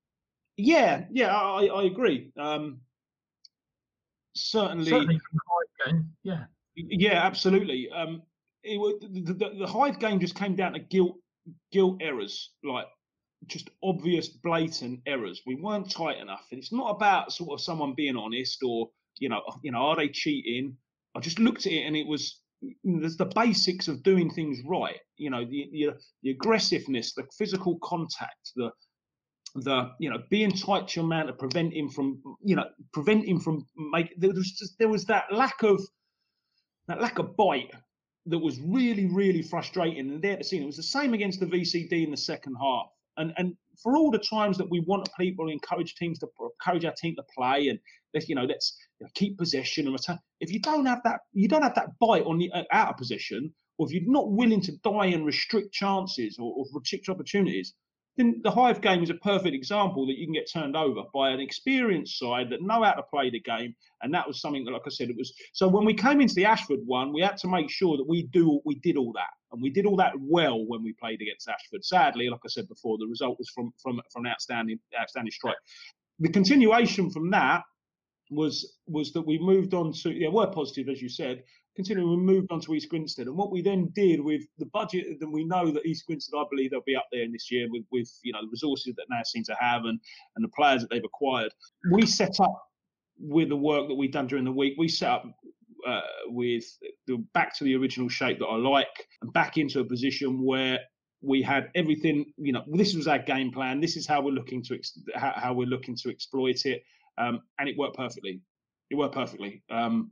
Yeah, 0.57 1.05
yeah, 1.11 1.35
I, 1.37 1.67
I 1.67 1.85
agree. 1.85 2.33
Um, 2.39 2.81
certainly, 4.35 4.91
certainly 4.91 5.19
from 5.19 5.39
the 5.39 5.93
game, 5.93 6.13
yeah. 6.23 6.45
Yeah, 6.77 7.25
absolutely. 7.25 7.91
Um, 7.91 8.23
it, 8.63 9.01
the, 9.01 9.33
the, 9.33 9.51
the 9.59 9.67
Hythe 9.67 9.99
game 9.99 10.21
just 10.21 10.35
came 10.35 10.57
down 10.57 10.73
to 10.73 10.79
guilt 10.79 11.17
guilt 11.71 11.99
errors, 12.01 12.51
like 12.63 12.87
just 13.47 13.71
obvious, 13.83 14.29
blatant 14.29 15.01
errors. 15.07 15.43
We 15.47 15.57
weren't 15.57 15.91
tight 15.91 16.19
enough, 16.19 16.47
and 16.51 16.59
it's 16.59 16.73
not 16.73 16.91
about 16.91 17.33
sort 17.33 17.53
of 17.53 17.61
someone 17.61 17.95
being 17.95 18.17
honest 18.17 18.63
or 18.63 18.91
you 19.19 19.29
know, 19.29 19.43
you 19.63 19.73
know, 19.73 19.79
are 19.79 19.97
they 19.97 20.09
cheating? 20.09 20.77
I 21.15 21.21
just 21.21 21.39
looked 21.39 21.67
at 21.67 21.73
it, 21.73 21.83
and 21.83 21.97
it 21.97 22.07
was 22.07 22.41
there's 22.85 23.17
the 23.17 23.27
basics 23.27 23.89
of 23.89 24.03
doing 24.03 24.31
things 24.31 24.61
right. 24.67 24.99
You 25.17 25.31
know, 25.31 25.45
the, 25.45 25.69
the 25.73 25.91
the 26.23 26.31
aggressiveness, 26.31 27.15
the 27.15 27.25
physical 27.39 27.79
contact, 27.83 28.53
the 28.57 28.71
the 29.57 29.91
you 30.01 30.11
know 30.11 30.19
being 30.31 30.51
tight 30.51 30.89
to 30.89 31.01
your 31.01 31.09
man 31.09 31.27
to 31.27 31.33
prevent 31.33 31.73
him 31.73 31.89
from 31.89 32.21
you 32.43 32.57
know 32.57 32.67
prevent 32.93 33.25
him 33.25 33.39
from 33.39 33.65
make 33.93 34.13
there 34.19 34.31
was 34.31 34.51
just 34.53 34.79
there 34.79 34.89
was 34.89 35.05
that 35.05 35.25
lack 35.33 35.63
of 35.63 35.81
that 36.89 37.01
lack 37.01 37.19
of 37.19 37.37
bite 37.37 37.71
that 38.27 38.39
was 38.39 38.61
really, 38.61 39.07
really 39.07 39.43
frustrating. 39.43 40.11
And 40.11 40.23
there 40.23 40.37
to 40.37 40.45
see 40.45 40.59
it 40.59 40.67
was 40.67 40.77
the 40.77 40.83
same 40.83 41.15
against 41.15 41.41
the 41.41 41.47
VCD 41.47 42.05
in 42.05 42.11
the 42.11 42.17
second 42.17 42.57
half. 42.61 42.87
And 43.17 43.33
and 43.37 43.55
for 43.83 43.97
all 43.97 44.11
the 44.11 44.19
times 44.19 44.59
that 44.59 44.71
we 44.71 44.81
want 44.81 45.09
people 45.19 45.51
encourage 45.51 45.95
teams 45.95 46.19
to 46.19 46.29
encourage 46.61 46.85
our 46.85 46.95
team 46.95 47.15
to 47.17 47.23
play 47.37 47.69
and 47.69 47.79
let's 48.13 48.29
you 48.29 48.35
know 48.35 48.45
let's 48.45 48.77
you 49.01 49.05
know, 49.05 49.11
keep 49.15 49.39
possession 49.39 49.87
and 49.87 49.95
return. 49.95 50.19
If 50.41 50.53
you 50.53 50.61
don't 50.61 50.87
have 50.87 51.01
that, 51.05 51.21
you 51.33 51.49
don't 51.49 51.63
have 51.63 51.75
that 51.75 51.99
bite 52.01 52.25
on 52.25 52.39
the 52.39 52.51
uh, 52.53 52.65
out 52.73 52.91
of 52.91 52.97
position, 52.97 53.53
or 53.79 53.87
if 53.87 53.93
you're 53.93 54.11
not 54.11 54.31
willing 54.31 54.61
to 54.63 54.73
die 54.79 55.07
and 55.07 55.27
restrict 55.27 55.73
chances 55.73 56.39
or, 56.39 56.53
or 56.57 56.65
restrict 56.73 57.09
opportunities, 57.09 57.75
then 58.17 58.41
the 58.45 58.51
Hythe 58.51 58.81
game 58.81 59.03
is 59.03 59.11
a 59.11 59.15
perfect 59.15 59.55
example 59.55 60.07
that 60.07 60.17
you 60.17 60.27
can 60.27 60.35
get 60.35 60.51
turned 60.51 60.77
over 60.77 61.03
by 61.13 61.31
an 61.31 61.41
experienced 61.41 62.19
side 62.19 62.49
that 62.51 62.63
know 62.63 62.83
how 62.83 62.93
to 62.93 63.03
play 63.03 63.29
the 63.29 63.41
game. 63.41 63.75
And 64.03 64.15
that 64.15 64.27
was 64.27 64.41
something 64.41 64.65
that, 64.65 64.71
like 64.71 64.83
I 64.87 64.91
said, 64.91 65.11
it 65.11 65.17
was. 65.17 65.35
So 65.53 65.67
when 65.67 65.85
we 65.85 65.95
came 65.95 66.21
into 66.21 66.35
the 66.35 66.45
Ashford 66.45 66.81
one, 66.85 67.13
we 67.13 67.23
had 67.23 67.37
to 67.39 67.49
make 67.49 67.71
sure 67.71 67.97
that 67.97 68.09
we 68.09 68.25
do 68.25 68.61
we 68.65 68.77
did 68.77 68.97
all 68.97 69.13
that, 69.15 69.31
and 69.53 69.61
we 69.61 69.71
did 69.71 69.87
all 69.87 69.97
that 69.97 70.13
well 70.19 70.65
when 70.67 70.83
we 70.83 70.93
played 70.93 71.21
against 71.23 71.49
Ashford. 71.49 71.85
Sadly, 71.85 72.29
like 72.29 72.41
I 72.45 72.49
said 72.49 72.69
before, 72.69 72.99
the 72.99 73.07
result 73.07 73.39
was 73.39 73.51
from 73.51 73.73
from 73.83 74.01
from 74.13 74.27
an 74.27 74.33
outstanding 74.33 74.79
outstanding 75.01 75.33
strike. 75.33 75.57
The 76.21 76.31
continuation 76.31 77.11
from 77.11 77.31
that 77.31 77.63
was 78.31 78.79
was 78.87 79.13
that 79.13 79.23
we 79.23 79.39
moved 79.39 79.75
on 79.75 79.93
to 79.93 80.11
yeah 80.11 80.29
we're 80.29 80.47
positive 80.47 80.89
as 80.89 81.03
you 81.03 81.09
said 81.09 81.43
continuing 81.77 82.11
we 82.11 82.17
moved 82.17 82.51
on 82.51 82.61
to 82.61 82.75
east 82.75 82.89
grinstead 82.89 83.27
and 83.27 83.37
what 83.37 83.51
we 83.51 83.61
then 83.61 83.91
did 83.95 84.21
with 84.21 84.43
the 84.59 84.67
budget 84.67 85.07
then 85.21 85.33
we 85.33 85.45
know 85.45 85.71
that 85.71 85.85
east 85.85 86.07
grinstead 86.07 86.39
i 86.39 86.45
believe 86.51 86.71
they'll 86.71 86.81
be 86.87 86.97
up 86.97 87.07
there 87.13 87.23
in 87.23 87.33
this 87.33 87.51
year 87.51 87.67
with 87.71 87.85
with 87.91 88.11
you 88.23 88.33
know 88.33 88.41
the 88.43 88.49
resources 88.51 88.95
that 88.97 89.07
now 89.11 89.23
seem 89.25 89.43
to 89.43 89.55
have 89.59 89.85
and 89.85 89.99
and 90.37 90.45
the 90.45 90.49
players 90.49 90.83
that 90.83 90.91
they've 90.91 91.05
acquired 91.05 91.53
we 91.91 92.07
set 92.07 92.39
up 92.41 92.55
with 93.19 93.49
the 93.49 93.57
work 93.57 93.89
that 93.89 93.95
we've 93.95 94.13
done 94.13 94.27
during 94.27 94.45
the 94.45 94.53
week 94.53 94.75
we 94.79 94.89
set 94.89 95.11
up 95.11 95.25
uh, 95.87 96.01
with 96.27 96.65
the 97.07 97.19
back 97.35 97.55
to 97.57 97.65
the 97.65 97.77
original 97.77 98.09
shape 98.09 98.39
that 98.39 98.47
I 98.47 98.57
like, 98.57 99.07
and 99.23 99.33
back 99.33 99.57
into 99.57 99.81
a 99.81 99.85
position 99.85 100.43
where 100.43 100.79
we 101.21 101.43
had 101.43 101.71
everything. 101.75 102.33
You 102.37 102.53
know, 102.53 102.65
this 102.73 102.95
was 102.95 103.07
our 103.07 103.19
game 103.19 103.53
plan. 103.53 103.81
This 103.81 103.97
is 103.97 104.07
how 104.07 104.21
we're 104.21 104.33
looking 104.33 104.63
to 104.65 104.75
ex- 104.75 104.99
how, 105.15 105.33
how, 105.37 105.53
we're 105.53 105.69
looking 105.69 105.97
to 105.97 106.11
exploit 106.11 106.65
it, 106.65 106.83
um, 107.19 107.41
and 107.59 107.69
it 107.69 107.77
worked 107.77 107.97
perfectly. 107.97 108.41
It 108.91 108.97
worked 108.97 109.15
perfectly. 109.15 109.63
Um, 109.71 110.11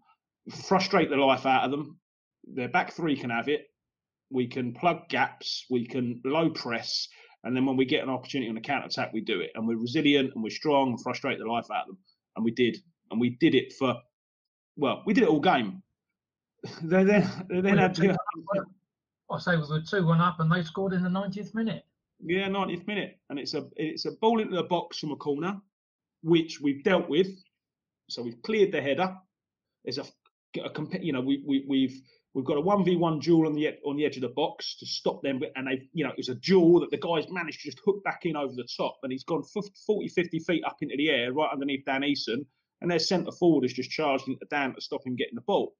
frustrate 0.50 1.10
the 1.10 1.16
life 1.16 1.46
out 1.46 1.64
of 1.64 1.70
them. 1.70 1.98
Their 2.44 2.68
back 2.68 2.92
three 2.92 3.16
can 3.16 3.30
have 3.30 3.48
it. 3.48 3.66
We 4.30 4.46
can 4.46 4.72
plug 4.72 5.08
gaps. 5.08 5.66
We 5.70 5.86
can 5.86 6.20
low 6.24 6.50
press. 6.50 7.08
And 7.44 7.56
then 7.56 7.66
when 7.66 7.76
we 7.76 7.84
get 7.84 8.02
an 8.02 8.10
opportunity 8.10 8.50
on 8.50 8.56
a 8.56 8.60
counter 8.60 8.86
attack, 8.86 9.12
we 9.12 9.20
do 9.20 9.40
it. 9.40 9.50
And 9.54 9.66
we're 9.66 9.78
resilient 9.78 10.32
and 10.34 10.42
we're 10.42 10.50
strong 10.50 10.90
and 10.90 11.02
frustrate 11.02 11.38
the 11.38 11.44
life 11.44 11.70
out 11.70 11.82
of 11.82 11.86
them. 11.88 11.98
And 12.36 12.44
we 12.44 12.52
did. 12.52 12.78
And 13.10 13.20
we 13.20 13.30
did 13.40 13.54
it 13.54 13.72
for, 13.78 13.94
well, 14.76 15.02
we 15.06 15.12
did 15.12 15.24
it 15.24 15.28
all 15.28 15.40
game. 15.40 15.82
they 16.82 17.04
then, 17.04 17.46
they 17.50 17.60
then 17.60 17.78
had 17.78 17.94
to. 17.96 18.16
I 19.30 19.38
say 19.38 19.56
we 19.56 19.62
were 19.62 19.80
2 19.80 20.06
1 20.06 20.20
up 20.20 20.40
and 20.40 20.52
they 20.52 20.62
scored 20.62 20.92
in 20.92 21.02
the 21.02 21.08
90th 21.08 21.54
minute. 21.54 21.84
Yeah, 22.24 22.48
90th 22.48 22.86
minute. 22.86 23.18
And 23.30 23.38
it's 23.38 23.54
a 23.54 23.66
it's 23.76 24.04
a 24.04 24.12
ball 24.20 24.40
into 24.40 24.54
the 24.54 24.62
box 24.64 24.98
from 24.98 25.10
a 25.12 25.16
corner, 25.16 25.60
which 26.22 26.60
we've 26.60 26.84
dealt 26.84 27.08
with. 27.08 27.28
So 28.08 28.22
we've 28.22 28.40
cleared 28.42 28.72
the 28.72 28.80
header. 28.80 29.16
There's 29.84 29.98
a, 29.98 30.04
a 30.56 31.04
you 31.04 31.12
know, 31.12 31.20
we, 31.20 31.42
we, 31.46 31.64
we've 31.68 32.02
We've 32.34 32.46
got 32.46 32.56
a 32.56 32.62
one 32.62 32.82
v 32.82 32.96
one 32.96 33.18
duel 33.18 33.46
on 33.46 33.54
the 33.54 33.76
on 33.84 33.96
the 33.96 34.06
edge 34.06 34.16
of 34.16 34.22
the 34.22 34.28
box 34.28 34.76
to 34.78 34.86
stop 34.86 35.22
them, 35.22 35.40
and 35.54 35.66
they, 35.66 35.86
you 35.92 36.02
know, 36.02 36.10
it 36.10 36.16
was 36.16 36.30
a 36.30 36.34
duel 36.36 36.80
that 36.80 36.90
the 36.90 36.96
guys 36.96 37.30
managed 37.30 37.60
to 37.60 37.68
just 37.68 37.82
hook 37.84 38.02
back 38.04 38.24
in 38.24 38.36
over 38.36 38.54
the 38.54 38.66
top, 38.76 38.98
and 39.02 39.12
he's 39.12 39.24
gone 39.24 39.42
40, 39.42 40.08
50 40.08 40.38
feet 40.38 40.64
up 40.64 40.76
into 40.80 40.96
the 40.96 41.10
air, 41.10 41.32
right 41.32 41.50
underneath 41.52 41.84
Dan 41.84 42.00
Eason, 42.02 42.46
and 42.80 42.90
their 42.90 42.98
centre 42.98 43.32
forward 43.32 43.64
has 43.64 43.74
just 43.74 43.90
charged 43.90 44.28
into 44.28 44.46
Dan 44.50 44.74
to 44.74 44.80
stop 44.80 45.06
him 45.06 45.14
getting 45.14 45.34
the 45.34 45.42
ball. 45.42 45.74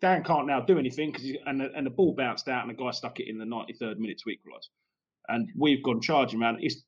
Dan 0.00 0.24
can't 0.24 0.46
now 0.46 0.60
do 0.60 0.78
anything 0.78 1.12
because 1.12 1.30
and 1.46 1.60
the, 1.60 1.70
and 1.74 1.86
the 1.86 1.90
ball 1.90 2.14
bounced 2.14 2.48
out, 2.48 2.66
and 2.66 2.70
the 2.70 2.82
guy 2.82 2.90
stuck 2.90 3.20
it 3.20 3.28
in 3.28 3.36
the 3.36 3.44
93rd 3.44 3.98
minute 3.98 4.18
to 4.24 4.30
equalise. 4.30 4.70
And 5.28 5.50
we've 5.56 5.82
gone 5.82 6.00
charging, 6.00 6.38
man. 6.38 6.56
It's 6.60 6.82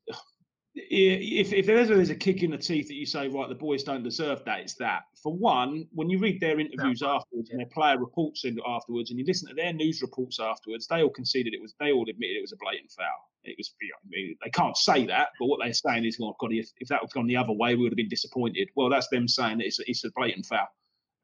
if 0.76 1.54
if 1.54 1.66
there's 1.66 1.88
there's 1.88 2.10
a 2.10 2.14
kick 2.14 2.42
in 2.42 2.50
the 2.50 2.58
teeth 2.58 2.88
that 2.88 2.94
you 2.94 3.06
say 3.06 3.28
right 3.28 3.48
the 3.48 3.54
boys 3.54 3.82
don't 3.82 4.02
deserve 4.02 4.44
that 4.44 4.60
it's 4.60 4.74
that. 4.74 5.04
For 5.22 5.32
one 5.32 5.86
when 5.92 6.10
you 6.10 6.18
read 6.18 6.38
their 6.38 6.60
interviews 6.60 7.02
afterwards 7.02 7.50
and 7.50 7.58
their 7.58 7.66
player 7.66 7.98
reports 7.98 8.44
afterwards 8.66 9.10
and 9.10 9.18
you 9.18 9.24
listen 9.24 9.48
to 9.48 9.54
their 9.54 9.72
news 9.72 10.02
reports 10.02 10.38
afterwards 10.38 10.86
they 10.86 11.02
all 11.02 11.10
conceded 11.10 11.54
it 11.54 11.62
was 11.62 11.74
they 11.80 11.92
all 11.92 12.06
admitted 12.08 12.36
it 12.36 12.42
was 12.42 12.52
a 12.52 12.56
blatant 12.60 12.90
foul. 12.92 13.06
It 13.44 13.54
was 13.56 13.72
you 13.80 13.88
know, 13.88 14.34
they 14.44 14.50
can't 14.50 14.76
say 14.76 15.06
that 15.06 15.28
but 15.40 15.46
what 15.46 15.60
they're 15.62 15.72
saying 15.72 16.04
is 16.04 16.18
oh 16.20 16.36
god 16.38 16.52
if, 16.52 16.70
if 16.78 16.88
that 16.88 17.02
was 17.02 17.12
gone 17.12 17.26
the 17.26 17.36
other 17.36 17.52
way 17.52 17.74
we 17.74 17.82
would 17.82 17.92
have 17.92 17.96
been 17.96 18.08
disappointed. 18.08 18.68
Well 18.76 18.90
that's 18.90 19.08
them 19.08 19.28
saying 19.28 19.58
that 19.58 19.66
it's 19.66 19.80
a, 19.80 19.90
it's 19.90 20.04
a 20.04 20.10
blatant 20.14 20.44
foul. 20.44 20.68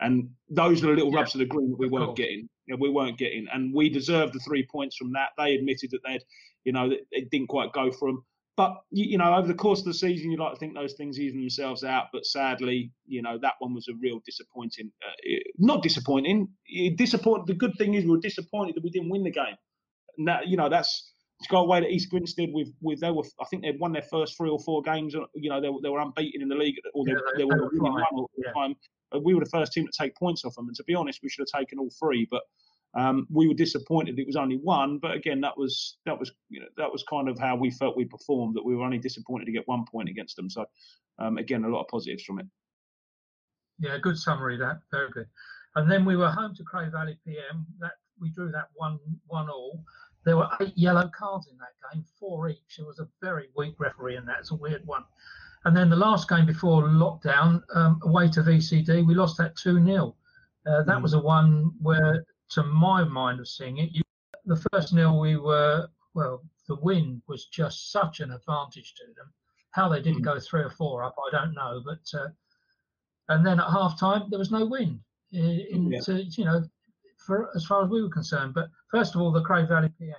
And 0.01 0.31
those 0.49 0.83
are 0.83 0.89
the 0.89 0.95
little 0.95 1.13
rubs 1.13 1.35
of 1.35 1.41
the 1.41 1.47
green 1.47 1.71
that 1.71 1.79
we 1.79 1.89
weren't 1.89 2.17
getting 2.17 2.49
you 2.67 2.75
know, 2.75 2.81
we 2.81 2.91
weren't 2.91 3.19
getting. 3.19 3.47
And 3.53 3.75
we 3.75 3.89
deserved 3.89 4.35
the 4.35 4.41
three 4.41 4.67
points 4.71 4.97
from 4.97 5.13
that. 5.13 5.31
They 5.37 5.55
admitted 5.55 5.91
that 5.91 6.01
they'd 6.07 6.23
you 6.65 6.73
know 6.73 6.91
it 7.11 7.31
didn't 7.31 7.49
quite 7.49 7.73
go 7.73 7.91
for 7.91 8.09
them 8.09 8.25
but 8.63 8.85
you 8.93 9.19
know, 9.19 9.35
over 9.35 9.49
the 9.49 9.55
course 9.55 9.81
of 9.81 9.87
the 9.87 9.95
season, 9.95 10.31
you 10.31 10.37
like 10.37 10.53
to 10.53 10.59
think 10.59 10.75
those 10.75 10.93
things 10.93 11.19
even 11.19 11.41
themselves 11.41 11.83
out. 11.83 12.07
But 12.13 12.25
sadly, 12.25 12.93
you 13.09 13.21
know, 13.21 13.37
that 13.43 13.55
one 13.59 13.75
was 13.75 13.89
a 13.89 13.95
real 14.01 14.21
disappointing. 14.25 14.93
Uh, 15.05 15.35
not 15.59 15.83
disappointing. 15.83 16.47
Disappointed. 16.95 17.49
The 17.49 17.55
good 17.55 17.75
thing 17.77 17.95
is 17.95 18.05
we 18.05 18.11
were 18.11 18.21
disappointed 18.21 18.77
that 18.77 18.85
we 18.85 18.91
didn't 18.91 19.11
win 19.11 19.25
the 19.25 19.33
game. 19.33 19.57
And 20.17 20.29
that 20.29 20.47
you 20.47 20.57
know, 20.57 20.69
that's 20.69 21.13
to 21.43 21.49
go 21.49 21.57
away 21.59 21.81
that 21.81 21.91
East 21.91 22.09
Grinstead 22.09 22.51
with 22.53 22.69
with 22.81 23.01
they 23.01 23.11
were. 23.11 23.25
I 23.41 23.47
think 23.47 23.63
they'd 23.63 23.81
won 23.81 23.93
their 23.93 24.03
first 24.03 24.37
three 24.37 24.51
or 24.51 24.61
four 24.61 24.81
games. 24.83 25.13
You 25.35 25.51
know, 25.51 25.61
they, 25.61 25.71
they 25.83 25.89
were 25.89 26.01
unbeaten 26.01 26.41
in 26.41 26.49
the 26.49 26.55
league, 26.55 26.77
or 26.95 27.05
they, 27.05 27.13
yeah, 27.13 27.19
they, 27.37 27.43
they 27.43 27.45
were 27.45 27.69
winning 27.73 27.83
one 27.83 28.05
all 28.13 28.31
the 28.37 28.45
yeah. 28.47 28.53
time. 28.53 28.77
We 29.25 29.35
were 29.35 29.43
the 29.43 29.51
first 29.51 29.73
team 29.73 29.87
to 29.87 29.93
take 29.99 30.15
points 30.15 30.45
off 30.45 30.55
them, 30.55 30.69
and 30.69 30.77
to 30.77 30.85
be 30.85 30.95
honest, 30.95 31.19
we 31.21 31.31
should 31.31 31.47
have 31.53 31.61
taken 31.61 31.81
all 31.81 31.91
three. 31.99 32.29
But 32.31 32.43
um, 32.95 33.27
we 33.31 33.49
were 33.49 33.55
disappointed 33.55 34.19
it 34.19 34.27
was 34.27 34.37
only 34.37 34.57
one, 34.57 34.99
but 34.99 35.13
again, 35.13 35.41
that 35.41 35.57
was 35.57 35.97
that 36.05 36.19
was 36.19 36.31
you 36.51 36.61
know 36.61 36.67
that 36.77 36.91
was 36.91 37.03
kind 37.09 37.29
of 37.29 37.39
how 37.39 37.57
we 37.57 37.71
felt 37.71 37.97
we 37.97 38.05
performed. 38.05 38.55
That 38.55 38.65
we 38.65 38.77
were 38.77 38.85
only 38.85 38.99
disappointed 38.99 39.47
to 39.47 39.53
get 39.53 39.67
one 39.67 39.85
point 39.91 40.09
against 40.09 40.37
them. 40.37 40.51
So 40.51 40.67
um, 41.19 41.39
again, 41.39 41.65
a 41.65 41.69
lot 41.69 41.83
of 41.83 41.89
positives 41.89 42.23
from 42.25 42.41
it. 42.41 42.47
Yeah, 43.79 43.97
good 43.99 44.19
summary. 44.19 44.59
That 44.59 44.81
very 44.91 45.11
good. 45.11 45.27
And 45.75 45.91
then 45.91 46.05
we 46.05 46.17
were 46.17 46.31
home 46.31 46.55
to 46.55 46.65
Cray 46.65 46.91
Valley 46.91 47.19
PM. 47.25 47.67
That 47.81 47.93
we 48.21 48.31
drew 48.31 48.51
that 48.53 48.69
one 48.75 48.99
one 49.27 49.49
all. 49.49 49.83
There 50.25 50.37
were 50.37 50.49
eight 50.61 50.77
yellow 50.77 51.11
cards 51.17 51.49
in 51.51 51.57
that 51.59 51.93
game, 51.93 52.05
four 52.21 52.51
each. 52.51 52.79
It 52.79 52.87
was 52.87 53.01
a 53.01 53.09
very 53.23 53.49
weak 53.57 53.75
referee 53.79 54.17
in 54.17 54.27
that. 54.27 54.41
It's 54.41 54.53
a 54.53 54.55
weird 54.55 54.87
one. 54.87 55.05
And 55.65 55.77
then 55.77 55.89
the 55.89 55.97
last 55.97 56.29
game 56.29 56.47
before 56.47 56.83
lockdown, 56.85 57.63
um, 57.75 58.01
away 58.03 58.29
to 58.31 58.43
VCD, 58.43 59.07
we 59.07 59.15
lost 59.15 59.39
that 59.39 59.57
2 59.57 59.85
0. 59.85 60.17
Uh, 60.67 60.83
that 60.85 60.99
mm. 60.99 61.03
was 61.03 61.15
a 61.15 61.19
one 61.19 61.73
where 61.81 62.25
to 62.53 62.63
my 62.63 63.05
mind 63.05 63.41
of 63.41 63.49
seeing 63.49 63.79
it, 63.79 63.91
you, 63.93 64.03
the 64.45 64.63
first 64.73 64.93
nil 64.93 65.19
we 65.21 65.37
were 65.37 65.89
well, 66.15 66.43
the 66.69 66.77
win 66.77 67.23
was 67.27 67.47
just 67.47 67.91
such 67.91 68.21
an 68.21 68.33
advantage 68.33 68.95
to 68.95 69.07
them. 69.17 69.33
How 69.71 69.89
they 69.89 70.03
didn't 70.03 70.21
mm. 70.21 70.25
go 70.25 70.39
three 70.39 70.63
or 70.63 70.71
four 70.71 71.03
up, 71.03 71.17
I 71.19 71.37
don't 71.37 71.55
know. 71.55 71.83
But 71.85 72.19
uh, 72.19 72.29
and 73.29 73.47
then 73.47 73.61
at 73.61 73.71
half 73.71 73.99
time 73.99 74.25
there 74.31 74.39
was 74.39 74.51
no 74.51 74.67
wind 74.67 75.01
in, 75.33 75.91
yeah. 75.91 76.01
to, 76.01 76.23
you 76.23 76.45
know 76.45 76.63
for 77.27 77.51
as 77.55 77.65
far 77.65 77.85
as 77.85 77.91
we 77.91 78.03
were 78.03 78.09
concerned. 78.09 78.55
But 78.55 78.69
first 78.91 79.15
of 79.15 79.21
all, 79.21 79.33
the 79.33 79.43
Cray 79.43 79.65
Valley 79.65 79.91
PM. 79.99 80.15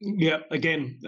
Yeah, 0.00 0.38
again, 0.50 1.00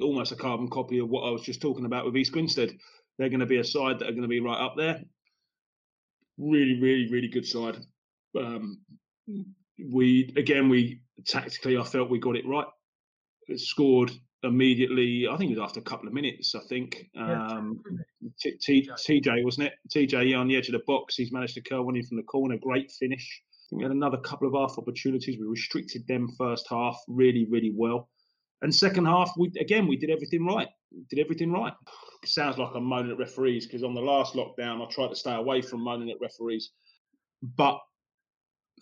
almost 0.00 0.32
a 0.32 0.36
carbon 0.36 0.68
copy 0.68 0.98
of 0.98 1.08
what 1.08 1.22
I 1.22 1.30
was 1.30 1.42
just 1.42 1.60
talking 1.60 1.84
about 1.84 2.04
with 2.04 2.16
East 2.16 2.32
Grinstead. 2.32 2.76
They're 3.18 3.28
going 3.28 3.40
to 3.40 3.46
be 3.46 3.58
a 3.58 3.64
side 3.64 3.98
that 3.98 4.08
are 4.08 4.12
going 4.12 4.22
to 4.22 4.28
be 4.28 4.40
right 4.40 4.60
up 4.60 4.74
there. 4.76 5.00
Really, 6.36 6.80
really, 6.80 7.08
really 7.10 7.28
good 7.28 7.46
side. 7.46 7.78
Um, 8.36 8.80
we 9.78 10.32
again 10.36 10.68
we 10.68 11.00
tactically 11.26 11.78
I 11.78 11.84
felt 11.84 12.10
we 12.10 12.18
got 12.18 12.36
it 12.36 12.46
right. 12.46 12.66
It 13.48 13.60
scored 13.60 14.12
immediately. 14.42 15.26
I 15.28 15.36
think 15.36 15.50
it 15.50 15.58
was 15.58 15.64
after 15.64 15.80
a 15.80 15.84
couple 15.84 16.06
of 16.06 16.14
minutes. 16.14 16.54
I 16.54 16.60
think 16.68 17.06
um, 17.16 17.80
T- 18.40 18.56
T- 18.60 18.88
TJ 18.88 19.44
wasn't 19.44 19.68
it? 19.68 19.74
TJ 19.94 20.38
on 20.38 20.48
the 20.48 20.56
edge 20.56 20.68
of 20.68 20.72
the 20.72 20.82
box. 20.86 21.16
He's 21.16 21.32
managed 21.32 21.54
to 21.54 21.62
curl 21.62 21.84
one 21.84 21.96
in 21.96 22.04
from 22.04 22.18
the 22.18 22.22
corner. 22.24 22.56
Great 22.56 22.90
finish. 22.90 23.42
we 23.72 23.82
had 23.82 23.92
another 23.92 24.18
couple 24.18 24.48
of 24.48 24.54
half 24.54 24.78
opportunities. 24.78 25.38
We 25.38 25.46
restricted 25.46 26.06
them 26.06 26.28
first 26.38 26.66
half 26.68 26.98
really, 27.08 27.46
really 27.50 27.72
well. 27.74 28.08
And 28.62 28.74
second 28.74 29.06
half, 29.06 29.32
we 29.36 29.52
again 29.60 29.86
we 29.86 29.96
did 29.96 30.10
everything 30.10 30.44
right. 30.44 30.68
Did 31.10 31.20
everything 31.20 31.52
right. 31.52 31.74
sounds 32.24 32.58
like 32.58 32.70
I'm 32.74 32.84
moaning 32.84 33.12
at 33.12 33.18
referees 33.18 33.66
because 33.66 33.82
on 33.82 33.94
the 33.94 34.00
last 34.00 34.34
lockdown 34.34 34.84
I 34.84 34.90
tried 34.90 35.08
to 35.08 35.16
stay 35.16 35.34
away 35.34 35.62
from 35.62 35.80
moaning 35.82 36.10
at 36.10 36.20
referees, 36.20 36.70
but 37.42 37.78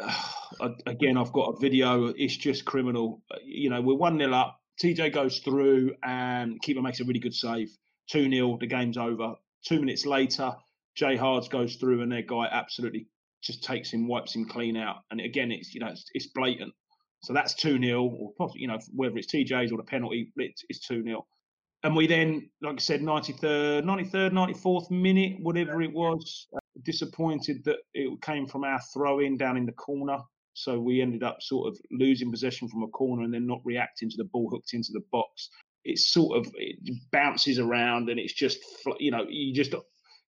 again, 0.87 1.16
I've 1.16 1.32
got 1.32 1.54
a 1.54 1.61
video. 1.61 2.06
It's 2.16 2.37
just 2.37 2.64
criminal. 2.64 3.22
Uh, 3.30 3.37
you 3.44 3.70
know, 3.70 3.80
we're 3.80 3.96
1 3.96 4.18
0 4.18 4.32
up. 4.32 4.59
TJ 4.82 5.12
goes 5.12 5.38
through 5.40 5.94
and 6.02 6.61
keeper 6.62 6.82
makes 6.82 7.00
a 7.00 7.04
really 7.04 7.20
good 7.20 7.35
save. 7.35 7.70
2 8.11 8.30
0, 8.30 8.59
the 8.61 8.66
game's 8.66 8.96
over. 8.96 9.35
Two 9.66 9.80
minutes 9.80 10.06
later, 10.06 10.52
Jay 10.94 11.16
Hards 11.16 11.48
goes 11.48 11.76
through 11.76 12.02
and 12.02 12.12
their 12.12 12.22
guy 12.22 12.48
absolutely 12.50 13.06
just 13.42 13.62
takes 13.62 13.92
him, 13.92 14.09
wipes 14.09 14.35
him 14.35 14.46
clean 14.46 14.76
out. 14.76 14.98
And 15.11 15.20
again, 15.20 15.50
it's 15.50 15.74
you 15.74 15.80
know 15.80 15.88
it's, 15.88 16.04
it's 16.12 16.28
blatant. 16.28 16.72
So 17.22 17.32
that's 17.32 17.54
2 17.54 17.82
0, 17.82 18.04
or 18.04 18.32
possibly, 18.38 18.62
you 18.62 18.68
know, 18.68 18.78
whether 18.94 19.16
it's 19.16 19.32
TJ's 19.32 19.72
or 19.72 19.78
the 19.78 19.82
penalty, 19.82 20.32
it's, 20.37 20.64
it's 20.68 20.87
2 20.87 21.02
0. 21.02 21.26
And 21.82 21.94
we 21.94 22.06
then, 22.06 22.50
like 22.62 22.76
I 22.76 22.78
said, 22.78 23.00
93rd, 23.00 23.85
93rd, 23.85 24.32
94th 24.32 24.90
minute, 24.90 25.37
whatever 25.40 25.82
it 25.82 25.92
was, 25.92 26.48
disappointed 26.83 27.65
that 27.65 27.79
it 27.95 28.21
came 28.23 28.47
from 28.47 28.65
our 28.65 28.81
throw 28.93 29.21
in 29.21 29.37
down 29.37 29.57
in 29.57 29.67
the 29.67 29.73
corner. 29.73 30.19
So 30.55 30.79
we 30.79 31.03
ended 31.03 31.23
up 31.23 31.43
sort 31.43 31.69
of 31.69 31.79
losing 31.91 32.31
possession 32.31 32.69
from 32.69 32.83
a 32.83 32.89
corner 32.89 33.23
and 33.25 33.33
then 33.33 33.47
not 33.47 33.61
reacting 33.65 34.09
to 34.11 34.17
the 34.17 34.25
ball 34.25 34.49
hooked 34.51 34.73
into 34.73 34.93
the 34.93 35.03
box. 35.12 35.51
It 35.85 35.99
sort 35.99 36.39
of 36.39 36.53
it 36.57 36.77
bounces 37.12 37.59
around 37.59 38.09
and 38.09 38.19
it's 38.19 38.33
just 38.33 38.59
you 38.99 39.11
know 39.11 39.25
you 39.29 39.55
just 39.55 39.75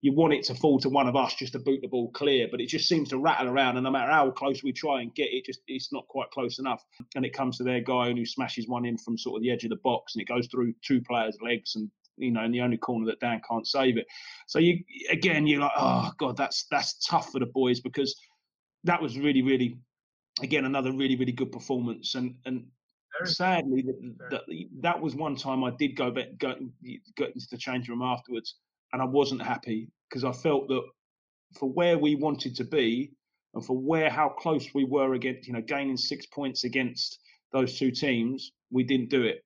you 0.00 0.12
want 0.12 0.32
it 0.32 0.44
to 0.44 0.54
fall 0.54 0.78
to 0.78 0.88
one 0.88 1.08
of 1.08 1.16
us 1.16 1.34
just 1.34 1.52
to 1.54 1.58
boot 1.58 1.80
the 1.82 1.88
ball 1.88 2.10
clear, 2.12 2.46
but 2.50 2.60
it 2.60 2.68
just 2.68 2.88
seems 2.88 3.08
to 3.08 3.18
rattle 3.18 3.48
around, 3.48 3.76
and 3.76 3.84
no 3.84 3.90
matter 3.90 4.12
how 4.12 4.30
close 4.30 4.62
we 4.62 4.72
try 4.72 5.00
and 5.00 5.14
get 5.14 5.28
it, 5.32 5.44
just 5.44 5.60
it's 5.66 5.92
not 5.92 6.06
quite 6.08 6.30
close 6.30 6.58
enough. 6.58 6.84
And 7.16 7.24
it 7.24 7.32
comes 7.32 7.58
to 7.58 7.64
their 7.64 7.80
guy 7.80 8.12
who 8.12 8.24
smashes 8.24 8.68
one 8.68 8.84
in 8.84 8.96
from 8.96 9.18
sort 9.18 9.36
of 9.36 9.42
the 9.42 9.50
edge 9.50 9.64
of 9.64 9.70
the 9.70 9.80
box, 9.82 10.14
and 10.14 10.22
it 10.22 10.28
goes 10.28 10.46
through 10.46 10.74
two 10.82 11.00
players' 11.02 11.38
legs, 11.42 11.74
and 11.74 11.90
you 12.18 12.30
know, 12.30 12.44
in 12.44 12.52
the 12.52 12.60
only 12.60 12.76
corner 12.76 13.06
that 13.06 13.20
Dan 13.20 13.40
can't 13.48 13.66
save 13.66 13.96
it. 13.96 14.06
So 14.46 14.58
you 14.58 14.82
again, 15.10 15.46
you're 15.46 15.60
like, 15.60 15.72
oh 15.76 16.10
god, 16.18 16.36
that's 16.36 16.66
that's 16.70 17.04
tough 17.06 17.30
for 17.30 17.38
the 17.38 17.46
boys 17.46 17.80
because 17.80 18.14
that 18.84 19.00
was 19.00 19.18
really, 19.18 19.42
really, 19.42 19.78
again, 20.42 20.64
another 20.64 20.92
really, 20.92 21.16
really 21.16 21.32
good 21.32 21.52
performance, 21.52 22.14
and 22.14 22.34
and 22.44 22.66
sadly 23.24 23.82
that, 23.82 24.14
that, 24.30 24.42
that 24.80 25.00
was 25.00 25.16
one 25.16 25.34
time 25.34 25.64
I 25.64 25.70
did 25.70 25.96
go 25.96 26.10
back 26.10 26.26
go, 26.38 26.54
go 27.16 27.24
into 27.24 27.46
the 27.50 27.56
change 27.56 27.88
room 27.88 28.02
afterwards 28.02 28.56
and 28.92 29.02
I 29.02 29.04
wasn't 29.04 29.42
happy 29.42 29.90
because 30.08 30.24
I 30.24 30.32
felt 30.32 30.68
that 30.68 30.82
for 31.58 31.68
where 31.68 31.98
we 31.98 32.14
wanted 32.14 32.54
to 32.56 32.64
be 32.64 33.12
and 33.54 33.64
for 33.64 33.76
where 33.76 34.10
how 34.10 34.28
close 34.28 34.72
we 34.74 34.84
were 34.84 35.14
against 35.14 35.48
you 35.48 35.54
know 35.54 35.62
gaining 35.62 35.96
six 35.96 36.26
points 36.26 36.64
against 36.64 37.18
those 37.52 37.78
two 37.78 37.90
teams, 37.90 38.52
we 38.70 38.84
didn't 38.84 39.08
do 39.08 39.22
it. 39.22 39.42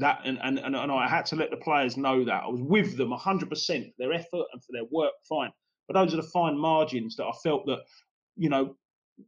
That 0.00 0.20
and, 0.24 0.38
and, 0.42 0.58
and, 0.58 0.76
and 0.76 0.92
I 0.92 1.08
had 1.08 1.26
to 1.26 1.36
let 1.36 1.50
the 1.50 1.56
players 1.56 1.96
know 1.96 2.24
that 2.24 2.44
I 2.44 2.48
was 2.48 2.60
with 2.60 2.96
them 2.96 3.10
100% 3.10 3.48
for 3.48 3.92
their 3.98 4.12
effort 4.12 4.46
and 4.52 4.62
for 4.62 4.72
their 4.72 4.84
work, 4.90 5.12
fine. 5.28 5.50
But 5.88 5.94
those 5.94 6.12
are 6.12 6.18
the 6.18 6.30
fine 6.32 6.58
margins 6.58 7.16
that 7.16 7.24
I 7.24 7.32
felt 7.42 7.66
that 7.66 7.80
you 8.36 8.50
know 8.50 8.76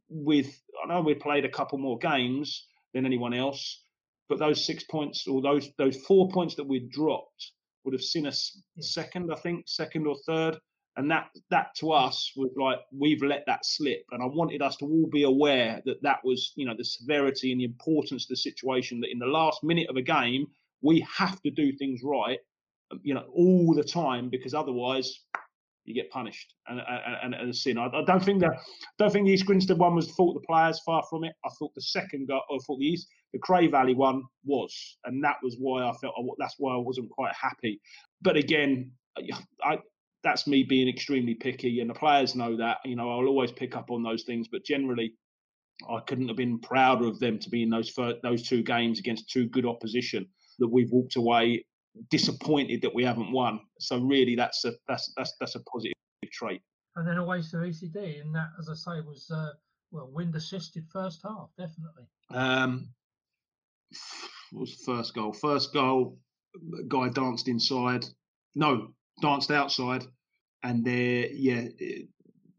with 0.09 0.61
I 0.83 0.87
know 0.87 1.01
we 1.01 1.15
played 1.15 1.45
a 1.45 1.49
couple 1.49 1.77
more 1.77 1.97
games 1.97 2.67
than 2.93 3.05
anyone 3.05 3.33
else, 3.33 3.83
but 4.27 4.39
those 4.39 4.65
six 4.65 4.83
points 4.83 5.27
or 5.27 5.41
those 5.41 5.69
those 5.77 5.97
four 5.97 6.29
points 6.29 6.55
that 6.55 6.67
we 6.67 6.87
dropped 6.91 7.51
would 7.83 7.93
have 7.93 8.03
seen 8.03 8.27
us 8.27 8.61
second, 8.79 9.31
I 9.31 9.35
think, 9.35 9.67
second 9.67 10.05
or 10.05 10.15
third. 10.25 10.57
And 10.97 11.09
that 11.11 11.29
that 11.49 11.75
to 11.75 11.91
us 11.91 12.33
was 12.35 12.51
like 12.57 12.79
we've 12.91 13.23
let 13.23 13.45
that 13.45 13.65
slip, 13.65 14.03
and 14.11 14.21
I 14.21 14.25
wanted 14.25 14.61
us 14.61 14.75
to 14.77 14.85
all 14.85 15.07
be 15.09 15.23
aware 15.23 15.81
that 15.85 16.01
that 16.03 16.17
was 16.25 16.51
you 16.55 16.65
know 16.65 16.75
the 16.77 16.83
severity 16.83 17.51
and 17.51 17.61
the 17.61 17.65
importance 17.65 18.25
of 18.25 18.29
the 18.29 18.35
situation. 18.35 18.99
That 18.99 19.11
in 19.11 19.19
the 19.19 19.25
last 19.25 19.63
minute 19.63 19.89
of 19.89 19.95
a 19.95 20.01
game, 20.01 20.47
we 20.81 21.05
have 21.11 21.41
to 21.41 21.51
do 21.51 21.71
things 21.73 22.01
right, 22.03 22.39
um, 22.91 22.99
you 23.03 23.13
know, 23.13 23.25
all 23.33 23.73
the 23.73 23.83
time 23.83 24.29
because 24.29 24.53
otherwise 24.53 25.21
you 25.85 25.95
get 25.95 26.09
punished 26.11 26.53
and 26.67 26.81
and, 27.23 27.33
and 27.33 27.49
a 27.49 27.53
sin. 27.53 27.77
I, 27.77 27.87
I, 27.87 28.03
don't 28.05 28.23
think 28.23 28.39
that 28.41 28.51
don't 28.99 29.11
think 29.11 29.25
the 29.25 29.33
East 29.33 29.45
Grinstead 29.45 29.77
one 29.77 29.95
was 29.95 30.07
the 30.07 30.13
fault 30.13 30.35
of 30.35 30.41
the 30.41 30.45
players. 30.45 30.79
Far 30.85 31.03
from 31.09 31.23
it. 31.23 31.33
I 31.43 31.49
thought 31.57 31.73
the 31.73 31.81
second 31.81 32.27
go, 32.27 32.37
I 32.37 32.57
thought 32.65 32.79
the 32.79 32.85
East 32.85 33.07
the 33.33 33.39
Cray 33.39 33.67
Valley 33.67 33.95
one 33.95 34.23
was, 34.45 34.97
and 35.05 35.23
that 35.23 35.37
was 35.43 35.55
why 35.59 35.83
I 35.83 35.93
felt 35.93 36.13
that's 36.37 36.55
why 36.59 36.73
I 36.73 36.77
wasn't 36.77 37.09
quite 37.09 37.33
happy. 37.33 37.81
But 38.21 38.37
again, 38.37 38.91
I 39.63 39.79
that's 40.23 40.47
me 40.47 40.63
being 40.63 40.87
extremely 40.87 41.33
picky, 41.33 41.79
and 41.79 41.89
the 41.89 41.95
players 41.95 42.35
know 42.35 42.55
that. 42.57 42.77
You 42.85 42.95
know, 42.95 43.09
I'll 43.09 43.27
always 43.27 43.51
pick 43.51 43.75
up 43.75 43.89
on 43.91 44.03
those 44.03 44.23
things, 44.23 44.47
but 44.47 44.63
generally. 44.63 45.13
I 45.89 46.01
couldn't 46.01 46.27
have 46.27 46.35
been 46.35 46.59
prouder 46.59 47.07
of 47.07 47.19
them 47.19 47.39
to 47.39 47.49
be 47.49 47.63
in 47.63 47.69
those 47.69 47.89
first, 47.89 48.17
those 48.21 48.43
two 48.43 48.63
games 48.63 48.99
against 48.99 49.29
two 49.29 49.47
good 49.47 49.65
opposition 49.65 50.27
that 50.59 50.67
we've 50.67 50.91
walked 50.91 51.15
away 51.15 51.63
disappointed 52.09 52.81
that 52.81 52.93
we 52.93 53.03
haven't 53.03 53.31
won. 53.31 53.59
So 53.79 53.99
really, 53.99 54.35
that's 54.35 54.63
a 54.65 54.73
that's 54.87 55.11
that's 55.17 55.33
that's 55.39 55.55
a 55.55 55.59
positive 55.61 55.93
trait. 56.31 56.61
And 56.95 57.07
then 57.07 57.17
away 57.17 57.41
to 57.41 57.57
VCD, 57.57 58.21
and 58.21 58.33
that, 58.35 58.49
as 58.59 58.69
I 58.69 58.75
say, 58.75 59.01
was 59.01 59.29
uh, 59.33 59.51
well 59.91 60.09
wind 60.11 60.35
assisted 60.35 60.85
first 60.91 61.21
half, 61.23 61.49
definitely. 61.57 62.07
Um, 62.31 62.89
what 64.51 64.61
was 64.61 64.77
the 64.77 64.83
first 64.85 65.13
goal? 65.13 65.33
First 65.33 65.73
goal, 65.73 66.17
guy 66.87 67.09
danced 67.09 67.47
inside. 67.47 68.05
No, 68.55 68.89
danced 69.21 69.51
outside, 69.51 70.05
and 70.63 70.83
there, 70.83 71.27
yeah, 71.27 71.67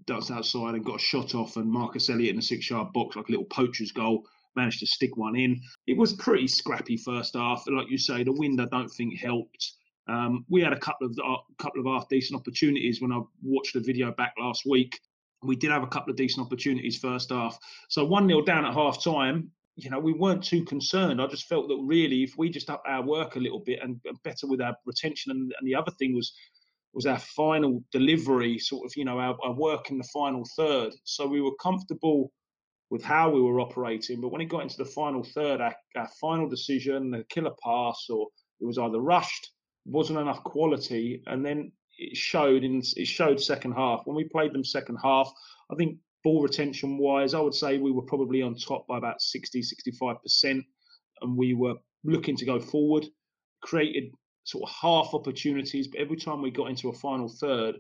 danced 0.07 0.31
outside 0.31 0.75
and 0.75 0.85
got 0.85 0.97
a 0.97 1.05
shot 1.05 1.35
off, 1.35 1.57
and 1.57 1.71
Marcus 1.71 2.09
Elliott 2.09 2.35
in 2.35 2.39
a 2.39 2.43
six-yard 2.43 2.93
box 2.93 3.17
like 3.17 3.29
a 3.29 3.33
little 3.33 3.47
poacher's 3.47 3.93
goal 3.93 4.25
managed 4.57 4.81
to 4.81 4.87
stick 4.87 5.17
one 5.17 5.37
in. 5.37 5.61
It 5.87 5.97
was 5.97 6.13
pretty 6.15 6.47
scrappy 6.47 6.97
first 6.97 7.35
half. 7.35 7.65
Like 7.67 7.91
you 7.91 7.99
say, 7.99 8.25
the 8.25 8.33
wind 8.33 8.61
I 8.61 8.67
don't 8.67 8.89
think 8.89 9.19
helped. 9.19 9.73
Um, 10.09 10.45
we 10.49 10.61
had 10.61 10.73
a 10.73 10.79
couple 10.79 11.07
of 11.07 11.19
uh, 11.25 11.37
couple 11.59 11.81
of 11.81 11.87
half 11.87 12.09
decent 12.09 12.39
opportunities 12.39 13.01
when 13.01 13.13
I 13.13 13.21
watched 13.43 13.75
the 13.75 13.81
video 13.81 14.13
back 14.13 14.35
last 14.39 14.65
week. 14.67 14.99
We 15.43 15.57
did 15.57 15.71
have 15.71 15.83
a 15.83 15.87
couple 15.87 16.11
of 16.11 16.17
decent 16.17 16.45
opportunities 16.45 16.99
first 16.99 17.31
half. 17.31 17.59
So 17.89 18.05
one 18.05 18.27
0 18.27 18.43
down 18.43 18.65
at 18.65 18.75
half 18.75 19.03
time. 19.03 19.51
You 19.77 19.89
know, 19.89 20.01
we 20.01 20.13
weren't 20.13 20.45
too 20.45 20.65
concerned. 20.65 21.23
I 21.23 21.27
just 21.27 21.47
felt 21.47 21.69
that 21.69 21.81
really, 21.83 22.23
if 22.23 22.35
we 22.37 22.51
just 22.51 22.69
up 22.69 22.83
our 22.87 23.03
work 23.03 23.37
a 23.37 23.39
little 23.39 23.61
bit 23.61 23.79
and, 23.83 23.99
better 24.25 24.47
with 24.47 24.61
our 24.61 24.77
retention, 24.85 25.31
and, 25.31 25.55
and 25.59 25.67
the 25.67 25.75
other 25.75 25.93
thing 25.99 26.15
was 26.15 26.33
was 26.93 27.07
our 27.07 27.19
final 27.19 27.83
delivery, 27.93 28.59
sort 28.59 28.85
of, 28.85 28.93
you 28.97 29.05
know, 29.05 29.19
our, 29.19 29.37
our 29.45 29.53
work 29.53 29.91
in 29.91 29.99
the 29.99 30.09
final 30.13 30.45
third. 30.57 30.93
So 31.05 31.25
we 31.25 31.41
were 31.41 31.55
comfortable 31.63 32.33
with 32.91 33.05
how 33.05 33.31
we 33.31 33.41
were 33.41 33.61
operating. 33.61 34.21
But 34.21 34.33
when 34.33 34.41
it 34.41 34.49
got 34.49 34.63
into 34.63 34.77
the 34.77 34.85
final 34.85 35.23
third, 35.23 35.61
our, 35.61 35.75
our 35.97 36.09
final 36.21 36.49
decision, 36.49 37.11
the 37.11 37.25
killer 37.29 37.55
pass, 37.63 38.07
or 38.11 38.29
it 38.61 38.67
was 38.67 38.79
either 38.79 39.01
rushed, 39.01 39.53
wasn't 39.87 40.19
enough 40.19 40.43
quality, 40.43 41.23
and 41.27 41.47
then 41.47 41.73
it 41.99 42.17
showed 42.17 42.65
in 42.65 42.83
it 42.97 43.07
showed 43.07 43.41
second 43.41 43.73
half. 43.73 44.03
When 44.05 44.17
we 44.17 44.25
played 44.25 44.53
them 44.53 44.65
second 44.65 44.99
half, 45.03 45.33
I 45.71 45.77
think 45.77 45.99
ball 46.25 46.43
retention 46.43 46.99
wise, 46.99 47.33
I 47.33 47.41
would 47.41 47.55
say 47.55 47.79
we 47.79 47.93
were 47.93 48.03
probably 48.03 48.43
on 48.43 48.55
top 48.57 48.87
by 48.87 48.99
about 48.99 49.23
60, 49.23 49.63
65%, 49.63 50.65
and 51.23 51.37
we 51.37 51.55
were 51.55 51.75
looking 52.05 52.37
to 52.37 52.45
go 52.45 52.59
forward, 52.59 53.07
created 53.63 54.13
sort 54.45 54.69
of 54.69 54.75
half 54.75 55.15
opportunities, 55.15 55.87
but 55.87 56.01
every 56.01 56.17
time 56.17 56.43
we 56.43 56.51
got 56.51 56.71
into 56.71 56.89
a 56.89 56.93
final 56.93 57.29
third, 57.29 57.77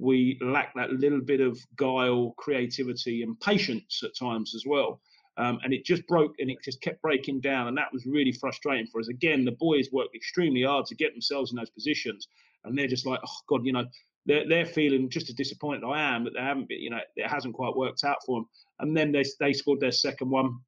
we 0.00 0.38
lack 0.40 0.74
that 0.74 0.90
little 0.90 1.20
bit 1.20 1.40
of 1.40 1.58
guile, 1.76 2.34
creativity, 2.38 3.22
and 3.22 3.38
patience 3.40 4.00
at 4.02 4.16
times 4.16 4.54
as 4.54 4.64
well. 4.66 5.00
Um, 5.36 5.58
and 5.62 5.72
it 5.72 5.84
just 5.84 6.06
broke 6.06 6.34
and 6.38 6.50
it 6.50 6.58
just 6.64 6.80
kept 6.80 7.02
breaking 7.02 7.40
down. 7.40 7.68
And 7.68 7.76
that 7.76 7.92
was 7.92 8.06
really 8.06 8.32
frustrating 8.32 8.86
for 8.86 9.00
us. 9.00 9.08
Again, 9.08 9.44
the 9.44 9.52
boys 9.52 9.88
worked 9.92 10.16
extremely 10.16 10.62
hard 10.62 10.86
to 10.86 10.94
get 10.94 11.12
themselves 11.12 11.52
in 11.52 11.56
those 11.56 11.70
positions. 11.70 12.28
And 12.64 12.76
they're 12.76 12.86
just 12.86 13.06
like, 13.06 13.20
oh, 13.24 13.36
God, 13.48 13.64
you 13.64 13.72
know, 13.72 13.84
they're, 14.26 14.48
they're 14.48 14.66
feeling 14.66 15.08
just 15.10 15.28
as 15.28 15.34
disappointed 15.34 15.84
I 15.84 16.00
am 16.00 16.24
that 16.24 16.32
they 16.34 16.40
haven't 16.40 16.68
been, 16.68 16.80
you 16.80 16.90
know, 16.90 17.00
it 17.16 17.28
hasn't 17.28 17.54
quite 17.54 17.76
worked 17.76 18.02
out 18.04 18.18
for 18.24 18.40
them. 18.40 18.48
And 18.80 18.96
then 18.96 19.12
they, 19.12 19.24
they 19.38 19.52
scored 19.52 19.80
their 19.80 19.92
second 19.92 20.30
one. 20.30 20.58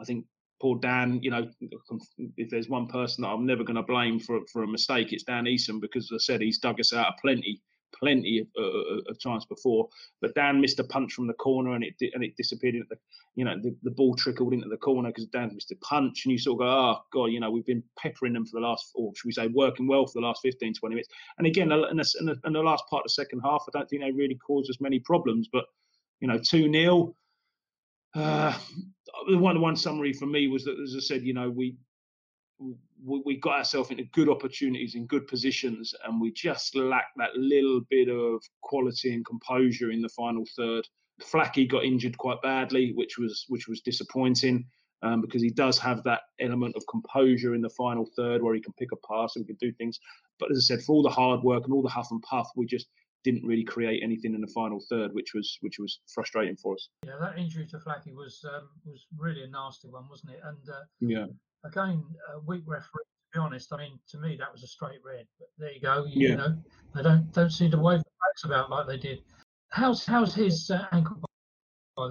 I 0.00 0.04
think 0.04 0.24
poor 0.60 0.78
Dan, 0.80 1.20
you 1.22 1.30
know, 1.30 1.48
if 2.36 2.50
there's 2.50 2.68
one 2.68 2.86
person 2.86 3.22
that 3.22 3.28
I'm 3.28 3.46
never 3.46 3.64
going 3.64 3.76
to 3.76 3.82
blame 3.82 4.20
for 4.20 4.40
for 4.52 4.62
a 4.62 4.68
mistake, 4.68 5.12
it's 5.12 5.24
Dan 5.24 5.44
Eason 5.44 5.80
because, 5.80 6.10
as 6.12 6.16
I 6.16 6.22
said, 6.22 6.40
he's 6.40 6.58
dug 6.58 6.80
us 6.80 6.92
out 6.92 7.08
of 7.08 7.14
plenty 7.20 7.60
plenty 7.98 8.40
of, 8.40 8.46
uh, 8.58 9.10
of, 9.10 9.22
times 9.22 9.44
before. 9.46 9.88
But 10.20 10.34
Dan 10.34 10.60
missed 10.60 10.78
a 10.78 10.84
punch 10.84 11.12
from 11.12 11.26
the 11.26 11.34
corner 11.34 11.74
and 11.74 11.84
it 11.84 11.94
and 12.14 12.22
it 12.24 12.36
disappeared 12.36 12.74
into 12.74 12.86
the, 12.90 12.96
you 13.34 13.44
know, 13.44 13.56
the, 13.60 13.74
the 13.82 13.90
ball 13.90 14.14
trickled 14.14 14.52
into 14.52 14.68
the 14.68 14.76
corner 14.76 15.10
because 15.10 15.26
Dan 15.26 15.50
missed 15.54 15.72
a 15.72 15.76
punch. 15.76 16.24
And 16.24 16.32
you 16.32 16.38
sort 16.38 16.56
of 16.56 16.58
go, 16.60 16.66
oh, 16.66 16.98
God, 17.12 17.26
you 17.26 17.40
know, 17.40 17.50
we've 17.50 17.66
been 17.66 17.82
peppering 17.98 18.32
them 18.32 18.46
for 18.46 18.60
the 18.60 18.66
last, 18.66 18.90
or 18.94 19.12
should 19.14 19.26
we 19.26 19.32
say, 19.32 19.48
working 19.48 19.86
well 19.86 20.06
for 20.06 20.20
the 20.20 20.26
last 20.26 20.40
15, 20.42 20.74
20 20.74 20.94
minutes. 20.94 21.08
And 21.38 21.46
again, 21.46 21.72
in 21.72 21.96
the, 21.96 22.16
in 22.20 22.26
the, 22.26 22.36
in 22.44 22.52
the 22.52 22.60
last 22.60 22.84
part 22.88 23.02
of 23.02 23.08
the 23.08 23.12
second 23.12 23.40
half, 23.44 23.64
I 23.68 23.78
don't 23.78 23.88
think 23.88 24.02
they 24.02 24.12
really 24.12 24.38
caused 24.46 24.70
us 24.70 24.80
many 24.80 24.98
problems. 25.00 25.48
But, 25.52 25.64
you 26.20 26.28
know, 26.28 26.38
2 26.38 26.72
0. 26.72 27.14
Uh, 28.14 28.58
the 29.28 29.36
one 29.38 29.60
one 29.60 29.76
summary 29.76 30.12
for 30.12 30.26
me 30.26 30.48
was 30.48 30.64
that, 30.64 30.78
as 30.82 30.94
I 30.96 31.00
said, 31.00 31.22
you 31.22 31.34
know, 31.34 31.50
we 31.50 31.76
we, 33.04 33.22
we 33.24 33.36
got 33.36 33.58
ourselves 33.58 33.90
into 33.90 34.04
good 34.12 34.28
opportunities 34.28 34.94
in 34.94 35.06
good 35.06 35.26
positions, 35.26 35.94
and 36.04 36.20
we 36.20 36.32
just 36.32 36.74
lacked 36.76 37.16
that 37.16 37.34
little 37.36 37.80
bit 37.90 38.08
of 38.08 38.42
quality 38.62 39.14
and 39.14 39.24
composure 39.24 39.90
in 39.90 40.02
the 40.02 40.08
final 40.10 40.44
third. 40.56 40.86
Flacky 41.22 41.68
got 41.68 41.84
injured 41.84 42.16
quite 42.18 42.40
badly, 42.42 42.92
which 42.94 43.18
was 43.18 43.44
which 43.48 43.66
was 43.68 43.80
disappointing 43.80 44.64
um, 45.02 45.20
because 45.20 45.42
he 45.42 45.50
does 45.50 45.78
have 45.78 46.02
that 46.04 46.22
element 46.40 46.74
of 46.76 46.84
composure 46.88 47.54
in 47.54 47.60
the 47.60 47.70
final 47.70 48.08
third 48.16 48.42
where 48.42 48.54
he 48.54 48.60
can 48.60 48.72
pick 48.74 48.90
a 48.92 48.96
pass 48.96 49.36
and 49.36 49.44
we 49.44 49.54
can 49.54 49.58
do 49.60 49.72
things. 49.74 49.98
But 50.38 50.50
as 50.50 50.58
I 50.58 50.74
said, 50.74 50.84
for 50.84 50.92
all 50.92 51.02
the 51.02 51.08
hard 51.08 51.42
work 51.42 51.64
and 51.64 51.72
all 51.72 51.82
the 51.82 51.88
huff 51.88 52.08
and 52.10 52.22
puff, 52.22 52.48
we 52.56 52.66
just 52.66 52.86
didn't 53.24 53.44
really 53.44 53.64
create 53.64 54.02
anything 54.02 54.34
in 54.34 54.40
the 54.40 54.52
final 54.54 54.80
third, 54.88 55.12
which 55.12 55.34
was 55.34 55.58
which 55.60 55.78
was 55.78 56.00
frustrating 56.14 56.56
for 56.56 56.74
us. 56.74 56.88
Yeah, 57.04 57.14
that 57.20 57.38
injury 57.38 57.66
to 57.66 57.78
Flacky 57.78 58.14
was 58.14 58.44
um, 58.44 58.68
was 58.84 59.06
really 59.16 59.42
a 59.42 59.48
nasty 59.48 59.88
one, 59.88 60.08
wasn't 60.08 60.32
it? 60.32 60.40
And 60.44 60.68
uh, 60.68 60.84
yeah, 61.00 61.26
again, 61.64 62.04
a 62.34 62.40
weak 62.40 62.62
referee. 62.66 63.04
To 63.32 63.38
be 63.38 63.44
honest, 63.44 63.72
I 63.72 63.78
mean, 63.78 63.98
to 64.10 64.18
me 64.18 64.36
that 64.38 64.50
was 64.50 64.62
a 64.62 64.66
straight 64.66 65.00
red. 65.04 65.26
But 65.38 65.48
there 65.58 65.72
you 65.72 65.80
go. 65.80 66.06
You, 66.08 66.28
yeah. 66.28 66.34
know, 66.36 66.56
they 66.94 67.02
don't 67.02 67.30
don't 67.32 67.50
seem 67.50 67.70
to 67.72 67.78
wave 67.78 67.98
the 67.98 68.04
flags 68.04 68.44
about 68.44 68.70
like 68.70 68.86
they 68.86 68.96
did. 68.96 69.20
How's 69.70 70.06
how's 70.06 70.34
his 70.34 70.70
uh, 70.70 70.86
ankle? 70.92 71.20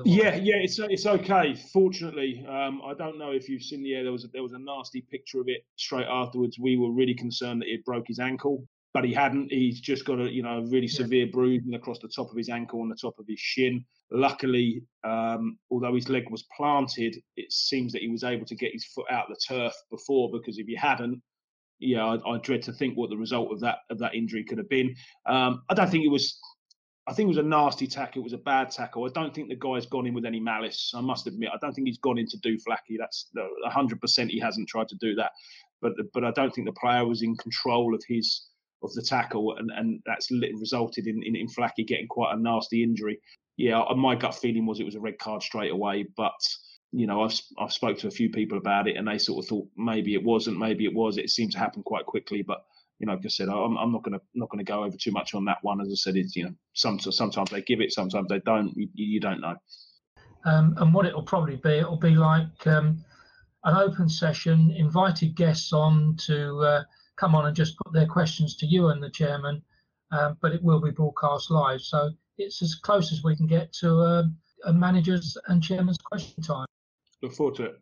Yeah, 0.04 0.36
yeah, 0.36 0.56
it's 0.58 0.80
it's 0.80 1.06
okay. 1.06 1.56
Fortunately, 1.72 2.46
um, 2.48 2.82
I 2.86 2.94
don't 2.94 3.18
know 3.18 3.32
if 3.32 3.48
you've 3.48 3.64
seen 3.64 3.84
the 3.84 3.90
yeah, 3.90 4.04
there 4.04 4.12
was 4.12 4.26
a, 4.26 4.28
there 4.28 4.44
was 4.44 4.52
a 4.54 4.60
nasty 4.60 5.02
picture 5.02 5.40
of 5.40 5.48
it 5.48 5.66
straight 5.78 6.08
afterwards. 6.08 6.60
We 6.60 6.78
were 6.78 6.92
really 6.92 7.14
concerned 7.14 7.62
that 7.62 7.74
it 7.74 7.86
broke 7.86 8.08
his 8.08 8.20
ankle, 8.20 8.68
but 8.98 9.06
he 9.06 9.14
hadn't. 9.14 9.52
He's 9.52 9.80
just 9.80 10.06
got 10.06 10.20
a 10.20 10.28
you 10.28 10.42
know 10.42 10.58
a 10.58 10.66
really 10.70 10.88
severe 10.88 11.28
bruising 11.28 11.76
across 11.76 12.00
the 12.00 12.08
top 12.08 12.32
of 12.32 12.36
his 12.36 12.50
ankle 12.50 12.82
and 12.82 12.90
the 12.90 12.96
top 12.96 13.20
of 13.20 13.28
his 13.30 13.40
shin. 13.40 13.86
Luckily, 14.10 14.82
um, 15.04 15.60
although 15.70 15.94
his 15.94 16.10
leg 16.10 16.24
was 16.32 16.48
planted, 16.58 17.16
it 17.36 17.54
seems 17.54 17.94
that 17.94 18.02
he 18.02 18.08
was 18.08 18.24
able 18.24 18.48
to 18.48 18.56
get 18.56 18.74
his 18.74 18.86
foot 18.86 19.06
out 19.12 19.28
the 19.30 19.40
turf 19.48 19.72
before. 19.92 20.32
Because 20.32 20.58
if 20.58 20.66
he 20.66 20.74
hadn't, 20.74 21.22
yeah, 21.78 22.04
I, 22.04 22.16
I 22.28 22.40
dread 22.40 22.64
to 22.64 22.74
think 22.74 22.98
what 22.98 23.12
the 23.12 23.18
result 23.18 23.52
of 23.52 23.60
that 23.60 23.82
of 23.92 24.00
that 24.00 24.16
injury 24.16 24.44
could 24.44 24.58
have 24.58 24.68
been. 24.68 24.96
Um, 25.28 25.62
I 25.70 25.76
don't 25.76 25.92
think 25.92 26.04
it 26.04 26.12
was. 26.12 26.40
I 27.06 27.14
think 27.14 27.28
it 27.28 27.36
was 27.36 27.38
a 27.38 27.44
nasty 27.44 27.86
tackle. 27.86 28.22
It 28.22 28.24
was 28.24 28.34
a 28.34 28.40
bad 28.40 28.72
tackle. 28.72 29.06
I 29.06 29.10
don't 29.10 29.32
think 29.32 29.50
the 29.50 29.56
guy's 29.58 29.86
gone 29.86 30.08
in 30.08 30.16
with 30.16 30.26
any 30.26 30.40
malice. 30.40 30.92
I 30.96 31.02
must 31.02 31.28
admit, 31.28 31.52
I 31.54 31.58
don't 31.62 31.74
think 31.74 31.88
he's 31.88 32.00
gone 32.00 32.18
in 32.18 32.26
to 32.30 32.38
do 32.40 32.58
Flacky. 32.58 32.98
That's 32.98 33.30
hundred 33.66 34.02
percent. 34.02 34.32
He 34.32 34.40
hasn't 34.40 34.68
tried 34.68 34.88
to 34.88 34.96
do 34.96 35.14
that. 35.14 35.34
But 35.84 35.94
but 36.16 36.24
I 36.24 36.32
don't 36.32 36.52
think 36.52 36.66
the 36.66 36.74
player 36.74 37.06
was 37.06 37.22
in 37.22 37.38
control 37.38 37.94
of 37.94 38.02
his 38.08 38.48
of 38.84 38.94
the 38.94 39.02
tackle, 39.02 39.56
and, 39.58 39.72
and 39.76 40.02
that's 40.06 40.30
resulted 40.32 41.08
in, 41.08 41.24
in, 41.24 41.36
in 41.36 41.48
getting 41.86 42.08
quite 42.08 42.34
a 42.34 42.40
nasty 42.40 42.84
injury. 42.84 43.20
Yeah, 43.58 43.84
my 43.96 44.16
gut 44.16 44.36
feeling 44.36 44.66
was 44.66 44.80
it 44.80 44.86
was 44.86 44.96
a 44.96 45.00
red 45.00 45.18
card 45.18 45.42
straight 45.42 45.72
away, 45.72 46.06
but 46.16 46.34
you 46.92 47.08
know, 47.08 47.24
I've 47.24 47.34
I've 47.60 47.74
spoke 47.74 47.98
to 48.00 48.08
a 48.08 48.12
few 48.12 48.30
people 48.30 48.58
about 48.58 48.88
it, 48.88 48.98
and 48.98 49.08
they 49.08 49.18
sort 49.18 49.44
of 49.44 49.50
thought 49.50 49.68
maybe 49.78 50.14
it 50.14 50.24
wasn't, 50.24 50.60
maybe 50.60 50.86
it 50.86 50.94
was. 50.94 51.18
It 51.18 51.30
seemed 51.30 51.52
to 51.54 51.60
happen 51.60 51.84
quite 51.84 52.06
quickly, 52.06 52.44
but 52.44 52.64
you 53.00 53.08
know, 53.08 53.14
like 53.14 53.26
I 53.26 53.30
said, 53.30 53.50
I'm, 53.50 53.78
I'm 53.78 53.92
not 53.92 54.04
going 54.04 54.18
to 54.18 54.26
not 54.36 54.50
going 54.50 54.64
to 54.64 54.72
go 54.72 54.84
over 54.84 54.96
too 54.98 55.12
much 55.12 55.34
on 55.34 55.46
that 55.46 55.60
one. 55.62 55.82
As 55.82 55.90
I 55.92 55.96
said, 55.96 56.16
it's 56.16 56.36
you 56.36 56.46
know, 56.46 56.54
some, 56.74 57.00
sometimes 57.00 57.50
they 57.50 57.62
give 57.62 57.82
it, 57.82 57.94
sometimes 57.94 58.30
they 58.30 58.40
don't. 58.40 58.76
You, 58.76 58.88
you 58.94 59.20
don't 59.20 59.42
know. 59.42 59.56
Um, 60.46 60.76
and 60.78 60.94
what 60.94 61.06
it'll 61.06 61.24
probably 61.24 61.58
be, 61.58 61.80
it'll 61.80 61.98
be 61.98 62.16
like 62.16 62.66
um, 62.68 63.04
an 63.66 63.76
open 63.76 64.08
session, 64.08 64.72
invited 64.72 65.36
guests 65.36 65.74
on 65.74 66.16
to 66.26 66.60
uh, 66.60 66.84
come 67.18 67.36
on 67.36 67.46
and 67.46 67.56
just 67.56 67.78
put 67.78 67.94
their 67.94 68.08
questions 68.08 68.56
to 68.58 68.66
you 68.66 68.88
and 68.88 69.04
the 69.04 69.10
chairman, 69.10 69.62
um, 70.12 70.38
but 70.42 70.54
it 70.54 70.64
will 70.64 70.80
be 70.80 70.92
broadcast 70.92 71.52
live. 71.52 71.82
So 71.82 72.12
it's 72.38 72.62
as 72.62 72.76
close 72.76 73.12
as 73.12 73.24
we 73.24 73.36
can 73.36 73.48
get 73.48 73.74
to 73.82 74.00
um, 74.02 74.38
a 74.66 74.72
managers 74.72 75.38
and 75.48 75.62
chairman's 75.62 75.98
question 75.98 76.44
time. 76.44 76.68
Look 77.22 77.34
forward 77.34 77.56
to 77.56 77.64
it. 77.66 77.82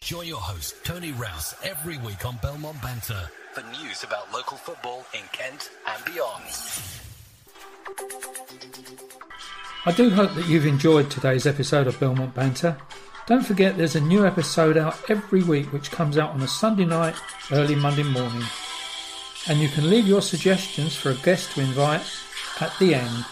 Join 0.00 0.28
your 0.28 0.36
host, 0.36 0.76
Tony 0.84 1.10
Rouse, 1.12 1.56
every 1.64 1.98
week 1.98 2.24
on 2.24 2.38
Belmont 2.40 2.80
Banter 2.80 3.28
for 3.54 3.62
news 3.82 4.04
about 4.04 4.32
local 4.32 4.56
football 4.56 5.04
in 5.12 5.22
Kent 5.32 5.70
and 5.88 6.04
beyond. 6.04 7.05
I 9.86 9.92
do 9.92 10.10
hope 10.10 10.34
that 10.34 10.48
you've 10.48 10.66
enjoyed 10.66 11.10
today's 11.10 11.46
episode 11.46 11.86
of 11.86 12.00
Belmont 12.00 12.34
Banter. 12.34 12.76
Don't 13.26 13.46
forget 13.46 13.76
there's 13.76 13.94
a 13.94 14.00
new 14.00 14.26
episode 14.26 14.76
out 14.76 14.98
every 15.08 15.44
week 15.44 15.72
which 15.72 15.92
comes 15.92 16.18
out 16.18 16.30
on 16.30 16.42
a 16.42 16.48
Sunday 16.48 16.84
night, 16.84 17.14
early 17.52 17.76
Monday 17.76 18.02
morning. 18.02 18.42
And 19.48 19.60
you 19.60 19.68
can 19.68 19.88
leave 19.88 20.08
your 20.08 20.22
suggestions 20.22 20.96
for 20.96 21.10
a 21.10 21.14
guest 21.14 21.52
to 21.52 21.60
invite 21.60 22.02
at 22.60 22.72
the 22.80 22.96
end. 22.96 23.24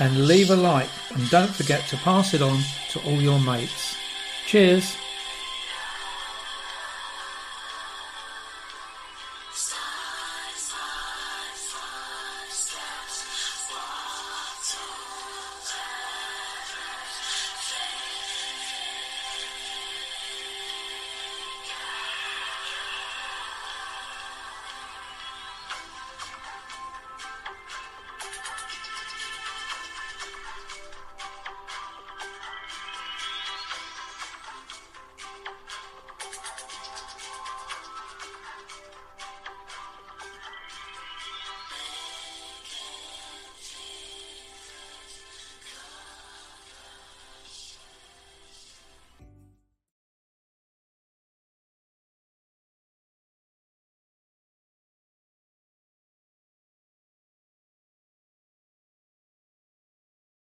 And 0.00 0.26
leave 0.26 0.50
a 0.50 0.56
like 0.56 0.90
and 1.14 1.30
don't 1.30 1.54
forget 1.54 1.86
to 1.88 1.96
pass 1.98 2.34
it 2.34 2.42
on 2.42 2.60
to 2.90 3.00
all 3.04 3.22
your 3.22 3.38
mates. 3.38 3.94
Cheers! 4.46 4.96